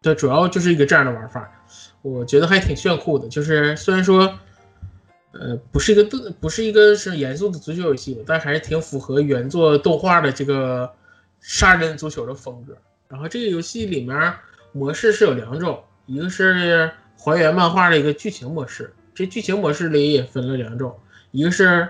[0.00, 1.52] 对，主要就是一个这样的玩法，
[2.00, 4.38] 我觉得还挺炫酷的，就是虽然说。
[5.32, 10.90] 呃，不是一个，不是一个是严肃的足球游戏，但还是挺符合原作动画的这个
[11.38, 12.74] 杀人足球的风格。
[13.08, 14.34] 然后这个游戏里面
[14.72, 20.98] 模式是有两种，一个是还原漫画的一个剧情模式，这剧情模式里也分了两种，
[21.30, 21.86] 一个是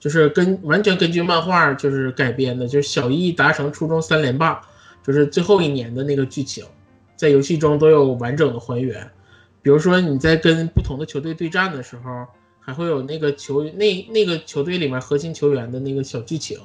[0.00, 4.60] 就是根完全根据漫画就是改编的，就是小艺达成初中三连霸，
[5.04, 6.64] 就是最后一年的那个剧情，
[7.14, 9.08] 在游戏中都有完整的还原。
[9.60, 12.26] 比如说你在跟不同的球队对战的时候，
[12.58, 16.58] 还会有那个球那那个球队里面核心球员的那个小剧情，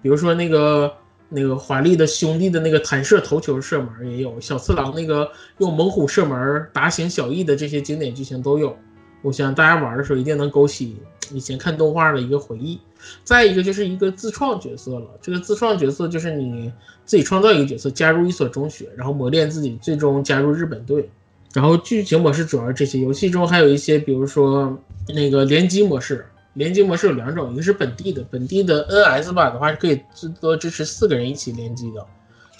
[0.00, 0.96] 比如说那个
[1.32, 8.76] 那个华丽的兄弟的那个弹射头球射门也有，小次郎那个用猛虎射门打醒小艺的这些经典剧情都有。
[9.22, 10.96] 我想大家玩的时候一定能勾起
[11.32, 12.80] 以前看动画的一个回忆。
[13.24, 16.70] 再一个就是一个自创角色了，这个自创角色就是你
[17.06, 21.08] 自己创造一个角色，加入一所中学，然后磨练自己，最终加入日本队。
[21.52, 24.78] 然后剧情模式主要是这些，游戏中还有一些，比如说
[25.14, 26.26] 那个联机模式。
[26.54, 32.04] 联机模式有两种，一个是本地的，本地的 NS 版的话是可以最多支持四个人一起联机的，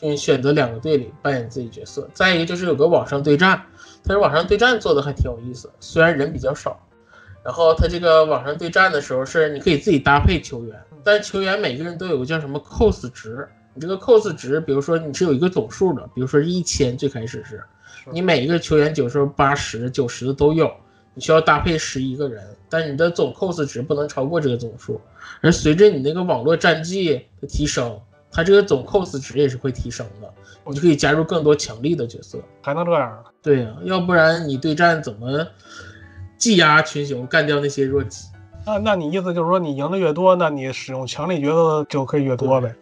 [0.00, 2.08] 你选择两个队里扮演自己角色。
[2.14, 3.60] 再一个就是有个网上对战，
[4.04, 6.78] 但是网上对战做的还挺有意思，虽然人比较少。
[7.42, 17.64] 然后它这个网上对战的时候是你可以自己搭配球员，但是球员每个人都有个叫什么 cos 值，你这个 cos 值，比如说你是有一个总数的，比如说是一千，最开始是。
[18.12, 20.70] 你每一个球员九十、八十、九十的都有，
[21.14, 25.00] 你需要搭配十一个人，但你的总 cos 值不能超过这个总数。
[25.42, 30.32] 而随着你那个网络战绩的提升，它这个总 cos 值也是会提升的，
[30.64, 32.38] 你就可以加入更多强力的角色。
[32.62, 33.24] 还能这样？
[33.42, 35.46] 对呀，要不然你对战怎么
[36.38, 38.26] 技压群雄，干掉那些弱鸡？
[38.66, 42.74] 那那你意思就是说，你赢的越多，那你使用强力角色就可以越多呗？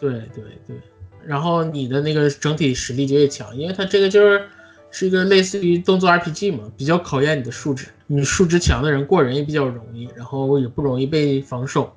[0.00, 0.76] 对对对，
[1.24, 4.48] 然后你的那个整体实力就越强，因为它这个就是
[4.90, 7.88] 是一个类似于动作 RPG 嘛，比较考验你的数值。
[8.06, 11.92] 你数值强的人过人也比较容易，然后也不容易被防守。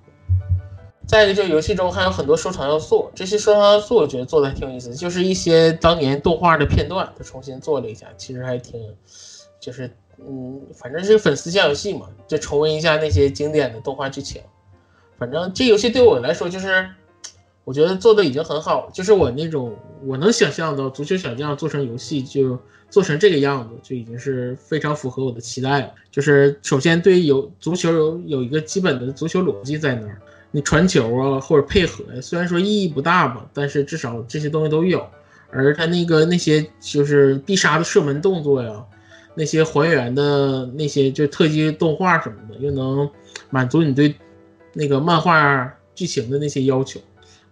[1.07, 8.79] 再一个，就是游戏中还有很多收藏要素，这些收藏要素我觉得做的还挺有意思，就是一些当年动画的片段，他重新做了一下，其实还挺，
[9.59, 9.89] 就是
[10.19, 14.41] 嗯，反正是粉丝向游戏嘛，就重温一下那些经典的动画剧情。
[15.17, 16.89] 反正这游戏对我来说就是。
[17.63, 22.57] 我觉得做的已经很好，就是我那种我能想象到足球小将做成游戏就
[22.89, 25.91] 做成这个样子，就已经是非常符合我的期待了。
[26.09, 30.19] 就是首先对有足球有有一个基本的足球逻辑在那儿，
[30.49, 35.05] 你传球啊或者配合，虽然说意义不大吧，但是至少这些东西都有。
[35.51, 38.83] 而他那个那些就是必杀的射门动作呀，
[39.35, 43.09] 那些还原的那些就特技动画什么的，又能
[43.49, 44.15] 满足你对
[44.73, 46.99] 那个漫画剧情的那些要求。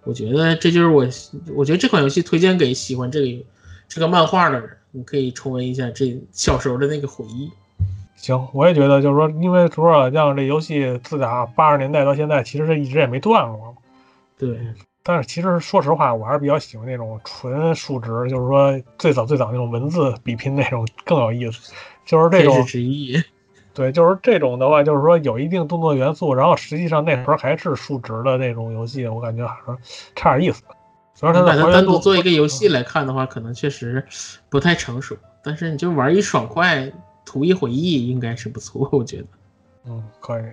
[0.10, 1.07] 我觉得这就是我，
[1.56, 3.45] 我觉得这款游戏推荐给喜欢这个
[3.88, 7.48] 这个漫画的人，你可以重温一下这小时候的那个回忆。
[8.15, 13.76] 行，我也觉得就是说，因为《足球小将》这游戏自打八十年代到现在，其实是一直也没断过。
[14.36, 14.57] 对，
[15.03, 21.72] 但是其实说实话，我还是比较喜欢那种纯数值，就是说最早最早那种文字比拼那种更有意思，
[22.03, 22.65] 就是这种。
[23.80, 29.80] 对，就是这种的话，就是说有一定动作元素，然后实际上那时候还是数值的那种游戏，我感觉还是
[30.18, 30.61] 差点意思。
[31.15, 34.06] 主要它把它单独做一个游戏来看的话，可能确实
[34.49, 35.15] 不太成熟。
[35.41, 36.91] 但是你就玩一爽快，
[37.23, 39.27] 图一回忆，应该是不错，我觉得。
[39.88, 40.43] 嗯，可以。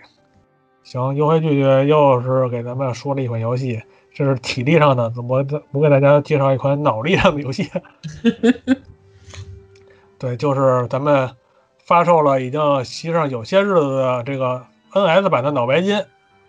[0.84, 3.82] 行，优惠拒绝又是给咱们说了一款游戏，
[4.14, 7.68] 这是体力上的，怎么我给大家介绍一款脑力上的游戏。
[10.16, 11.28] 对，就是咱们
[11.86, 16.04] 发售了已经实上有些日子的这个 NS 版的脑白金，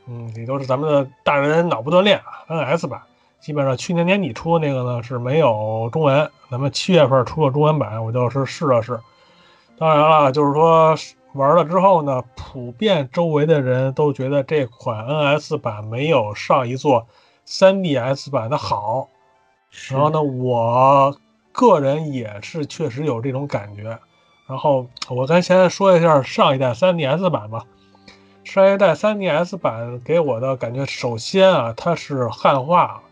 [0.07, 2.99] 嗯，也都是咱们的大人脑部锻炼啊，NS 版。
[3.39, 8.99] 基本上去年年底出的那个呢是没有中文，咱们七月份出了中文版，我就是试了试。
[9.77, 10.95] 当然了，就是说
[11.33, 17.05] 玩了之后呢，普遍周围的人都觉得这款 NS 版没有上一座
[17.45, 19.07] 3DS 版的好。
[19.91, 21.15] 然后呢，我
[21.51, 23.99] 个人也是确实有这种感觉。
[24.47, 27.65] 然后我咱先说一下上一代 3DS 版吧。
[28.43, 33.03] 上一代 3DS 版给我的感觉，首先啊，它是汉化，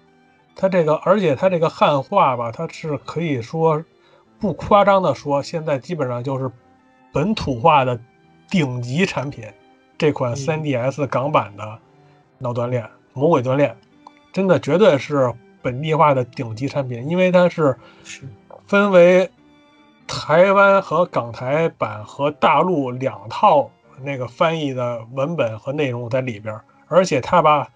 [0.55, 3.83] 它这个，而且它这个汉化吧，它是可以说
[4.39, 6.49] 不夸张的说，现在基本上就是
[7.11, 7.99] 本土化的
[8.49, 9.43] 顶级产品。
[9.97, 11.79] 这款嗯 3DS 港版的
[12.37, 13.75] 脑锻炼、魔鬼锻炼，
[14.31, 18.21] 真的绝对是本地化的顶级产品，因为它是是
[18.67, 19.29] 分为
[20.07, 23.69] 台湾和港台版和大陆两套
[24.03, 27.67] 那个翻译的文本和内容在里边，而且他把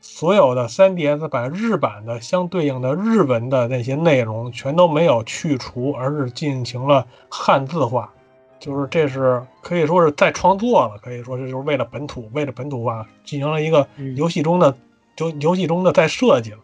[0.00, 8.12] 所有的 3DS 版日版的相对应的日文的那些内容全都没有去除，而是进行了汉字化。
[8.60, 14.76] 就是这是可以说是再创作了，可以说这就是为了本土，为了本土化进行了一个嗯游戏中的
[15.14, 16.58] 就游戏中的再设计了，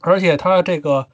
[0.00, 1.06] 而且它这个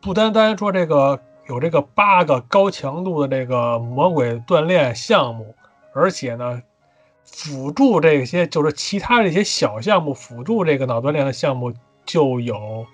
[0.00, 5.54] 不不单单说这个有这个八个高强度的这个魔鬼锻炼项目，
[5.92, 6.62] 而且呢，
[7.24, 11.72] 辅助这些就是其他这些小项目辅助这个脑锻炼的项目
[12.04, 12.86] 就有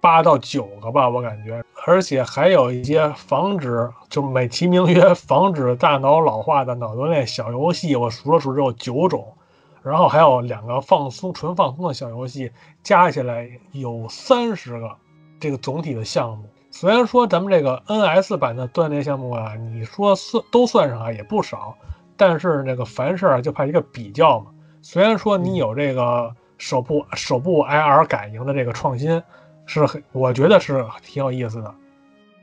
[0.00, 9.34] 八到九个吧，我感觉，而且还有一些防止就美其名曰防止大脑老化的脑锻炼小游戏，我数了数只有九种。
[9.82, 12.50] 然后还有两个放松、纯放松的小游戏，
[12.82, 14.96] 加起来有三十个，
[15.38, 16.44] 这个总体的项目。
[16.78, 21.74] 虽然说咱们这个 NS 版的锻炼项目啊，你说算都算上啊也不少，
[22.18, 24.50] 但是这个凡事啊就怕一个比较嘛。
[24.82, 29.22] 虽然说你有这个手部手部 IR 感应的这个创新，
[29.64, 31.74] 是很我觉得是挺有意思的，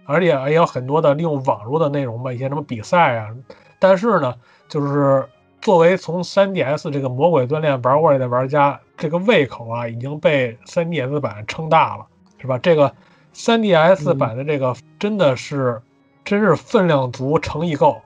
[0.05, 3.29] 而且也有很多的利用网络的内容吧，一些什么比赛啊。
[3.77, 4.33] 但是呢，
[4.67, 5.29] 就是
[5.61, 12.07] 作为从 3DS 这个魔鬼锻炼玩过来的玩家，这个胃口啊已经被 3DS 版撑大了，
[12.39, 12.57] 是吧？
[12.57, 12.91] 这个
[13.33, 15.81] 3DS 嗯版的这个真的是，
[16.23, 18.01] 真是分量足，诚意够，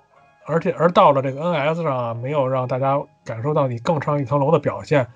[0.46, 5.08] 而且而到了这个 NS 上啊，没有让大家感受到你更上一层楼的表现，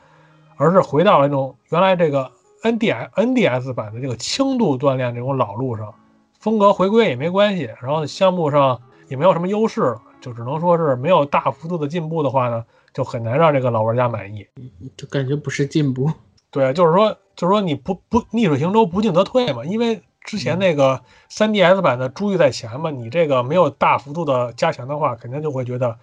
[0.58, 2.30] 而是回到了那种原来这个
[2.64, 5.94] NDS NDS 版的这个轻度锻炼这种老路上，
[6.40, 12.64] 风格回归也没关系，然后项目上也没有什么优势了，就只能说是没有大幅度的进步的话呢，
[12.94, 14.46] 就很难让这个老玩家满意。
[14.98, 16.12] 就感觉不是进步。
[16.52, 19.66] 对，就是说，就是说你不不逆水行舟，不进则退嘛。
[19.66, 21.02] 因为之前那个
[21.32, 25.98] 3DS 版的珠玉在前嘛，你这个没有大幅度的加强的话，肯定就会觉得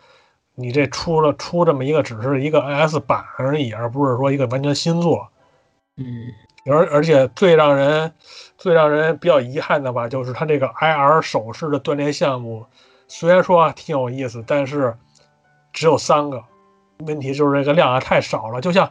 [0.56, 5.28] 你这出了出这么一个只是一个 NS 版而已，而不是说一个完全新作。
[5.96, 6.04] 嗯，
[6.66, 8.12] 而而且最让人
[8.56, 12.66] 最让人比较遗憾的吧，就是它这个 IR 手势的锻炼项目，
[13.06, 14.98] 虽然说挺有意思，但是
[15.72, 16.42] 只有三个。
[17.06, 18.90] 问题就是这个量啊太少了，就像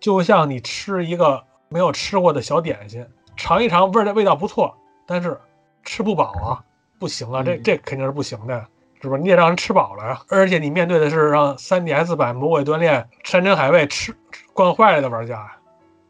[0.00, 4.74] 就像你吃一个没有吃过的小点心，尝一尝味儿的味道不错，
[5.06, 5.38] 但是
[5.82, 6.64] 吃不饱啊，
[6.98, 8.66] 不行啊，这嗯这肯定是不行的，
[9.00, 9.22] 是不是？
[9.22, 10.20] 你得让人吃饱了呀。
[10.28, 14.14] 而且你面对的是让 3DS 版魔鬼锻炼山珍海味吃
[14.52, 15.56] 惯坏了的玩家呀。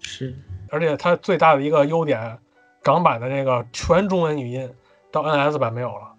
[0.00, 0.36] 是，
[0.70, 2.38] 而且它最大的一个优点，
[2.82, 4.70] 港版的那个全中文语音
[5.10, 6.10] 到 NS 版没有了。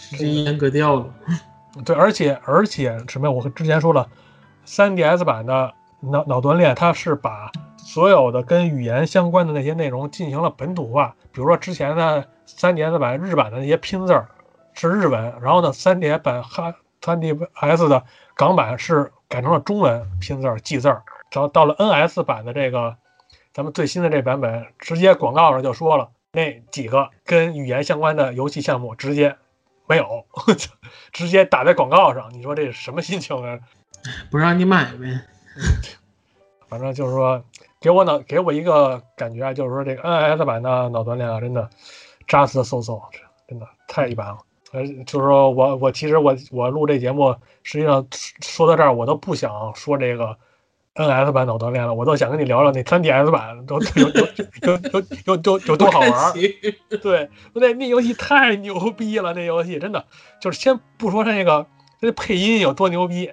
[0.00, 1.06] 时间阉割掉了。
[1.84, 3.32] 对，而且而且什么呀？
[3.32, 4.08] 我之前说了
[4.64, 7.50] ，3DS 版的脑脑锻炼，它是把
[7.88, 11.16] 所有的跟语言相关的那些内容进行了本土化。
[11.32, 14.28] 比如说之前的 3DS 版日版的那些拼字儿
[14.74, 18.04] 是日文，然后呢，3DS 版哈 3DS 的
[18.34, 21.02] 港版是改成了中文拼字儿记字儿。
[21.32, 22.96] 然后到了 NS 版的这个
[23.54, 29.36] 咱们最新的这版本，直接广告上就说了，那几个跟语言相关的游戏项目直接
[29.86, 30.26] 没有，
[31.10, 32.34] 直接打在广告上。
[32.34, 33.58] 你说这是什么心情啊？
[34.30, 35.22] 不让你买呗。
[36.68, 37.42] 反正就是说，
[37.80, 41.68] 给我脑给我一个感觉啊，就是说这个 NS 版的脑锻炼啊，真的
[42.26, 43.00] 扎实嗖嗖，
[43.48, 44.38] 真的太一般了。
[44.72, 48.06] 呃，就是说我我其实我我录这节目，实际上
[48.42, 50.36] 说到这儿，我都不想说这个
[50.94, 54.26] NS 版脑锻炼了，我都想跟你聊聊那 3DS 版都有有有
[54.62, 54.78] 有
[55.24, 56.32] 有有有多好玩儿。
[57.00, 60.04] 对，那那游戏太牛逼了，那游戏真的
[60.40, 61.66] 就是先不说它那个
[62.00, 63.32] 那配音有多牛逼，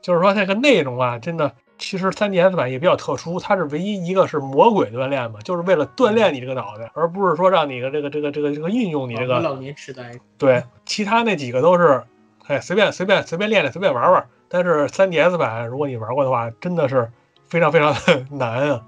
[0.00, 10.18] 就是说那个内容啊，真的其实 3DS 版也比较特殊，它是唯一一个是魔鬼锻炼嘛，就是为了锻炼你这个脑袋，而不是说让你的这个这个这个这个运用你这个老年痴呆。
[10.38, 12.02] 对，其他那几个都是，
[12.46, 14.26] 哎，随便随便随便练练，随便玩玩。
[14.48, 17.10] 但是 3DS 版，如果你玩过的话，真的是
[17.48, 18.82] 非常非常的 难啊。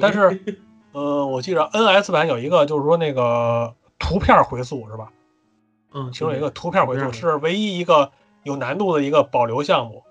[0.00, 0.40] 但是，
[0.92, 5.08] 呃，我记得 NS 版有一个，就是说那个图片回溯是吧？
[5.92, 8.10] 嗯，其中有一个图片回溯是唯一一个
[8.42, 10.02] 有难度的一个保留项目。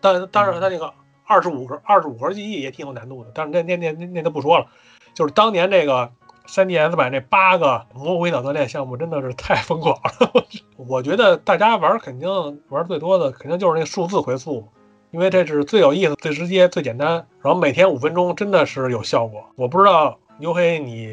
[0.00, 0.92] 但但是，它那个
[1.32, 4.66] 二十五格二十五格记忆也挺有难度的，但是那那那那那都不说了。
[5.14, 6.10] 就是当年这个
[6.46, 10.44] 3DS 版那八个魔鬼脑锻炼项目真的是太疯狂了。
[10.76, 12.28] 我觉得大家玩肯定
[12.68, 14.68] 玩最多的肯定就是那数字回溯，
[15.10, 19.42] 因为这是最有意思、最直接、最简单，然后每天五分钟真的是有效果。
[19.56, 21.06] 我不知道牛黑你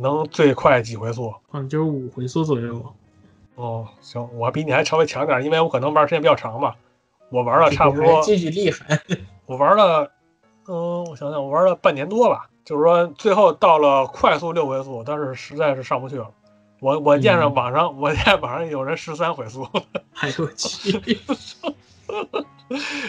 [0.00, 1.32] 能最快几回溯？
[1.52, 2.84] 嗯就是五回速左右。
[3.54, 6.76] 哦，行，我比你还稍微强点，因为我可能玩时间比较长吧。
[7.30, 9.00] 我玩了差不多， 继续厉害。
[9.46, 10.10] 我玩了，
[10.68, 12.48] 嗯，我想想，我玩了半年多吧。
[12.64, 16.28] 就是说，最后到了快速六回速，但是实在是上不去了。
[16.80, 19.66] 我我见着嗯网上，我见网上有人十三回速，
[20.14, 21.18] 哎呦我去！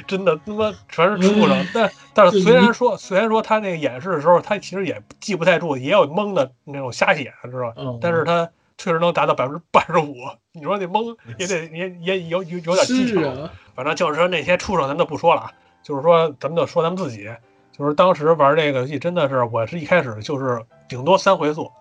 [0.05, 1.67] 真的他妈全是畜生。
[1.73, 7.73] 但但是虽然说虽然说他那个演示的时候，他其实也记不太住，也有蒙的那种瞎写，知道吧？
[7.77, 8.47] 嗯，但是他
[8.77, 10.13] 确实能达到百分之八十五。
[10.53, 13.27] 你说那蒙也得也也有有有点技巧。
[13.27, 15.51] 啊，反正就是说那些畜生咱都不说了，啊，
[15.87, 17.29] 就是说咱们就说咱们自己，
[17.71, 21.71] 就是当时玩这个游戏真的是，我是一开始就是顶多三回速，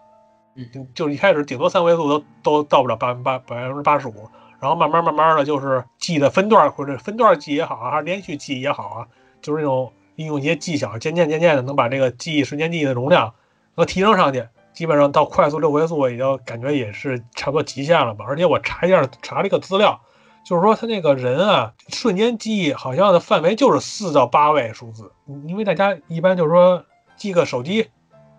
[0.94, 4.30] 就是一开始顶多三回速都都到不了百分八百分之八十五，
[4.60, 9.06] 然后慢慢慢慢的就是记的分段或者分段记也好啊，还是连续记也好啊，
[9.42, 13.34] 就是那种利用一些技巧，渐渐渐渐的能把这个记忆瞬间记忆的容量
[13.74, 14.46] 能提升上去。
[14.72, 18.24] 基本上到快速六回速也就感觉也是差不多极限了吧。
[18.28, 20.00] 而且我查一下查了一个资料，
[20.46, 25.10] 就是说他那个人啊，瞬间记忆好像的范围就是四到八位数字，
[25.44, 26.84] 因为大家一般就是说
[27.16, 27.88] 记个手机，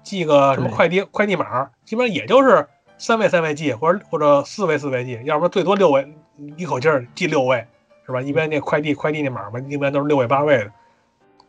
[0.03, 2.65] 记个什么快递快递码，基本上也就是
[2.97, 6.07] 三位三位记，或者或者四位四位记，要不然最多六位，
[6.55, 7.67] 一口气儿记六位，
[8.05, 8.21] 是吧？
[8.21, 10.71] 一般那快递快递那码嘛，一般都是六位八位的，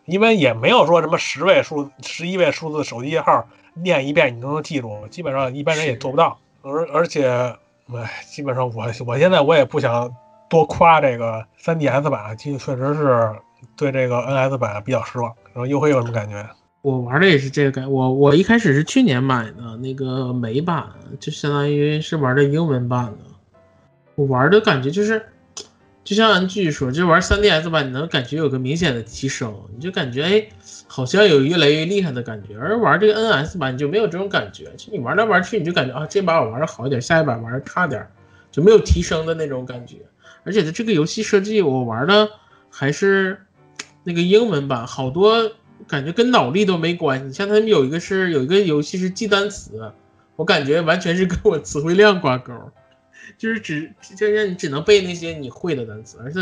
[0.07, 6.37] 一般也没有说什么十位数、十一位数字手机号念一遍你都能记住，基本上一般人也做不到。
[6.63, 7.29] 而而且，
[7.95, 10.13] 哎，基本上我我现在我也不想
[10.49, 13.31] 多夸这个 3DS 版，其实确实是
[13.77, 15.33] 对这个 NS 版比较失望。
[15.53, 16.49] 然后优辉有什么感觉？
[16.83, 20.87] 我玩的也是这个感，我我一开始是去年买的那个美版，
[21.19, 23.19] 就相当于是玩的英文版的。
[24.15, 25.21] 我玩的感觉就是，
[26.05, 30.49] 就像安剧说，就玩 3DS 版，你能感觉有个明显的提升，你就感觉哎，
[30.87, 32.57] 好像有越来越厉害的感觉。
[32.57, 38.07] 而玩这个 NS 版，你就没有这种感觉，就你玩来玩去，你就感觉啊，这把我玩的好一点，下一把玩的差点，
[38.53, 39.97] 就没有提升的那种感觉。
[40.45, 42.29] 而且它这个游戏设计，我玩的
[42.71, 43.41] 还是
[44.05, 45.53] 那个英文版，好多
[45.87, 47.33] 感觉跟脑力都没关系。
[47.33, 49.93] 像他们有一个是有一个游戏是记单词，
[50.37, 52.53] 我感觉完全是跟我词汇量挂钩，
[53.37, 56.41] 就是只就让你只能背那些你会的单词，而且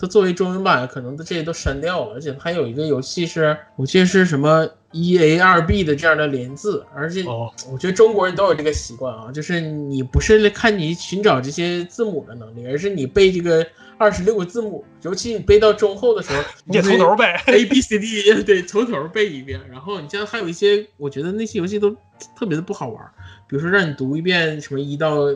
[0.00, 13.66] 它作为中文版，可能这些都删掉了，而且还有一个游戏是我记得是什么一 A 二 B 的这样的连字，而且哦，我觉得中国人都有这个习惯啊，就是你不是看你寻找这些字母的能力，而是你背这个
[13.98, 17.24] 二十六个字母，尤其你背到中后的时候， 你得从头背。
[17.46, 19.60] A B C D 对，从头背一遍。
[19.68, 21.90] 然后你像还有一些，我觉得那些游戏都
[22.36, 23.04] 特别的不好玩，
[23.48, 25.28] 比如说让你读一遍什么一到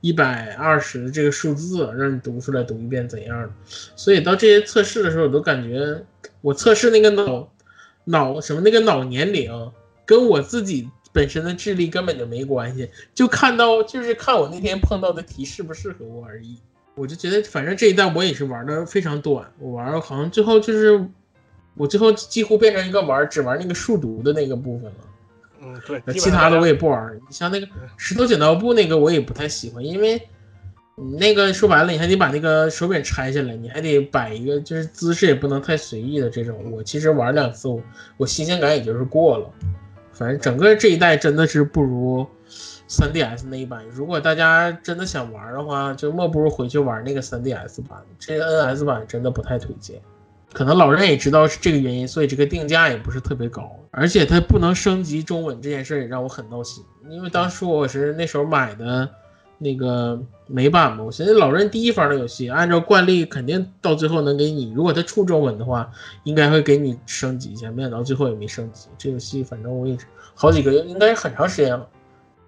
[0.00, 3.54] 一百二十这个数字，让你读出来读一遍怎样。
[3.96, 6.02] 所以到这些测试的时候，我都感觉
[6.40, 7.52] 我测试那个脑
[8.04, 9.50] 脑什么那个脑年龄，
[10.06, 16.56] 跟我自己本身的智力根本就没关系，就看到就是看我那天碰到的题适不适合我而已。
[16.96, 21.06] 我就觉得，反正这一代我也是玩的非常短，我玩好像最后就是，
[21.74, 24.98] 我最后几乎变成一个玩只玩那个数独的那个部分了，
[25.62, 27.20] 嗯，对，其他的我也不玩儿。
[27.28, 30.20] 你像那个石头剪刀布那个我也不太喜欢，因为
[30.96, 36.70] 你那个说白了你还得把那个手柄拆下来，你还得摆一个，就是姿势也不能太随意的这种。
[36.72, 37.82] 我其实玩两次，我
[38.16, 39.50] 我新鲜感也就是过了。
[40.12, 42.26] 反正整个这一代真的是不如
[42.88, 43.82] 3DS 那一版。
[43.90, 50.00] 如果大家真的想玩的话，就莫不如回去玩那个 3DS 版，这个 NS 版真的不太推荐。
[50.52, 56.84] 可能老任也知道是这个原因，所以这个定价也不是特别高，而且它不能升级中文这件事也让我很闹心。
[57.08, 59.08] 因为当初我是那时候买的
[59.58, 65.90] 那个美版嘛，我寻思老任第一方的游戏，按照惯例肯定到最后能给你，如果它出中文的话，
[66.24, 68.88] 应该会给你升级一下，没想到最后也没升级。
[68.98, 70.04] 这游戏反正我也是
[70.34, 71.86] 好几个月，应该是很长时间了，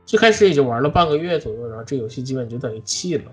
[0.05, 3.25] 最开始也就玩了半个月左右，然后这游戏基本就等于弃了。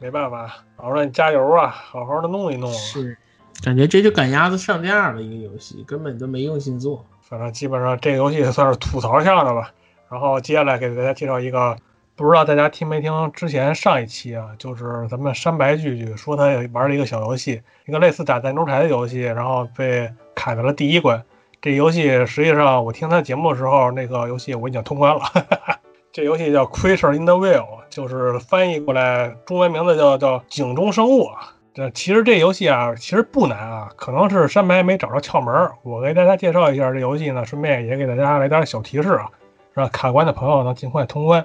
[0.00, 2.70] 没办法，老任加油啊，好好的弄一弄。
[2.72, 3.16] 是，
[3.62, 7.04] 感觉这就赶鸭子上架了一个游戏，根本就没用心做。
[7.22, 9.72] 反正基本上这个游戏算是吐槽下的吧。
[10.10, 11.76] 然后接下来给大家介绍一个，
[12.14, 21.24] 不知道大家听没听之前上一期啊，就是咱们山白聚聚说他玩了一个小游戏，一个类似打弹珠台的游戏，然后被砍在了第一关。
[21.62, 25.22] 这游戏实际上我听他节目的时候，那个游戏我已经通关了。
[26.12, 31.53] 这游戏叫《Creature in the Wild》，就是翻译过来中文名字叫叫井中生物啊。
[31.74, 35.72] 这其实这游戏啊，其实不难啊，可能是山白没找着窍门儿。
[35.82, 39.28] 我给大家介绍一下这游戏呢，顺便也给大家来点小提示啊，
[39.72, 41.44] 让卡关的朋友能尽快通关。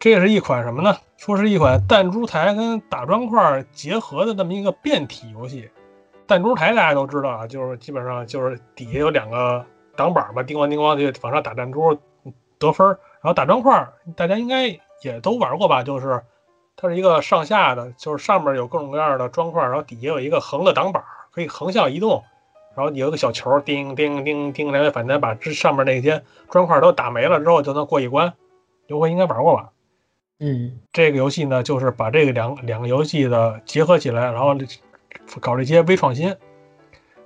[0.00, 0.96] 这是一款什么呢？
[1.16, 5.70] 说是一款弹珠台跟打砖块结合的这么一个变体游戏。
[6.26, 11.96] 弹珠台大家都知道啊，就是基本上就是底下有两个挡板嘛，叮咣叮咣就往上打弹珠
[12.58, 12.98] 得分儿。
[13.22, 14.66] 然后打砖块大家应该
[15.02, 15.84] 也都玩过吧？
[15.84, 16.20] 就是
[16.80, 21.02] 它是一个上下的，就是上面有各种各样的砖块，然后底下有一个横的挡板，
[21.32, 22.22] 可以横向移动。
[22.76, 28.32] 然后有一个小球，叮叮叮叮来回反弹，把这上面那些砖块都打没了之后，就能过一关。
[28.86, 29.70] 刘辉应该玩过吧？
[30.38, 34.54] 嗯，这个游戏呢，就是把这个两两个游戏的结合起来，然后
[35.40, 36.36] 搞这些微创新。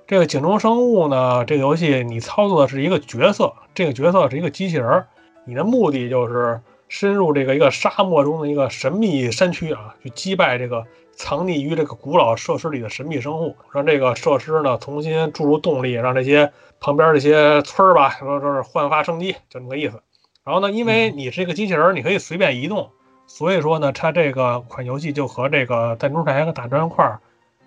[0.07, 5.07] 这个井中生物呢，这个游戏你操作的是一个角色，这个角色是一个机器人儿，
[5.45, 6.59] 你的目的就是
[6.93, 20.03] 深入这个一个沙漠中的一个神秘山区啊，去击败这个藏匿于这个古老设施里的神秘生物，让这个设施呢重新注入动力，让这些旁边这些村儿吧，说说是焕发生机，就这么个意思。
[20.43, 22.91] 然后呢，因为你是一个机器人儿，你可以随便移动，
[23.25, 27.19] 所以说呢，它这个款游戏就和这个弹珠台和打砖块儿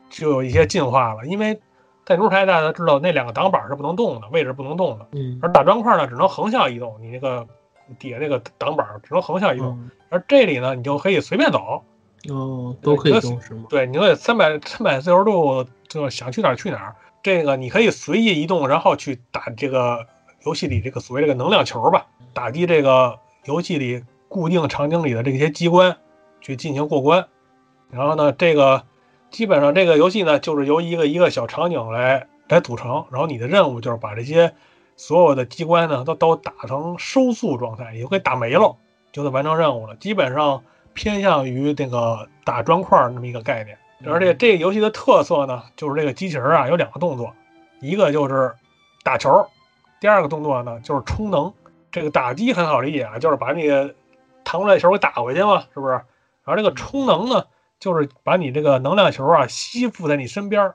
[0.09, 1.27] 就有一些进化了。
[1.27, 1.59] 因为
[2.05, 7.45] 弹珠台大家知道那两个挡板是不能动的，位置不能动的，嗯而打砖块呢只能横向移动，你那个
[7.99, 9.69] 底下那个挡板只能横向移动。
[9.69, 11.83] 嗯而这里呢，你就可以随便走，
[12.29, 13.65] 哦，都可以动是吗？
[13.69, 16.95] 对，你可以三百三百自由度，就想去哪儿去哪儿。
[17.25, 20.07] 这个你可以随意移动，然后去打这个
[20.45, 25.97] 游戏里这个所谓这个能量球吧，打击这个游戏里固定场景里的这些机关，
[26.41, 27.27] 去进行过关。
[27.91, 28.85] 然后呢，这个
[29.33, 34.55] 基本上这个游戏呢，就是由一个一个小场景来来组成，然后你的任务就是把这些
[34.97, 38.77] 所有的机关呢都都打成收束状态，也就可以打没了，
[39.13, 39.95] 就得完成任务了。
[39.97, 40.63] 基本上
[40.95, 43.79] 偏向于这个打砖块儿那么一个概念。
[44.05, 47.33] 而且这个游戏的特色呢，就是这个机器人啊有两个动作，
[47.81, 48.55] 一个就是
[49.03, 49.47] 打球，
[50.01, 51.53] 第二个动作呢就是充能。
[51.93, 53.69] 这个打击很好理解啊，就是把你
[54.45, 55.93] 弹出来的球给打回去嘛，是不是？
[55.93, 57.47] 然后这个充能呢，
[57.81, 60.75] 就是把你这个能量球啊吸附在你身边儿，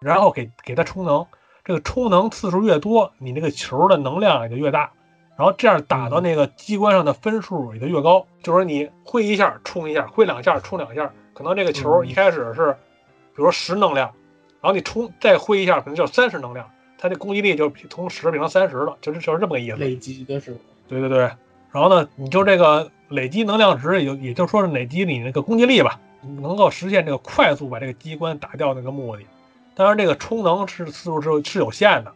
[0.00, 1.26] 然后给给它充能。
[1.64, 4.90] 这个充能次数越多，你那个球的能量也就越大，
[5.36, 8.26] 然后这样打到那个机关上的分数也就越高。
[8.42, 14.12] 就是说你挥一下充一下，挥两下充两下，可能这个球嗯一开始是，比如说十能量，
[14.60, 16.68] 然后你充再挥一下，可能就三十能量，
[16.98, 19.76] 它这攻击力就从十变成三十了，就是就是这么个意思。
[19.76, 20.56] 累积的是？
[20.88, 21.18] 对对对，
[21.70, 26.00] 然后呢，你就这个累积能量值，也就也就说是累积你那个攻击力吧，
[26.40, 29.22] 能够实现这个快速把这个机关打掉那个目的。
[29.74, 32.12] 当然，这个充能是次数是是有限的，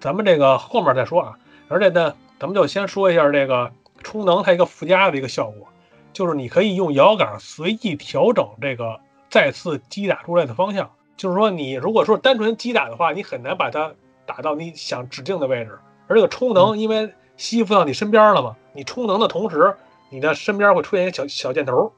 [0.00, 1.38] 咱们这个后面再说啊。
[1.68, 3.70] 而且呢，咱们就先说一下这个
[4.02, 5.68] 充能它一个附加的一个效果，
[6.12, 8.98] 就是你可以用摇杆随意调整这个
[9.28, 10.90] 再次击打出来的方向。
[11.16, 13.92] 就是说，你如果说单纯击打的话，你很难把它
[14.26, 15.78] 打到你想指定的位置。
[16.08, 19.76] 而这个充能，因为吸附到你身边了嘛，你充能的同时，
[20.08, 21.92] 你的身边会出现一个小小箭头，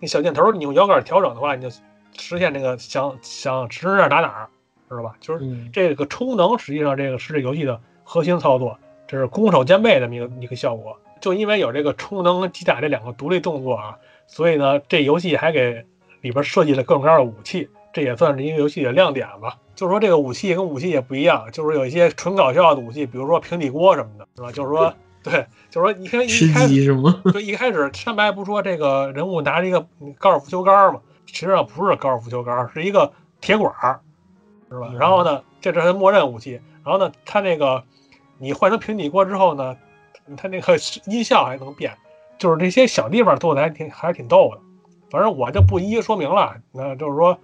[0.00, 1.76] 那小箭头你用摇杆调整的话，你就
[2.18, 4.48] 实现这个想想指哪儿打哪儿，
[4.88, 5.14] 知道吧？
[5.20, 10.98] 就是嗯这个充能，实际上这个是这游戏的核心操作，这是攻守兼备的一个一个效果。
[11.20, 15.84] 就因为有这个充能和击打这两个独立动作啊，所以呢，这游戏还给
[16.20, 19.58] 里边设计了各种各样的武器，这也算是一个游戏的亮点吧。
[19.74, 24.52] 就是说这个武器跟武器也不一样，就是有一些纯搞笑的武器，比如说平底锅什么的，是吧？
[24.52, 27.22] 就是说， 对，就是说一开一吃开始鸡是吗？
[27.32, 29.86] 就一开始上白不说这个人物拿着一个
[30.18, 30.92] 高尔夫球杆儿
[31.32, 34.00] 嘛，实际上不是高尔夫球杆，是一个铁管儿，
[34.70, 34.88] 是吧？
[34.90, 36.60] 嗯然后呢，这是他默认武器。
[36.84, 37.82] 然后呢，他那个
[38.38, 39.76] 你换成平底锅之后呢，
[40.36, 40.76] 他那个
[41.06, 41.96] 音效还能变，
[42.38, 44.60] 就是这些小地方做的还挺还是挺逗的。
[45.10, 47.38] 反正我就不一一说明了，那就是说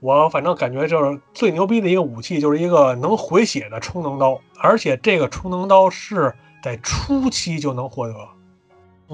[0.00, 8.14] 我反正感觉就是最牛逼的一个武器就是一个能回血的充能刀，而且这个充能刀是在初期就能获得。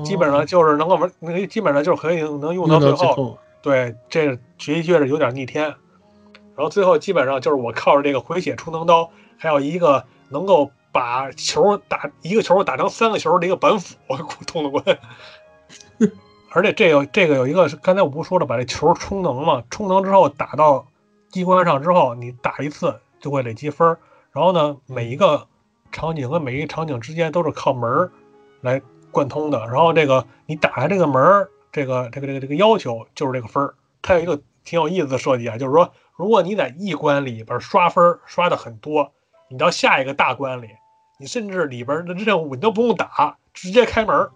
[0.05, 2.69] 基本上就是能够玩，那个基本上就是可以能用。
[2.69, 5.74] 到最后，对，这的确是有点逆天。
[6.55, 13.97] 然后最后基本上就是我靠着这个回血充能刀，还有一个能够把球打一个球打成三个球的一个板斧，
[14.47, 14.84] 通了关。
[16.55, 20.86] 而且这个这个有一个是刚才我不是说了，把这球充能嘛，充能之后打到
[21.30, 23.98] 机关上之后，你打一次就会累积分儿。
[24.32, 25.47] 然后呢，每一个
[25.90, 28.12] 场景和每一个场景之间都是靠门儿
[28.60, 29.60] 来贯通的。
[29.68, 33.74] 然后这个你打开这个门儿，这个这个这个这个要求就是这个分儿。
[34.03, 39.12] 它有一个挺有意思的设计啊，就是说，如果你在一关里边刷分刷的很多，
[39.49, 40.69] 你到下一个大关里，
[41.19, 44.31] 你甚至里边的任务你都不用打，直接开门儿，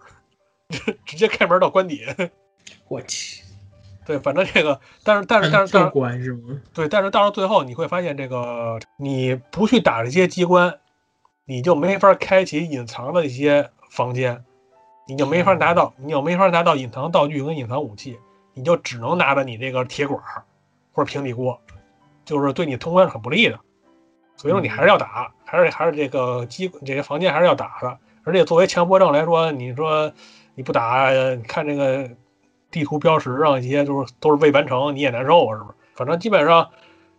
[1.05, 2.05] 直接开门到关底。
[2.87, 3.43] 我去，
[4.05, 6.61] 对，反正这个，但是但是但是但跳是关是吗？
[6.73, 10.79] 对，但是到了最后你会发现，这个你不去打这些机关，
[11.45, 14.45] 你就没法开启隐藏的一些房间，
[15.07, 18.19] 你就没法拿到，你就没法拿到隐藏道具跟隐藏武器，
[18.53, 20.43] 你就只能拿着你这个铁管儿
[20.91, 21.59] 或者平底锅，
[22.25, 23.57] 就是对你通关是很不利的。
[24.35, 27.97] 所以说你还是要打，还是还是这个机这些房间还是要打的。
[28.23, 30.11] 而且作为强迫症来说，你说
[30.53, 32.09] 你不打，你看这个
[32.69, 35.75] 地图标识上一些就是都是未完成，你也难受啊，是不是？
[35.95, 36.69] 反正基本上，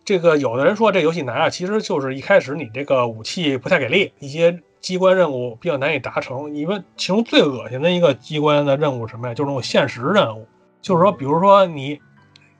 [0.09, 6.55] 这个有的人说这游戏难啊，其实就是一开始你这个武器不太给力，一些机关任务比较难以达成。
[6.55, 9.35] 因为其中最恶心的一个机关的任务什么呀？
[9.35, 10.47] 就是那种现实任务，
[10.81, 12.01] 就是说，比如说你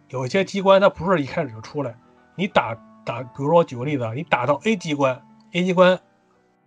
[0.09, 1.97] 有一些机关它不是一开始就出来，
[2.35, 5.19] 你打打，比如说我举个例子啊，你打到 A 机关
[5.53, 5.99] ，A 机关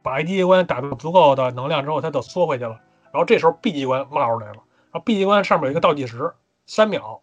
[0.02, 2.80] 把 A 机关打到足够的能量之后，它就缩回去了。
[3.12, 6.32] 然后这时候 B 机关冒出来了，然后 B 机关上面有一个倒计时，
[6.66, 7.20] 三秒，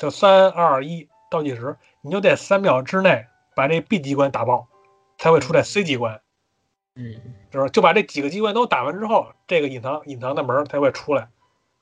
[0.00, 4.66] 就三二一倒计时，你就得三秒之内把这 B 机关打爆，
[5.18, 6.20] 才会出来 C 机关。
[6.94, 7.14] 嗯
[7.50, 11.28] 就是就把这几个机关都打完之后，这个隐藏隐藏的门儿才会出来。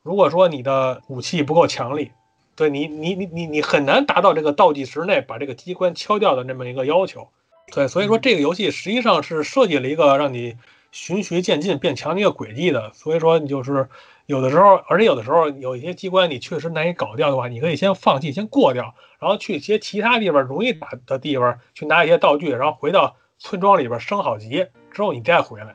[0.02, 2.12] 如果说你的武器不够强力，
[2.54, 7.28] 对你你你你你很难达到这个倒计时内把这个机关敲掉的这么一个要求。
[7.72, 10.56] 对，所以说这个游戏实际上是设计了一个让你
[10.92, 12.92] 循序渐进变强的一个轨迹的。
[12.92, 13.88] 所以说你就是
[14.30, 25.74] 有的时候，而且有的时候有一些机关你确实难以搞掉的话，你可以先放弃，先过掉，然后去一些其他地方容易打的地方去拿一些道具，然后回到村庄里边升好级之后你再回来。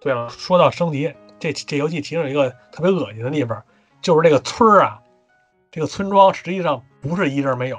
[0.00, 3.62] 对了，说到升级，这这游戏其实有一个特别恶心的地方，
[4.00, 5.02] 就是这个村儿啊，
[5.70, 7.76] 这个村庄实际上不是一人没有，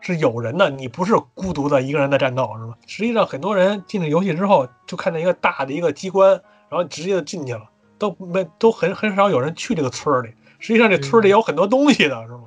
[0.00, 2.76] 是有人的，你不是孤独的一个人在战斗，是吧？
[2.88, 6.30] 实际上很多人进了游戏之后，就看见一个大的一个机关，
[6.68, 10.28] 然后直接就进去了，都没都很很少有人去这个村里。
[10.58, 12.44] 实际上这村里有很多东西的，是吗？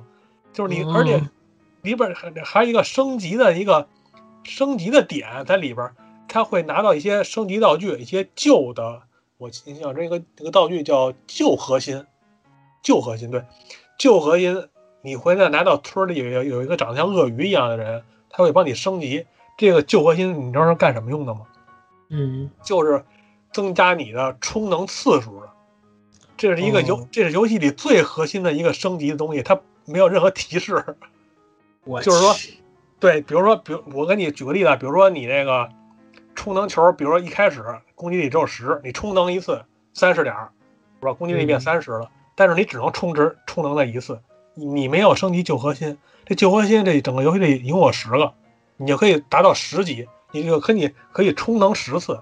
[0.52, 1.22] 就是你，嗯而且
[1.82, 3.88] 里边还还有一个升级的一个
[4.44, 5.94] 升级的点在里边儿，
[6.28, 9.02] 他会拿到一些升级道具，一些旧的。
[9.38, 12.04] 我印象这个这个道具叫旧核心，
[12.82, 13.44] 旧核心对，
[13.98, 14.68] 旧核心，
[15.00, 19.26] 你回来拿到村里有有有一个长得像鳄鱼一样的人，他会帮你升级。
[19.56, 21.40] 这个旧核心你知道是干什么用的吗？
[22.10, 23.04] 嗯就是
[23.52, 25.48] 增加你的充能次数的。
[26.36, 30.84] 这是一个游，哦这是游戏里最核心的一个升级的东西，它没有任何提示。
[31.84, 32.34] 我就是说
[32.98, 35.68] 对，比如说，比如我给你举个例子，比如说你这个
[36.34, 37.64] 充能球，比如说一开始
[37.94, 40.50] 攻击力只有十，你充能一次三十点儿，
[41.00, 41.12] 是吧？
[41.12, 44.20] 攻击力变嗯三十了，但是你只能充值充能那一次，
[44.54, 45.98] 你你没有升级旧核心。
[46.24, 48.32] 这旧核心这整个游戏里一共有十个，
[48.76, 52.20] 你就可以达到十级，你就可以可以充能十次，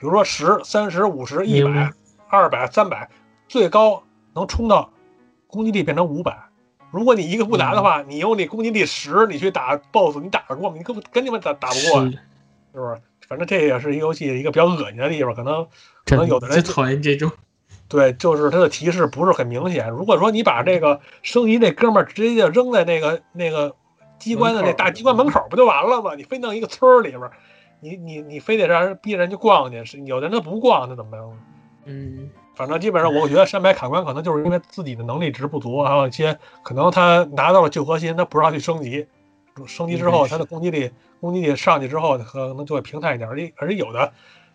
[0.00, 1.92] 比如说十、三十、五十、一百
[2.28, 3.10] 二百、三百，
[3.48, 4.02] 最高
[4.34, 4.90] 能冲到
[5.46, 6.36] 攻击力变成五百。
[6.90, 10.76] 如果你一个不拿的话，你用那攻击力十，你去打 BOSS，你打得过吗？
[10.78, 12.18] 你根本跟你们打打不过，是是
[12.72, 12.96] 不是？
[13.28, 15.66] 反正这也是一个游戏一个比较恶心的地方，可能
[16.06, 17.30] 可能有的人最讨厌这种。
[17.86, 19.90] 对，就是它的提示不是很明显。
[19.90, 23.76] 如果说你把这个升级那哥们儿直接就扔在那个那个
[24.18, 26.14] 机关的那大机关门口，不就完了吗？
[26.14, 27.32] 你非弄一个村儿里边儿，
[27.80, 31.20] 你你你非得让人逼人去逛去，是有的人他不逛，那怎么办？
[31.86, 39.06] 嗯反正基本上，我觉得山白卡关可能就是因为自己的能力值不足，还有一些可能他拿到了旧核心，他不知道去升级，
[39.66, 40.90] 升级之后他的攻击力
[41.22, 44.12] 攻击力上去之后，可能就会平坦一点，而且而且有的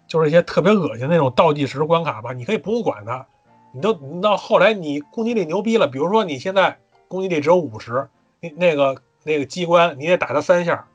[0.08, 3.26] 就是一些特别恶心那种倒计时关卡吧，你可以不用管它，
[3.74, 6.78] 你都你到后来你攻击力牛逼了，比如说你现在
[7.08, 8.08] 攻击力只有五十，
[8.40, 10.86] 那那个那个机关你得打它三下，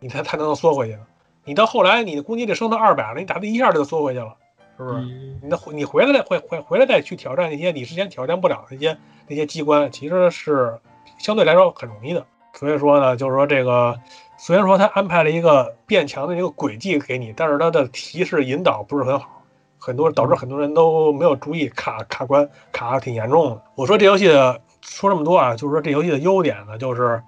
[0.00, 1.06] 你才才能缩回去呢。
[1.46, 4.36] 你到后来你的攻击力升到二百了，你打的一下就缩回去了，
[4.76, 4.96] 是不是？
[4.96, 8.98] 嗯你的你回来再回回回来再去挑战那些你之前挑战不了的那些
[9.28, 10.76] 那些机关，其实是
[11.18, 12.26] 相对来说很容易的。
[12.52, 13.98] 所以说呢，就是说这个
[14.38, 19.42] 虽然说他安排了一个变强的一个轨迹给你，但是他的提示引导不是很好，
[19.78, 23.62] 很多导致很多人都没有注意卡卡关卡的挺严重的。
[23.74, 27.22] 我说这游戏的说这么多啊，就是说这游戏的优点呢，就是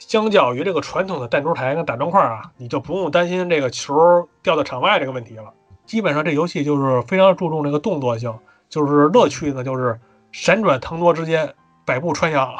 [0.00, 5.52] 相较于这个传统的弹珠台跟打砖块啊，你就不用担心这个球掉到场外这个问题了。
[5.86, 8.36] 基本上这游戏就是非常注重这个动作性，
[8.68, 10.00] 就是乐趣呢，就是
[10.32, 11.54] 闪转腾挪之间，
[11.84, 12.56] 百步穿杨，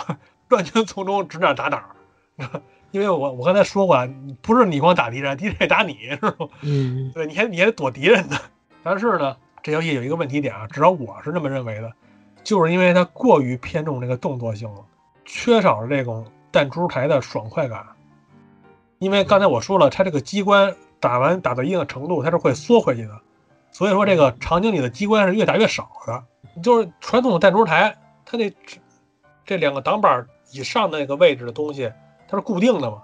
[0.49, 2.61] 乱军丛中，指哪打哪儿。
[2.91, 4.09] 因为我我刚才说过啊，
[4.43, 6.49] 不是你光打敌人，敌人也打你，是吧？
[6.63, 8.37] 嗯对，你还你还得躲敌人呢。
[8.83, 11.93] 但是呢，这游戏有一个问题点啊，至少我是这么认为的，
[12.43, 14.85] 就是因为它过于偏重这个动作性了，
[15.25, 17.87] 缺少了这种弹珠台的爽快感。
[18.99, 23.21] 因为刚才我说了，它这个机关打完打到一定的程度，它是会缩回去的，
[23.73, 26.25] 所以说这个场景里的机关是越打越少的。
[26.63, 27.97] 就是传统的弹珠台，
[28.27, 28.53] 它那
[29.45, 31.93] 这两个挡板以上的那个位置的东西，
[32.29, 33.03] 它是固定的嘛，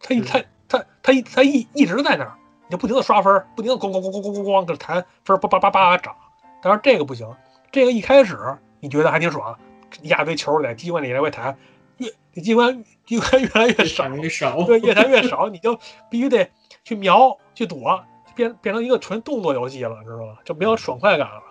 [0.00, 2.34] 它一它它它一它一一直在那儿。
[2.66, 6.14] 你就不停的刷分儿，不停的咣咣咣咣咣咣咣给弹分，叭叭叭叭涨。
[6.62, 7.30] 但是这个不行，
[7.70, 8.38] 这个一开始
[8.80, 9.58] 你觉得还挺爽，
[10.00, 11.56] 一大堆球在机关里来回弹，
[11.98, 15.78] 越这机关机关越来越少，越少，对，越来越少，你就
[16.10, 16.50] 必须得
[16.82, 18.04] 去瞄去躲，
[18.34, 20.38] 变变成一个纯动作游戏了，知道吗？
[20.44, 21.42] 就没有爽快感了。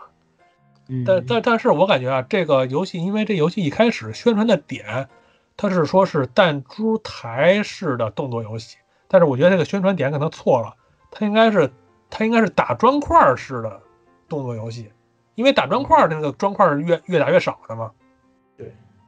[0.89, 5.07] 嗯但但但是我感觉啊，这个游戏因为这游戏一开始宣传的点，
[5.55, 10.75] 它是说是弹珠台式的动作游戏，但是我觉得这个宣传点可能错了，
[11.09, 11.71] 它应该是
[12.09, 13.81] 它应该是打砖块式的
[14.27, 14.91] 动作游戏，
[15.35, 17.89] 因为打砖块那个砖块儿是越越打越少的嘛。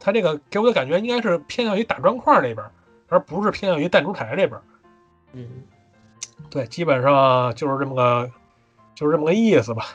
[0.06, 2.72] 对，它这个给我的感觉应该是偏向于打砖块儿那边儿，
[3.10, 4.62] 而不是偏向于弹珠台这边儿。
[5.34, 5.48] 嗯
[6.52, 8.30] 对，基本上就是这么个，
[8.94, 9.86] 就是这么个意思吧。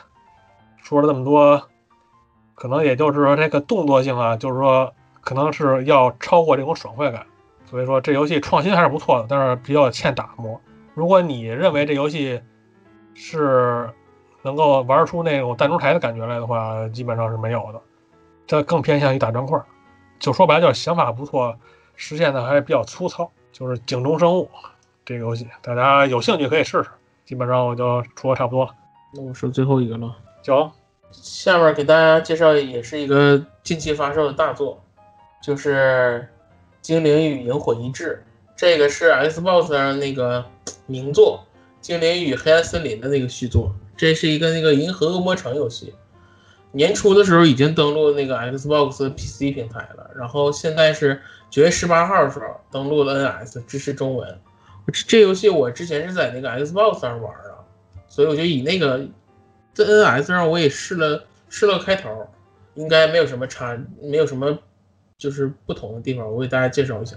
[0.83, 1.69] 说了这么多，
[2.55, 7.25] 可能也就是说这个动作性啊，就是说可能是要超过这种爽快感。
[7.65, 10.59] 所以说这游戏创新还是不错的，但是比较欠打磨。
[10.93, 12.41] 如果你认为这游戏
[13.13, 13.89] 是
[14.41, 17.81] 能够玩出那种弹珠台的感觉来的话，基本上是没有的。
[18.45, 19.65] 这更偏向于打砖块儿，
[20.21, 21.57] 就说白了就是想法不错，
[21.95, 24.49] 实现的还比较粗糙，就是井中生物
[25.03, 26.89] 这个游戏，大家有兴趣可以试试。
[27.25, 28.71] 基本上我就说差不多了，
[29.13, 30.15] 那我说最后一个了。
[30.43, 30.71] 行，
[31.11, 34.81] 下面给大家介绍也是一个近期发售的大作，
[35.41, 36.27] 就是
[36.81, 38.23] 《精灵与萤火一致》，
[38.55, 40.45] 这个是 Xbox 上那个
[40.85, 41.43] 名作
[41.83, 45.93] 《精灵与黑暗森林》的那个续作，这是一个那个银河恶魔城游戏。
[46.71, 54.39] 年初的时候已经登录那个 Xbox PC 平台了，然后现在是九月十八号的时候登录了 NS，支持中文。
[54.87, 57.59] 这这游戏我之前是在那个 Xbox 上玩啊，
[58.07, 59.05] 所以我就以那个
[59.73, 62.27] 在 NS 上我也试了试了开头，
[62.75, 64.57] 应该没有什么差，没有什么
[65.17, 67.15] 就是不同的地方，我给大家介绍一下。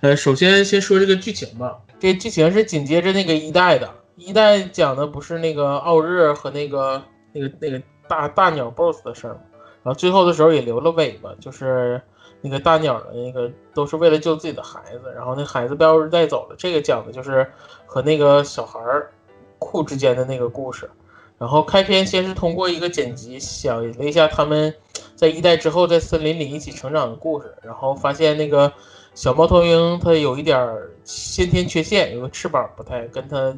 [0.00, 7.02] 呃，首先先说这个剧情吧，这剧情是紧接着那个一代的，一代讲的不是那个奥日和那个
[7.32, 9.38] 那个那个大大鸟 BOSS 的事儿？
[9.82, 12.00] 然后最后的时候也留了尾巴，就是
[12.40, 16.56] 那个大鸟的那个都是为了救自己的孩子，然后那孩子被奥日带走了。
[16.58, 17.50] 这个讲的就是
[17.86, 19.12] 和那个小孩儿
[19.58, 20.90] 库之间的那个故事。
[21.38, 24.74] 然后开篇先是通过一个剪辑，想了一下他们
[25.14, 28.72] 在一代之后在森林里一起成长的故事，然后发现那个
[29.14, 30.74] 小猫头鹰它有一点
[31.04, 33.54] 先天缺陷，有个翅膀不太跟它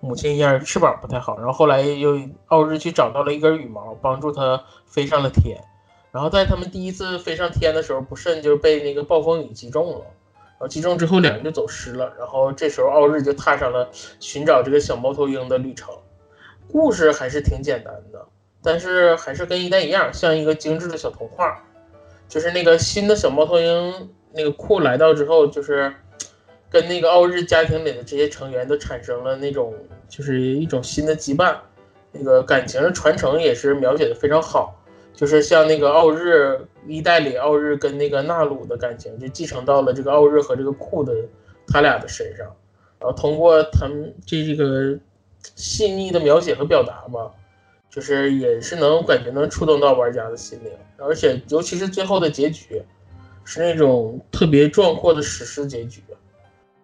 [0.00, 1.36] 母亲一样，翅膀不太好。
[1.38, 5.58] 然后后来又奥日去找到了一根羽毛，帮助它飞上了天。
[6.10, 10.04] 然后在他们第一次飞上天的时候，不慎就被那个暴风雨击中了。
[10.52, 12.12] 然后击中之后，两人就走失了。
[12.18, 13.88] 然后这时候奥日就踏上了
[14.18, 15.94] 寻找这个小猫头鹰的旅程。
[16.70, 18.26] 故事还是挺简单的，
[18.62, 21.64] 但是还是跟一代一样，像一个精致的小童话。
[22.28, 25.94] 就是那个新的小猫头鹰那个库来到之后，就是
[26.70, 29.74] 跟那个奥日家庭里的这些成员都产生了那种
[30.08, 31.56] 就是一种新的羁绊，
[32.12, 34.74] 那个感情的传承也是描写的非常好。
[35.14, 41.12] 就是像那个奥日一代里，奥日跟那个纳鲁的感情就继承到了这个奥日和这个库的
[41.66, 42.46] 他俩的身上，
[43.00, 44.96] 然后通过他们这这个
[45.56, 47.32] 细腻的描写和表达吧，
[47.90, 52.80] 就是也是能感觉能触动到玩家的心灵，而且尤其是最后的结局，
[53.44, 56.00] 是那种特别壮阔的史诗结局，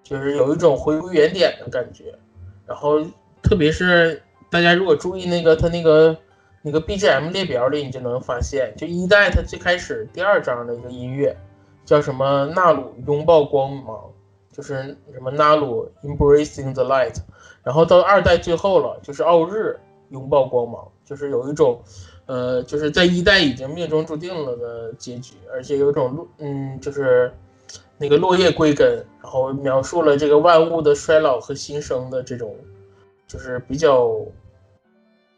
[0.05, 2.17] 就是有一种回归原点的感觉。
[2.65, 3.05] 然后
[3.43, 6.17] 特别是大家如果注意那个他那个
[6.63, 11.37] 那个 BGM 列表里，你就能发现，就一代它最开始第二章的一个音乐
[11.85, 14.11] 叫什么“纳鲁拥抱光芒”，
[14.51, 17.17] 就是什么“纳鲁 embracing the light”。
[17.63, 19.79] 然后到二代最后了，就是奥日
[20.11, 21.83] 拥抱光芒，就是有一种，
[22.27, 27.31] 呃，就是在一代已经命中注定了的结局，而且有一种路，嗯，就是
[28.05, 28.87] 那个落叶归根，
[29.23, 32.55] 然后描述了这个万物的衰老和新生的这种，
[33.27, 34.11] 就是比较，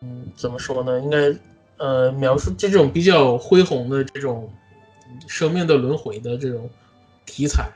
[0.00, 0.98] 嗯，怎么说呢？
[1.00, 1.32] 应该，
[1.76, 4.52] 呃，描述这种比较恢宏的这种
[5.28, 6.68] 生命的轮回的这种
[7.24, 7.70] 题材，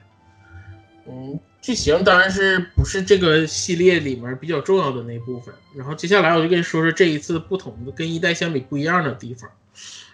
[1.07, 1.39] 嗯。
[1.62, 5.55] 剧情当然是不是这个系列里面比较重要的那部分。
[5.77, 9.51] 然后接下来我就跟你说说这一次不同的跟一代相比不一样的地方。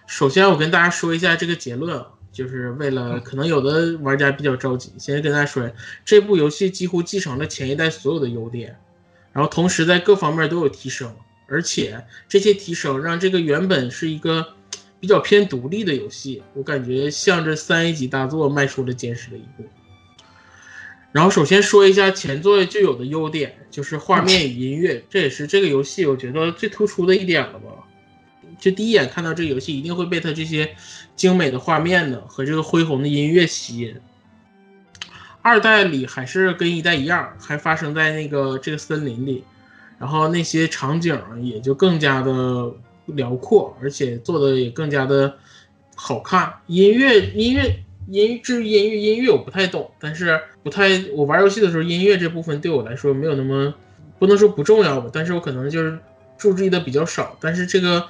[0.09, 5.71] 首先我跟大家说一下这个结论，啊，就是为了可能有的玩家比较着急，先跟大家说，
[6.05, 8.77] 这部游戏几乎继承了前一代所有的优点，
[9.33, 11.17] 然后同时在各方面都有提升，
[11.49, 14.49] 而且这些提升让这个原本是一个
[15.01, 19.65] 比较偏独立的游戏，我感觉向着三 A 级大作迈出了坚实的一步。
[21.13, 27.71] 然后首先说一下前作就有的优点，就是画面与音乐，这也是这个游戏我觉得最突出的一点了吧。
[28.59, 30.75] 就第一眼看到这个游戏，一定会被它这些
[31.15, 33.95] 精美的画面呢和这个恢宏的音乐吸引。
[35.43, 39.45] 二代里还是跟一代一样，还发生在那个这个森林里，
[39.99, 42.73] 然后那些场景也就更加的
[43.07, 45.37] 辽阔，而且做的也更加的
[45.95, 46.53] 好看。
[46.67, 47.83] 音乐音乐。
[48.09, 53.75] 音至于音乐音乐我不太懂，但是不太我玩游戏的时候音乐这部分对我来说没有那么
[54.21, 55.99] 不能说不重要吧，但是我可能就是
[56.39, 57.37] 注意的比较少。
[57.41, 58.07] 但是这个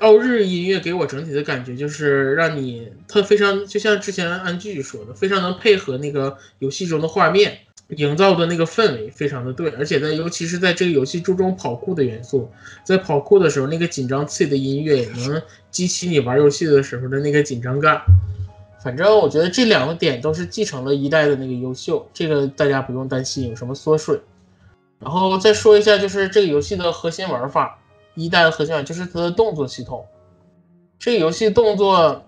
[0.00, 7.58] 奥日音乐给我整体的感觉就是让你它非常就像之前安剧说的，非常能配合那个游戏中的画面
[7.88, 12.50] 营造的那个氛围非常的对，而且在尤其是在这个游戏注重跑酷的元素，
[12.84, 15.40] 在跑酷的时候那个紧张刺激的音乐也能
[15.70, 18.00] 激起你玩游戏的时候的那个紧张感。
[18.82, 24.18] 反正我觉得这两个点都是继承了一代的那个优秀，这个大家不用担心有什么缩水。
[24.98, 27.78] 然后再说一下，就是这个游戏的核心玩法，
[28.14, 30.06] 一代的核心就是它的动作系统，
[30.98, 32.22] 这个游戏动作，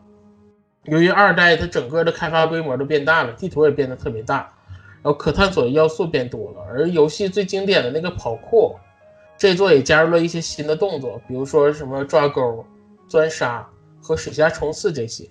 [0.85, 4.52] 由于二代它整个的开发规模都变大了，地图也变得特别大，
[5.02, 8.74] 然后可探索的要素变多了，而游戏最经典的那个跑酷，
[9.36, 12.65] 这座也加入了一些新的动作，比如说什么抓钩、
[13.09, 13.69] 钻沙
[14.02, 15.28] 和水下冲刺这些。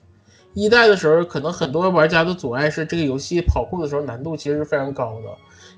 [0.54, 5.28] 一代的时候，可能很多玩家的阻碍是这个游戏跑酷的时候难度其实是非常高的，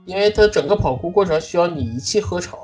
[0.03, 2.59] 因为它整个跑酷过程需要你一气呵成，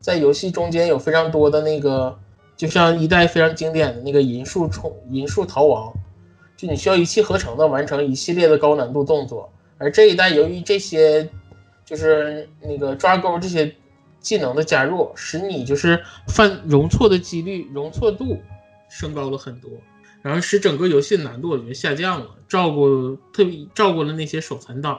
[0.00, 2.18] 在游戏中间有非常多的那个，
[2.56, 5.92] 就像一代非常经典的那个银树冲银树逃亡，
[6.56, 11.28] 就你需要一气呵成的完成一系列的高难度动作，而这一代由于这些
[11.84, 13.74] 就是那个抓钩这些
[14.20, 18.38] 技能的加入，使你就是犯容错的几率容错度
[18.88, 19.70] 升高了很多。
[20.22, 24.98] 然后使整个游戏的难度我觉得下降了，照顾特别照顾了那些手残党，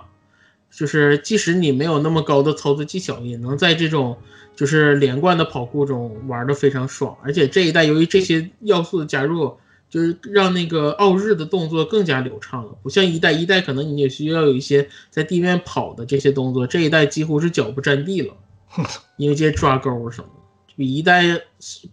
[0.71, 4.15] 就是即使你没有那么高的操作技巧，也能在这种
[4.57, 7.17] 就是连贯的跑酷中玩的非常爽。
[7.23, 9.55] 而且这一代由于这些要素的加入，
[9.89, 18.33] 就是让那个奥日的动作更加流畅了，不像一代一代可能你也需要有一些在地面跑的这些动作，这一代几乎是脚不沾地了，
[19.15, 21.23] 因为这些抓钩什么的，比一代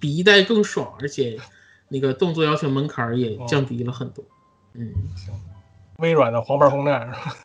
[0.01, 1.39] 比一代更爽，而且。
[1.87, 4.25] 那个动作要求门槛也降低了很多，
[4.73, 5.33] 嗯，行
[5.99, 7.37] 微软的黄牌空战是吧？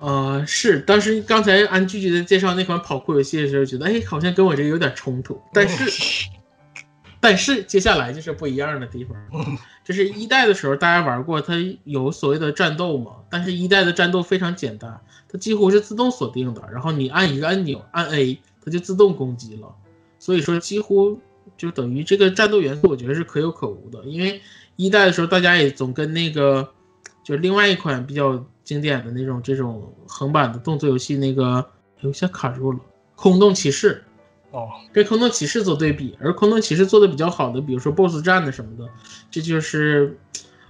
[0.00, 6.26] 呃，是，当时刚才按具体的介绍那款跑酷游戏的时候，觉得哎，好像跟我这个有点冲突，但是，
[7.20, 9.16] 但是接下来就是不一样的地方，
[9.84, 11.54] 就是一代的时候大家玩过，它
[11.84, 15.00] 有所谓的战斗嘛，但是一代的战斗非常简单，
[15.30, 19.74] 它几乎是自动锁定的，然后你按一个按钮，按 A，它就自动攻击了，
[20.18, 21.20] 所以说几乎。
[21.56, 24.02] 就等于这个战斗元素，我觉得是可有可无的。
[24.04, 24.40] 因为
[24.76, 26.66] 一代的时候，大家也总跟那个，
[27.22, 31.68] 就是另外一款比较经典的那种这种横版的动作游戏，那个
[32.02, 32.78] 有些卡住了，
[33.16, 34.04] 《空洞骑士》
[34.56, 38.88] 哦，跟《空洞骑士》做对比，而《空洞骑士》做的比较好的，比如说 BOSS 战的什么的，
[39.28, 40.16] 这就是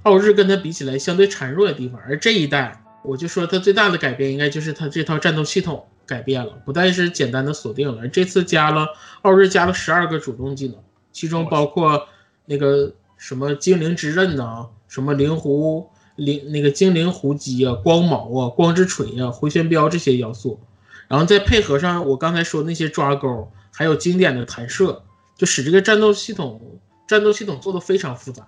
[0.05, 2.01] 奥日跟它比起来相对孱弱的地方。
[2.01, 5.87] 而这一代，我就说它最大的改变，应该就是它这套战斗系统。
[6.07, 8.89] 改变了，不再是简单的锁定了，这次加了
[9.23, 10.77] 奥日加了十二个主动技能，
[11.13, 12.09] 其中包括
[12.47, 15.89] 那个什么精灵之刃呐，什么灵狐
[16.21, 20.61] 灵那个精灵狐姬啊，光矛啊，光之锤啊，回旋镖这些要素，
[21.09, 25.03] 然后再配合上我刚才说那些抓钩，还有经典的弹射，
[25.37, 26.61] 就使这个战斗系统
[27.09, 28.47] 战斗系统做的非常复杂，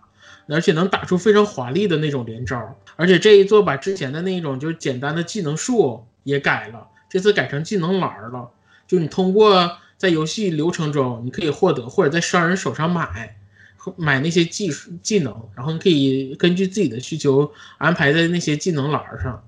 [0.48, 6.88] 而且能打出非常华丽的那种连招，而且这一座把之前的那种就是简单的技能树也改了。
[7.08, 8.50] 这次改成技能栏了，
[8.86, 13.36] 就你通过在游戏流程中，你可以获得或者在商人手上买，
[13.96, 19.42] 买那些技术技能，然后你可以根据自己的需求安排在那些技能栏上，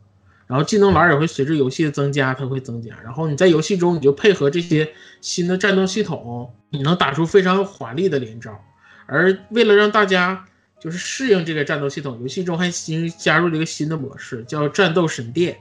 [0.46, 8.58] 然后技能栏也会随着游戏的增加，它会增加，然后你在游戏中你就配合这些新的战斗系统，你能打出非常华丽的连招。
[9.06, 10.44] 而为了让大家
[10.80, 15.56] 就是适应这个战斗系统，游戏中还新加入了一个新的模式，叫战斗神殿。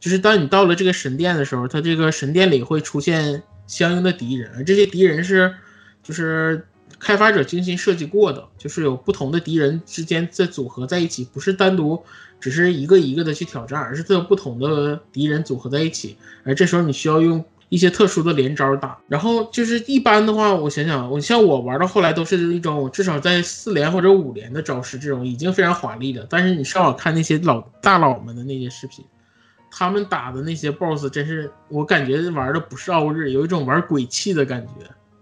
[0.00, 5.52] 就是当你到了这个神殿的时候，它这个神殿里会出现相应的敌人，而这些敌人是，
[6.04, 6.64] 就是
[6.98, 12.02] 开发者精心设计过的，就是有不同的敌人之间在组合在一起，不是单独
[12.40, 18.98] 只是一个一个的去挑战，而是它有不同的敌人组合在一起，而这时候你需要用一些特殊的连招打。
[19.08, 26.26] 然后就是一般的话，我想想，我像我玩到后来都是一种至少在四连或者五连的招式，这种已经非常华丽了。
[26.28, 29.04] 但是你上网看那些老大佬们的那些视频。
[29.70, 34.72] 他们打的那些 BOSS 真是，我感觉玩的不是奥日，有一种玩鬼泣的感觉，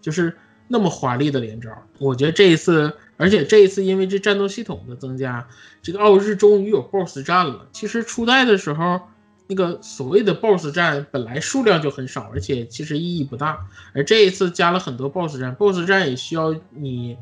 [0.01, 0.32] 就是
[0.68, 1.70] 那么华丽的连招。
[1.98, 5.47] 我觉得这一次，而且这一次因为这战斗系统的增加，
[5.82, 7.66] 这个奥日终于有 BOSS 战了。
[7.72, 9.01] 其实初代的时候，
[9.47, 13.59] 那个所谓的 BOSS 战本来数量就很少，而且其实意义不大。
[13.93, 17.16] 而这一次加了很多 BOSS 战，BOSS 战也需要你，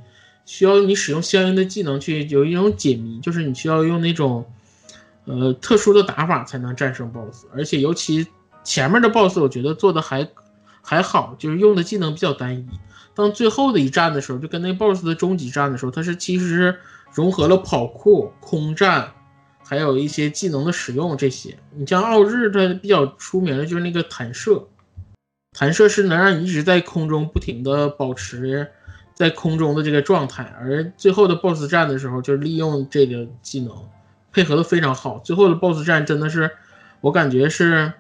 [0.45, 4.45] 需要你使用相应的技能去有一种解谜，就是你需要用那种。
[5.27, 8.27] 呃，特殊的打法才能战胜 BOSS，而且尤其
[8.63, 10.29] 前面的 BOSS，我觉得做的还
[10.85, 12.67] 还好，就是用的技能比较单一。
[13.15, 16.79] 当最后的一战的时候，就跟那 BOSS 的终极战的时候，它是其实是
[17.13, 19.13] 融合了跑酷、空战，
[19.65, 21.57] 还有一些技能的使用这些。
[21.75, 24.69] 你像奥日，它比较出名的就是那个弹射，
[25.53, 28.69] 弹射是能让你一直在空中不停的保持
[29.15, 33.73] 在空中的这个状态，而最后的 BOSS 战的时候，就是利用这个技能。
[34.33, 36.51] 配合的非常好，最后的 BOSS 战真的是，
[37.01, 37.93] 我感觉是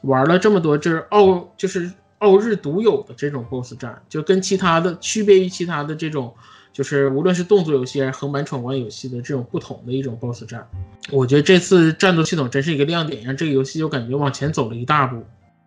[0.00, 1.92] 玩了这么多，就是奥就是
[2.24, 6.34] 奥日独有的这种 BOSS 战，就跟其他的区别于其他的这种，
[6.72, 10.66] 就是无论是动作游戏还是横版闯关游戏的这种不同的一种 BOSS 战。
[11.12, 15.22] 我觉得这次战斗系统真是一个亮点，让这个游戏就感觉往前走了一大步。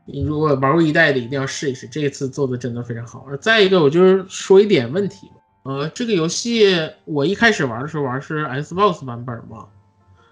[0.05, 3.25] 你如果玩过一代的，一定要试一试，这一次做的真的非常好。
[3.29, 5.29] 而再一个，我就是说一点问题
[5.63, 6.65] 呃，这个游戏
[7.03, 9.67] 我一开始玩的时候玩是 Xbox 版本嘛，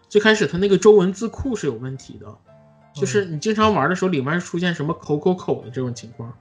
[0.08, 2.28] 最开始它那个中文字库是有问题的，
[2.96, 6.32] 就是你经常玩的时候里面出现什么口口口的这种情况，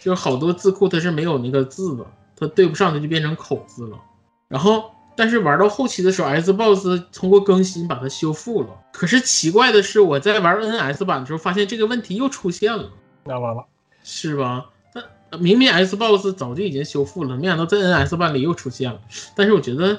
[0.00, 3.98] 就是好多字库它是没有那个字的，它对不上它就变成口字了。
[4.48, 8.68] 然后，但是玩到后期的时候，Xbox 通过更新把它修复了。
[8.92, 12.90] 可是奇怪的是，我在玩 NS 版的时候发现这个问题又出现了，
[13.24, 13.66] 那完了，
[14.02, 14.70] 是吧？
[14.94, 19.00] 但呃明明 Xbox 早就已经修复了，没想到在 NS 版里又出现了。
[19.36, 19.98] 但是我觉得，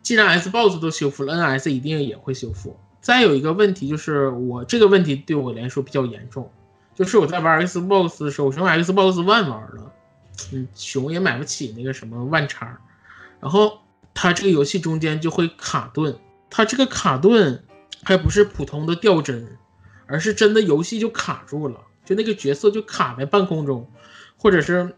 [0.00, 2.74] 既然 Xbox 都修复了，NS 一定也会修复。
[3.04, 6.50] 再有一个问题就是，我这个问题对我来说比较严重，
[6.94, 9.92] 就是我在玩 Xbox 的时候，我是用 Xbox One 玩的，
[10.54, 12.78] 嗯，熊也买不起那个什么万叉，
[13.40, 13.80] 然后
[14.14, 16.18] 它这个游戏中间就会卡顿，
[16.48, 17.62] 它这个卡顿
[18.02, 19.46] 还不是普通的掉帧，
[20.06, 23.86] 而是真的游戏就卡住了，就那个角色就卡在半空中，
[24.38, 24.96] 或者是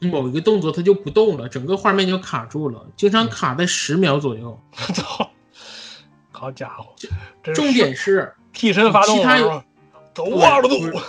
[0.00, 4.60] 某一个动作它就不动了，整个画面就卡住了，经常卡在十秒左右。
[4.72, 5.30] 操！
[6.38, 6.94] 好家伙，
[7.42, 9.64] 这重点是替身发动其他有是吧？
[10.14, 11.00] 走啊，了不是都！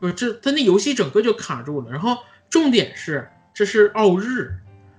[0.00, 2.16] 不是这他那游戏整个就卡住了，然后
[2.48, 4.50] 重点是这是奥日，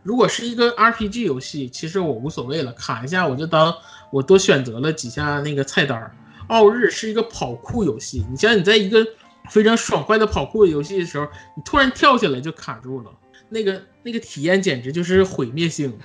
[0.04, 3.74] 如果是一个 RPG 游戏，其实我无所谓了，卡一下我就当
[4.12, 6.16] 我多选择了几下那个菜单儿。
[6.48, 9.06] 奥日是一个跑酷游戏，你像你在一个
[9.50, 13.12] 非常爽快的跑酷游戏的时候，你突然跳下来就卡住了，
[13.50, 15.98] 那个那个体验简直就是毁灭性。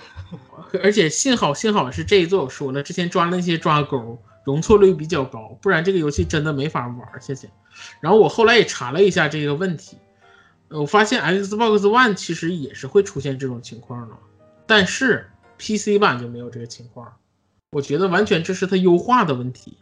[0.82, 7.48] 而且幸好幸好是这一座我说了，之前抓那些抓钩，容错率比较高，不然这个游戏真的没法玩下去。
[8.00, 9.96] 然后我后来也查了一下这个问题，
[10.68, 14.16] 我发现 Xbox One 其实也是会出现这种情况的，
[14.66, 17.14] 但是 PC 版就没有这个情况。
[17.70, 19.76] 我觉得完全这是它优化的问题，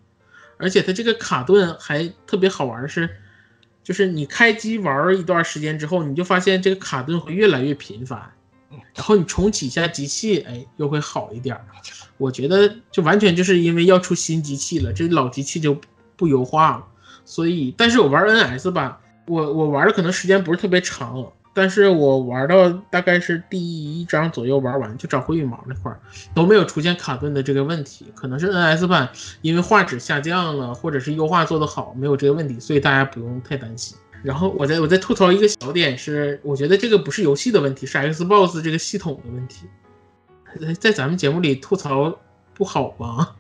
[0.59, 3.09] 而且它这个卡顿还特别好玩是，
[3.83, 8.33] 就是你开机玩一段时间之后，你就发现这个卡顿会越来越频繁，
[8.95, 11.65] 然后你重启一下机器，哎，又会好一点儿。
[12.19, 15.77] 我觉得就完全就是因为要出新机器了，这老机器就
[16.17, 16.87] 不优化了。
[17.25, 23.61] 所以，但是我玩 NS 吧，我我玩的可能时间不是特别长，但是我玩到大概是第
[24.01, 26.01] 一章左右玩完，就找回羽毛那块儿
[26.35, 29.11] 都没有出现卡顿的这个问题，可能是 NS 版
[29.43, 33.97] 因为画质下降了，或者是优化做得好，没有这个问题，所以大家不用太担心。
[34.23, 39.67] 然后我再我再吐槽一个小点是，我觉得这个不是游戏的问题，是 Xbox 这个系统的问题。
[40.61, 42.19] 在在咱们节目里吐槽
[42.55, 43.35] 不好吗？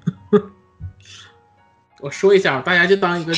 [2.01, 3.33] 我说一下，大家就当一个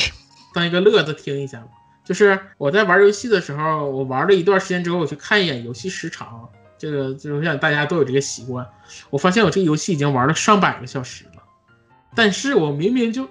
[0.53, 1.67] 当一个乐子听一下吧。
[2.05, 8.65] 就是我在玩游戏的时候，我玩了一段时间之后，我去看一眼游戏时长，这个就是像大家都有这个习惯。
[9.09, 11.41] 我发现我这个游戏已经玩了上百个小时了，
[12.15, 13.27] 但是我明明就，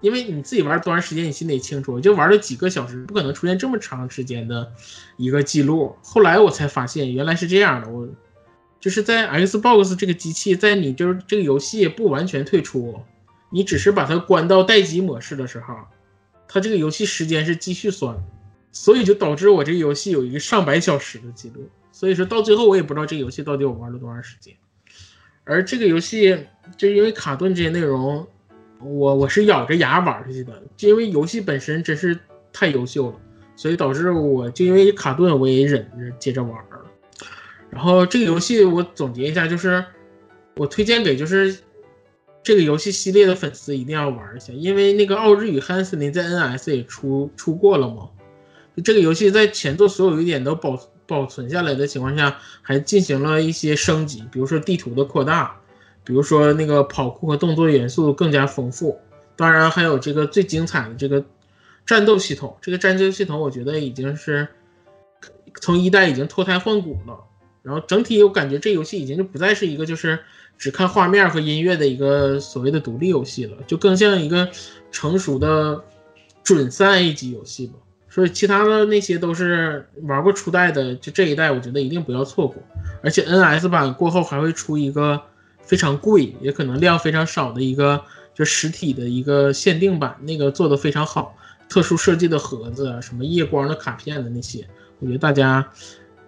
[0.00, 4.72] 因为你自己玩多长时间，你心里也清楚，就玩了几个小时，不可能出现这么长时间的
[5.16, 5.94] 一个记录。
[6.02, 8.08] 后来我才发现原来是这样的，我
[8.80, 13.00] 就是在 Xbox 这个机器，在你就是这个游戏不完全退出，
[13.50, 15.76] 你只是把它关到待机模式的时候，
[16.52, 18.16] 它这个游戏时间是继续算，
[18.72, 21.70] 所以就导致我这个游戏有一个上百小时的记录。
[21.92, 24.52] 所以说到最后我也不知道这个游戏到底我玩了多长时间。
[25.44, 26.46] 而这个游戏
[26.76, 28.26] 就因为卡顿这些内容，
[28.80, 32.18] 我我是咬着牙玩下去的，就因为游戏本身真是
[32.52, 33.16] 太优秀了，
[33.54, 36.80] 所以导致我就因为卡顿我也忍着接着玩了。
[37.70, 39.84] 然后这个游戏我总结一下，就是
[40.56, 41.56] 我推荐给就是
[42.42, 48.08] 这个游戏系列的粉丝一定要玩一下，因为那个《奥日与汉森林》在 NS 也出出过了嘛。
[48.82, 55.60] 这个游戏在前作所有一点都保保存下来的情况下，还进行了一些升级，比如说地图的扩大，
[56.02, 58.98] 比如说那个跑酷和动作元素更加丰富，
[59.36, 61.22] 当然还有这个最精彩的这个
[61.84, 62.56] 战斗系统。
[62.62, 64.48] 这个战斗系统我觉得已经是
[65.60, 67.18] 从一代已经脱胎换骨了。
[67.62, 70.20] 然后整体我感觉这游戏已经就不再是一个就是
[70.60, 74.46] 只看画面和音乐的一个所谓的独立游戏了，就更像一个
[74.92, 75.82] 成熟的
[76.44, 77.72] 准三 A 级游戏吧。
[78.10, 82.62] 所以其他的那些都是玩过初代的，就这一代我觉得一定不要错过。
[83.02, 85.18] 而且 NS 版过后还会出一个
[85.62, 88.02] 非常贵，也可能量非常少的一个
[88.34, 91.34] 就实体的一个限定版，那个做的非常好，
[91.70, 94.68] 特殊设计的盒子，什么夜光的卡片的那些，
[94.98, 95.66] 我觉得大家。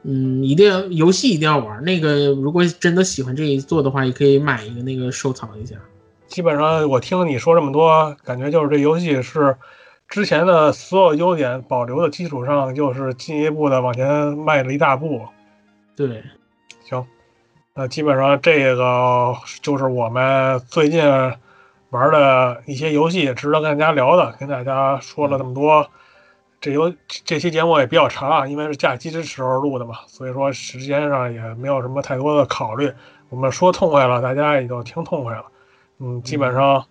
[0.05, 1.83] 嗯，一定要游戏一定要玩。
[1.85, 5.77] 那个如果真的喜欢这一座的话，也可以买一个那个收藏一下。
[6.27, 9.57] 基本上我听你说这么多，感觉就是这游戏是
[10.09, 15.23] 之前的所有优点保留的基础上，就是进一步的往前迈了一大步。
[15.95, 16.23] 对，
[16.85, 17.07] 行，
[17.75, 21.05] 那基本上这个就是我们最近
[21.91, 25.87] 玩的一些游戏，值得跟大家聊的，跟大家说了这么多，
[26.63, 32.91] 这有这期节目也比较长啊，因为是假期的时候录的嘛，所以说时间上也没有什么太多的考虑。
[33.31, 35.45] 我们说痛快了，大家也就听痛快了。
[35.99, 36.85] 嗯，基本上，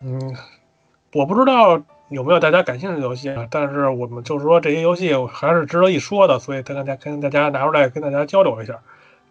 [0.00, 0.36] 嗯，
[1.12, 8.78] 我不知道有没有大家感兴趣的游戏啊，但是我们就是说这些游戏还是值得一说的，所以跟大家跟大家拿出来跟大家交流一下。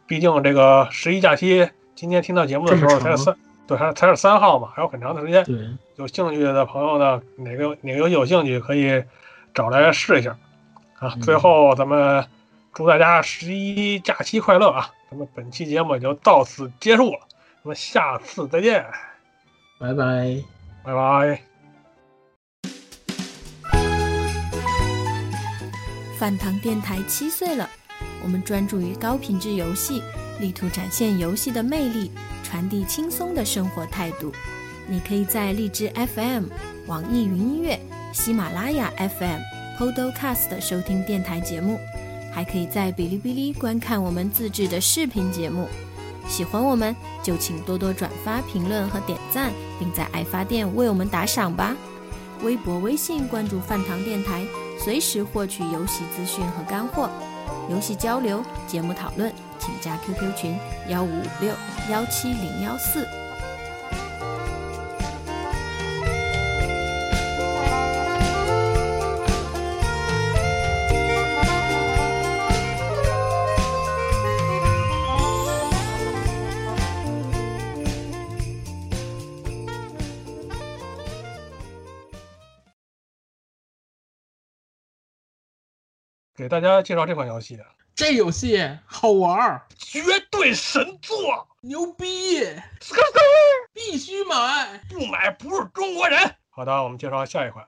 [0.05, 3.33] 毕竟这个十一假期，今天听到节目的时候才是三，
[3.65, 5.41] 对，还才是三号嘛，还有很长的时间。
[5.45, 5.55] 对，
[5.95, 9.01] 有兴趣的朋友呢，哪个哪个游戏有兴趣可以
[9.53, 10.37] 找来试一下
[10.99, 11.15] 啊。
[11.21, 12.25] 最后咱们
[12.73, 14.91] 祝大家十一假期快乐啊！
[15.11, 17.19] 咱们本期节目也就到此结束了，
[17.63, 18.83] 咱们下次再见，
[19.79, 20.43] 拜拜。
[20.83, 21.41] 拜拜。
[26.17, 27.69] 饭堂电台七岁了，
[28.23, 30.01] 我们专注于高品质游戏，
[30.39, 32.11] 力图展现游戏的魅力，
[32.43, 34.33] 传递轻松的生活态度。
[34.87, 36.45] 你可以在荔枝 FM、
[36.87, 37.79] 网易云音乐、
[38.13, 39.41] 喜马拉雅 FM、
[39.75, 41.79] Podcast 收听电台节目，
[42.31, 45.67] 还可以在哔哩哔哩观看我们自制的视频节目。
[46.29, 51.75] 喜欢我们就请多多转发、评论和点赞，并在爱发电为我们打赏吧。
[52.43, 54.45] 微博、微信关注饭堂电台，
[54.79, 57.09] 随时获取游戏资讯和干货。
[57.67, 60.55] 游戏交流、节目讨论，请加 QQ 群
[60.87, 61.51] 幺五五六
[61.89, 63.07] 幺七零幺四。
[86.35, 87.59] 给大家介绍这款游戏，
[87.93, 90.01] 这游戏好玩儿，绝
[90.31, 92.43] 对神作，牛逼，
[93.71, 94.79] 必须买。
[94.89, 96.35] 不买不是中国人。
[96.49, 97.67] 好的，我们介绍下一款。